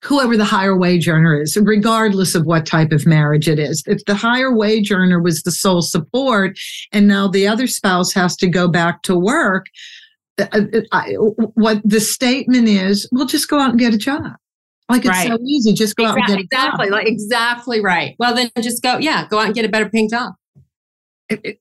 whoever 0.07 0.37
the 0.37 0.45
higher 0.45 0.77
wage 0.77 1.09
earner 1.09 1.41
is, 1.41 1.59
regardless 1.61 2.35
of 2.35 2.45
what 2.45 2.65
type 2.65 2.93
of 2.93 3.07
marriage 3.07 3.49
it 3.49 3.59
is. 3.59 3.83
If 3.87 4.05
the 4.05 4.15
higher 4.15 4.55
wage 4.55 4.93
earner 4.93 5.21
was 5.21 5.43
the 5.43 5.51
sole 5.51 5.83
support 5.83 6.57
and 6.93 7.09
now 7.09 7.27
the 7.27 7.49
other 7.49 7.67
spouse 7.67 8.13
has 8.13 8.37
to 8.37 8.49
go 8.49 8.69
back 8.69 9.03
to 9.03 9.19
work, 9.19 9.67
uh, 10.39 10.47
uh, 10.93 11.03
what 11.55 11.81
the 11.85 12.01
statement 12.01 12.69
is, 12.69 13.09
well, 13.11 13.27
just 13.27 13.49
go 13.49 13.59
out 13.59 13.71
and 13.71 13.79
get 13.79 13.95
a 13.95 13.99
job. 13.99 14.33
Like 14.89 15.01
it's 15.01 15.09
right. 15.09 15.29
so 15.29 15.39
easy. 15.45 15.73
Just 15.73 15.97
go 15.97 16.05
exactly, 16.05 16.23
out 16.23 16.29
and 16.29 16.29
get 16.29 16.39
a 16.39 16.45
exactly, 16.45 16.87
job. 16.87 16.93
Like 16.93 17.07
exactly 17.09 17.81
right. 17.81 18.17
Well, 18.21 18.35
then 18.35 18.51
just 18.63 18.83
go, 18.83 18.99
yeah, 18.99 19.27
go 19.27 19.39
out 19.39 19.47
and 19.47 19.55
get 19.55 19.65
a 19.65 19.69
better 19.69 19.89
paying 19.89 20.09
job. 20.09 20.35
It, 21.29 21.41
it, 21.43 21.61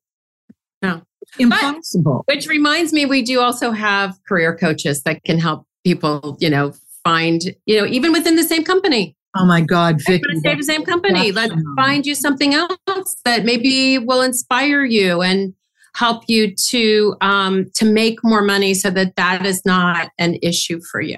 no. 0.84 1.02
Impossible. 1.40 2.24
But, 2.28 2.36
which 2.36 2.48
reminds 2.48 2.94
me, 2.94 3.08
we 3.08 3.24
do 3.24 3.40
also 3.40 3.72
have 3.72 4.20
career 4.28 4.56
coaches 4.56 5.02
that 5.04 5.24
can 5.24 5.40
help 5.40 5.66
people, 5.84 6.38
you 6.40 6.50
know, 6.50 6.74
find, 7.06 7.56
you 7.66 7.80
know, 7.80 7.88
even 7.88 8.12
within 8.12 8.36
the 8.36 8.44
same 8.44 8.66
company. 8.66 9.16
Oh 9.38 9.46
my 9.46 9.62
God, 9.62 10.02
Vicky. 10.06 10.24
Stay 10.36 10.56
the 10.56 10.64
same 10.64 10.84
company. 10.84 11.32
Let's 11.32 11.54
find 11.76 12.06
you 12.06 12.16
something 12.16 12.54
else 12.54 13.16
that 13.26 13.46
maybe 13.46 13.98
will 13.98 14.22
inspire 14.22 14.84
you 14.84 15.22
and 15.22 15.54
help 15.94 16.24
you 16.28 16.54
to 16.56 17.16
um, 17.22 17.70
to 17.76 17.86
make 17.86 18.20
more 18.24 18.42
money, 18.42 18.74
so 18.74 18.90
that 18.92 19.16
that 19.18 19.46
is 19.46 19.62
not 19.66 20.10
an 20.18 20.38
issue 20.42 20.80
for 20.92 21.02
you. 21.02 21.18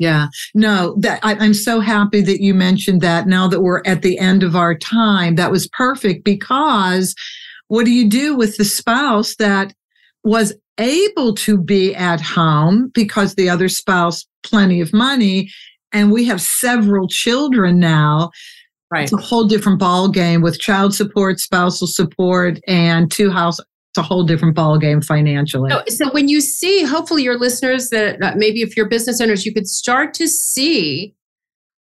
Yeah, 0.00 0.28
no, 0.54 0.96
that 0.98 1.20
I, 1.22 1.34
I'm 1.36 1.54
so 1.54 1.78
happy 1.78 2.20
that 2.22 2.42
you 2.42 2.52
mentioned 2.52 3.00
that. 3.02 3.28
Now 3.28 3.46
that 3.46 3.60
we're 3.60 3.82
at 3.86 4.02
the 4.02 4.18
end 4.18 4.42
of 4.42 4.56
our 4.56 4.76
time, 4.76 5.36
that 5.36 5.52
was 5.52 5.68
perfect 5.68 6.24
because 6.24 7.14
what 7.68 7.84
do 7.84 7.92
you 7.92 8.08
do 8.08 8.36
with 8.36 8.56
the 8.56 8.64
spouse 8.64 9.36
that 9.36 9.72
was 10.24 10.52
able 10.78 11.34
to 11.34 11.58
be 11.58 11.94
at 11.94 12.20
home 12.20 12.90
because 12.94 13.34
the 13.34 13.48
other 13.48 13.68
spouse 13.68 14.26
plenty 14.42 14.80
of 14.80 14.92
money 14.92 15.50
and 15.92 16.10
we 16.10 16.24
have 16.24 16.40
several 16.40 17.06
children 17.08 17.78
now. 17.78 18.30
Right. 18.90 19.04
It's 19.04 19.12
a 19.12 19.16
whole 19.16 19.44
different 19.44 19.78
ball 19.78 20.08
game 20.08 20.42
with 20.42 20.58
child 20.58 20.94
support 20.94 21.38
spousal 21.40 21.86
support 21.86 22.58
and 22.66 23.10
two 23.10 23.30
house 23.30 23.58
it's 23.60 23.98
a 23.98 24.02
whole 24.02 24.24
different 24.24 24.54
ball 24.54 24.78
game 24.78 25.02
financially. 25.02 25.70
So, 25.70 25.82
so 25.88 26.12
when 26.12 26.26
you 26.28 26.40
see 26.40 26.82
hopefully 26.82 27.22
your 27.22 27.38
listeners 27.38 27.90
that 27.90 28.22
uh, 28.22 28.32
maybe 28.36 28.62
if 28.62 28.74
you're 28.74 28.88
business 28.88 29.20
owners 29.20 29.44
you 29.44 29.52
could 29.52 29.66
start 29.66 30.14
to 30.14 30.26
see 30.26 31.14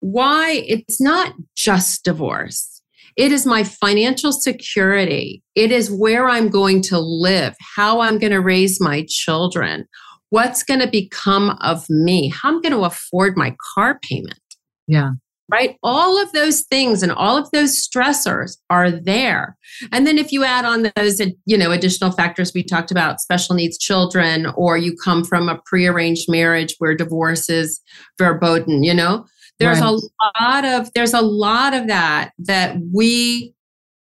why 0.02 0.64
it's 0.68 1.02
not 1.02 1.34
just 1.56 2.04
divorce 2.04 2.75
it 3.16 3.32
is 3.32 3.46
my 3.46 3.64
financial 3.64 4.32
security. 4.32 5.42
It 5.56 5.72
is 5.72 5.90
where 5.92 6.28
I'm 6.28 6.50
going 6.50 6.82
to 6.84 7.00
live, 7.00 7.56
how 7.76 8.02
I'm 8.02 8.20
going 8.20 8.34
to 8.34 8.42
raise 8.42 8.82
my 8.82 9.06
children, 9.08 9.88
what's 10.30 10.64
going 10.64 10.82
to 10.82 10.88
become 10.88 11.58
of 11.62 11.90
me, 11.90 12.30
how 12.30 12.50
I'm 12.50 12.62
going 12.62 12.74
to 12.74 12.84
afford 12.84 13.38
my 13.38 13.56
car 13.74 14.00
payment. 14.02 14.40
Yeah. 14.88 15.12
Right? 15.48 15.78
All 15.84 16.20
of 16.20 16.32
those 16.32 16.62
things 16.62 17.04
and 17.04 17.12
all 17.12 17.38
of 17.38 17.52
those 17.52 17.80
stressors 17.80 18.58
are 18.72 18.90
there. 18.90 19.56
And 19.92 20.08
then 20.08 20.18
if 20.18 20.32
you 20.32 20.44
add 20.44 20.66
on 20.66 20.92
those, 20.96 21.22
you 21.46 21.56
know, 21.56 21.70
additional 21.70 22.12
factors 22.12 22.52
we 22.54 22.64
talked 22.64 22.90
about, 22.90 23.22
special 23.22 23.56
needs 23.56 23.78
children, 23.78 24.48
or 24.56 24.76
you 24.76 24.96
come 25.04 25.24
from 25.24 25.48
a 25.48 25.62
prearranged 25.64 26.26
marriage 26.30 26.74
where 26.80 26.96
divorce 26.96 27.48
is 27.48 27.80
verboten, 28.18 28.84
you 28.84 28.94
know, 28.94 29.28
there's 29.60 29.80
right. 29.80 29.90
a 29.90 30.42
lot 30.42 30.66
of 30.66 30.92
there's 30.94 31.14
a 31.14 31.22
lot 31.22 31.74
of 31.74 31.88
that 31.88 32.32
that 32.40 32.78
we 32.94 33.54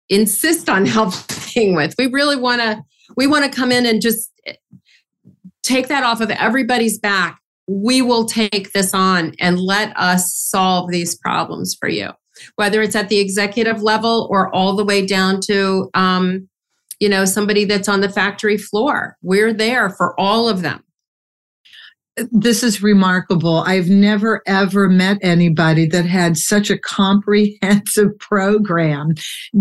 insist 0.08 0.68
on 0.68 0.86
helping 0.86 1.74
with. 1.74 1.94
We 1.98 2.06
really 2.06 2.36
want 2.36 2.60
to 2.60 2.82
we 3.16 3.26
want 3.26 3.44
to 3.44 3.50
come 3.50 3.72
in 3.72 3.86
and 3.86 4.00
just 4.00 4.30
take 5.62 5.88
that 5.88 6.04
off 6.04 6.20
of 6.20 6.30
everybody's 6.30 6.98
back. 6.98 7.38
We 7.66 8.02
will 8.02 8.24
take 8.24 8.72
this 8.72 8.92
on 8.94 9.32
and 9.38 9.58
let 9.58 9.96
us 9.96 10.34
solve 10.34 10.90
these 10.90 11.16
problems 11.16 11.76
for 11.78 11.88
you, 11.88 12.10
whether 12.56 12.82
it's 12.82 12.96
at 12.96 13.08
the 13.08 13.18
executive 13.18 13.82
level 13.82 14.28
or 14.30 14.54
all 14.54 14.74
the 14.74 14.84
way 14.84 15.06
down 15.06 15.40
to, 15.42 15.88
um, 15.94 16.48
you 16.98 17.08
know, 17.08 17.24
somebody 17.24 17.64
that's 17.64 17.88
on 17.88 18.00
the 18.00 18.08
factory 18.08 18.58
floor. 18.58 19.16
We're 19.22 19.52
there 19.52 19.90
for 19.90 20.18
all 20.18 20.48
of 20.48 20.62
them 20.62 20.82
this 22.30 22.62
is 22.62 22.82
remarkable. 22.82 23.58
I've 23.66 23.88
never 23.88 24.42
ever 24.46 24.88
met 24.88 25.18
anybody 25.22 25.86
that 25.86 26.06
had 26.06 26.36
such 26.36 26.70
a 26.70 26.78
comprehensive 26.78 28.10
program 28.18 29.14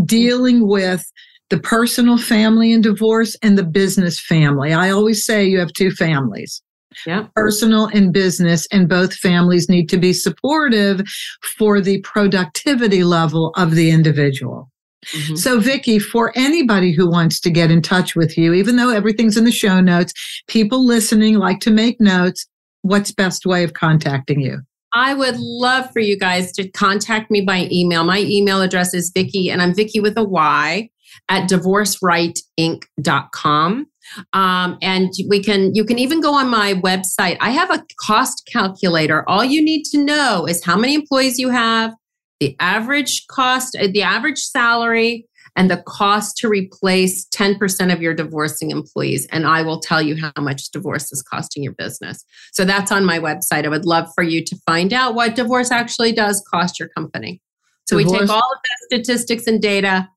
dealing 0.05 0.67
with 0.67 1.03
the 1.49 1.59
personal 1.59 2.17
family 2.17 2.73
and 2.73 2.83
divorce 2.83 3.35
and 3.41 3.57
the 3.57 3.63
business 3.63 4.19
family. 4.19 4.73
I 4.73 4.91
always 4.91 5.25
say 5.25 5.45
you 5.45 5.59
have 5.59 5.73
two 5.73 5.91
families. 5.91 6.61
Yeah. 7.05 7.27
Personal 7.35 7.85
and 7.87 8.11
business, 8.11 8.67
and 8.71 8.89
both 8.89 9.13
families 9.13 9.69
need 9.69 9.89
to 9.89 9.97
be 9.97 10.11
supportive 10.11 11.01
for 11.43 11.79
the 11.79 12.01
productivity 12.01 13.03
level 13.03 13.51
of 13.55 13.75
the 13.75 13.91
individual. 13.91 14.69
Mm-hmm. 15.05 15.35
So, 15.35 15.59
Vicky, 15.59 15.99
for 15.99 16.33
anybody 16.35 16.93
who 16.93 17.09
wants 17.09 17.39
to 17.41 17.49
get 17.49 17.71
in 17.71 17.81
touch 17.81 18.15
with 18.15 18.37
you, 18.37 18.53
even 18.53 18.75
though 18.75 18.89
everything's 18.89 19.37
in 19.37 19.45
the 19.45 19.51
show 19.51 19.79
notes, 19.79 20.13
people 20.47 20.85
listening 20.85 21.37
like 21.37 21.59
to 21.61 21.71
make 21.71 21.99
notes. 21.99 22.45
What's 22.81 23.11
best 23.11 23.45
way 23.45 23.63
of 23.63 23.73
contacting 23.73 24.39
you? 24.39 24.61
I 24.93 25.13
would 25.13 25.37
love 25.37 25.91
for 25.91 25.99
you 25.99 26.17
guys 26.17 26.51
to 26.53 26.69
contact 26.71 27.29
me 27.29 27.41
by 27.41 27.67
email. 27.71 28.03
My 28.03 28.19
email 28.19 28.61
address 28.61 28.93
is 28.93 29.11
Vicky, 29.13 29.49
and 29.49 29.61
I'm 29.61 29.75
Vicky 29.75 29.99
with 29.99 30.17
a 30.17 30.23
Y 30.23 30.89
at 31.29 31.49
divorcerightinc.com. 31.49 33.85
Um, 34.33 34.77
and 34.81 35.13
we 35.27 35.43
can 35.43 35.75
you 35.75 35.85
can 35.85 35.99
even 35.99 36.19
go 36.19 36.33
on 36.33 36.49
my 36.49 36.73
website. 36.73 37.37
I 37.39 37.51
have 37.51 37.69
a 37.69 37.85
cost 38.01 38.49
calculator. 38.51 39.23
All 39.29 39.43
you 39.43 39.63
need 39.63 39.83
to 39.91 40.03
know 40.03 40.47
is 40.47 40.63
how 40.63 40.75
many 40.75 40.95
employees 40.95 41.37
you 41.37 41.49
have, 41.49 41.93
the 42.39 42.55
average 42.59 43.27
cost, 43.27 43.75
uh, 43.79 43.87
the 43.87 44.01
average 44.01 44.39
salary, 44.39 45.27
and 45.55 45.69
the 45.69 45.83
cost 45.85 46.37
to 46.37 46.47
replace 46.47 47.27
10% 47.29 47.91
of 47.93 48.01
your 48.01 48.13
divorcing 48.13 48.71
employees. 48.71 49.27
And 49.31 49.45
I 49.45 49.61
will 49.61 49.79
tell 49.79 50.01
you 50.01 50.15
how 50.15 50.41
much 50.41 50.69
divorce 50.69 51.11
is 51.11 51.21
costing 51.21 51.63
your 51.63 51.73
business. 51.73 52.23
So 52.53 52.65
that's 52.65 52.91
on 52.91 53.05
my 53.05 53.19
website. 53.19 53.65
I 53.65 53.69
would 53.69 53.85
love 53.85 54.07
for 54.15 54.23
you 54.23 54.43
to 54.45 54.55
find 54.65 54.93
out 54.93 55.15
what 55.15 55.35
divorce 55.35 55.71
actually 55.71 56.13
does 56.13 56.43
cost 56.49 56.79
your 56.79 56.89
company. 56.89 57.41
So 57.87 57.97
divorce. 57.97 58.13
we 58.13 58.19
take 58.19 58.29
all 58.29 58.37
of 58.37 58.59
the 58.63 58.97
statistics 58.97 59.47
and 59.47 59.61
data, 59.61 60.07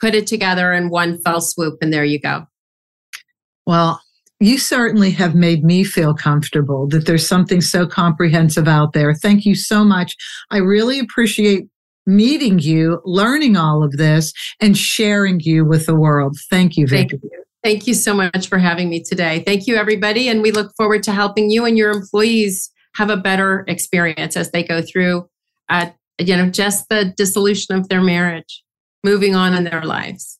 put 0.00 0.14
it 0.14 0.26
together 0.26 0.72
in 0.72 0.88
one 0.88 1.20
fell 1.22 1.40
swoop, 1.40 1.78
and 1.82 1.92
there 1.92 2.04
you 2.04 2.20
go. 2.20 2.46
Well, 3.66 4.00
you 4.40 4.58
certainly 4.58 5.10
have 5.10 5.34
made 5.34 5.64
me 5.64 5.82
feel 5.84 6.14
comfortable 6.14 6.86
that 6.88 7.06
there's 7.06 7.26
something 7.26 7.60
so 7.60 7.86
comprehensive 7.86 8.68
out 8.68 8.92
there. 8.92 9.14
Thank 9.14 9.46
you 9.46 9.54
so 9.54 9.84
much. 9.84 10.14
I 10.50 10.58
really 10.58 10.98
appreciate 10.98 11.68
meeting 12.06 12.58
you, 12.58 13.00
learning 13.04 13.56
all 13.56 13.82
of 13.82 13.92
this, 13.92 14.32
and 14.60 14.76
sharing 14.76 15.40
you 15.40 15.64
with 15.64 15.86
the 15.86 15.96
world. 15.96 16.36
Thank 16.50 16.76
you, 16.76 16.86
Vicky. 16.86 17.08
Thank 17.08 17.22
you. 17.22 17.42
Thank 17.64 17.86
you 17.88 17.94
so 17.94 18.14
much 18.14 18.48
for 18.48 18.58
having 18.58 18.88
me 18.88 19.02
today. 19.02 19.42
Thank 19.44 19.66
you, 19.66 19.74
everybody. 19.74 20.28
And 20.28 20.40
we 20.40 20.52
look 20.52 20.72
forward 20.76 21.02
to 21.04 21.12
helping 21.12 21.50
you 21.50 21.64
and 21.64 21.76
your 21.76 21.90
employees 21.90 22.70
have 22.94 23.10
a 23.10 23.16
better 23.16 23.64
experience 23.66 24.36
as 24.36 24.52
they 24.52 24.62
go 24.62 24.82
through, 24.82 25.28
uh, 25.68 25.90
you 26.18 26.36
know, 26.36 26.48
just 26.48 26.88
the 26.88 27.12
dissolution 27.16 27.74
of 27.74 27.88
their 27.88 28.02
marriage, 28.02 28.62
moving 29.02 29.34
on 29.34 29.52
in 29.52 29.64
their 29.64 29.82
lives. 29.82 30.38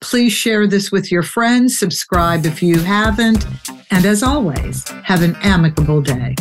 Please 0.01 0.32
share 0.32 0.66
this 0.66 0.90
with 0.90 1.12
your 1.12 1.22
friends, 1.22 1.78
subscribe 1.78 2.44
if 2.44 2.61
you 2.61 2.80
haven't, 2.80 3.47
and 3.92 4.05
as 4.05 4.24
always, 4.24 4.88
have 5.05 5.22
an 5.22 5.36
amicable 5.42 6.03
day. 6.03 6.34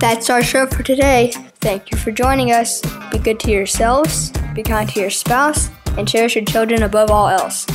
That's 0.00 0.28
our 0.28 0.42
show 0.42 0.66
for 0.66 0.82
today. 0.82 1.32
Thank 1.60 1.90
you 1.90 1.98
for 1.98 2.12
joining 2.12 2.52
us. 2.52 2.80
Be 3.10 3.18
good 3.18 3.40
to 3.40 3.50
yourselves, 3.50 4.30
be 4.54 4.62
kind 4.62 4.88
to 4.90 5.00
your 5.00 5.10
spouse, 5.10 5.70
and 5.96 6.06
cherish 6.06 6.36
your 6.36 6.44
children 6.44 6.84
above 6.84 7.10
all 7.10 7.28
else. 7.28 7.66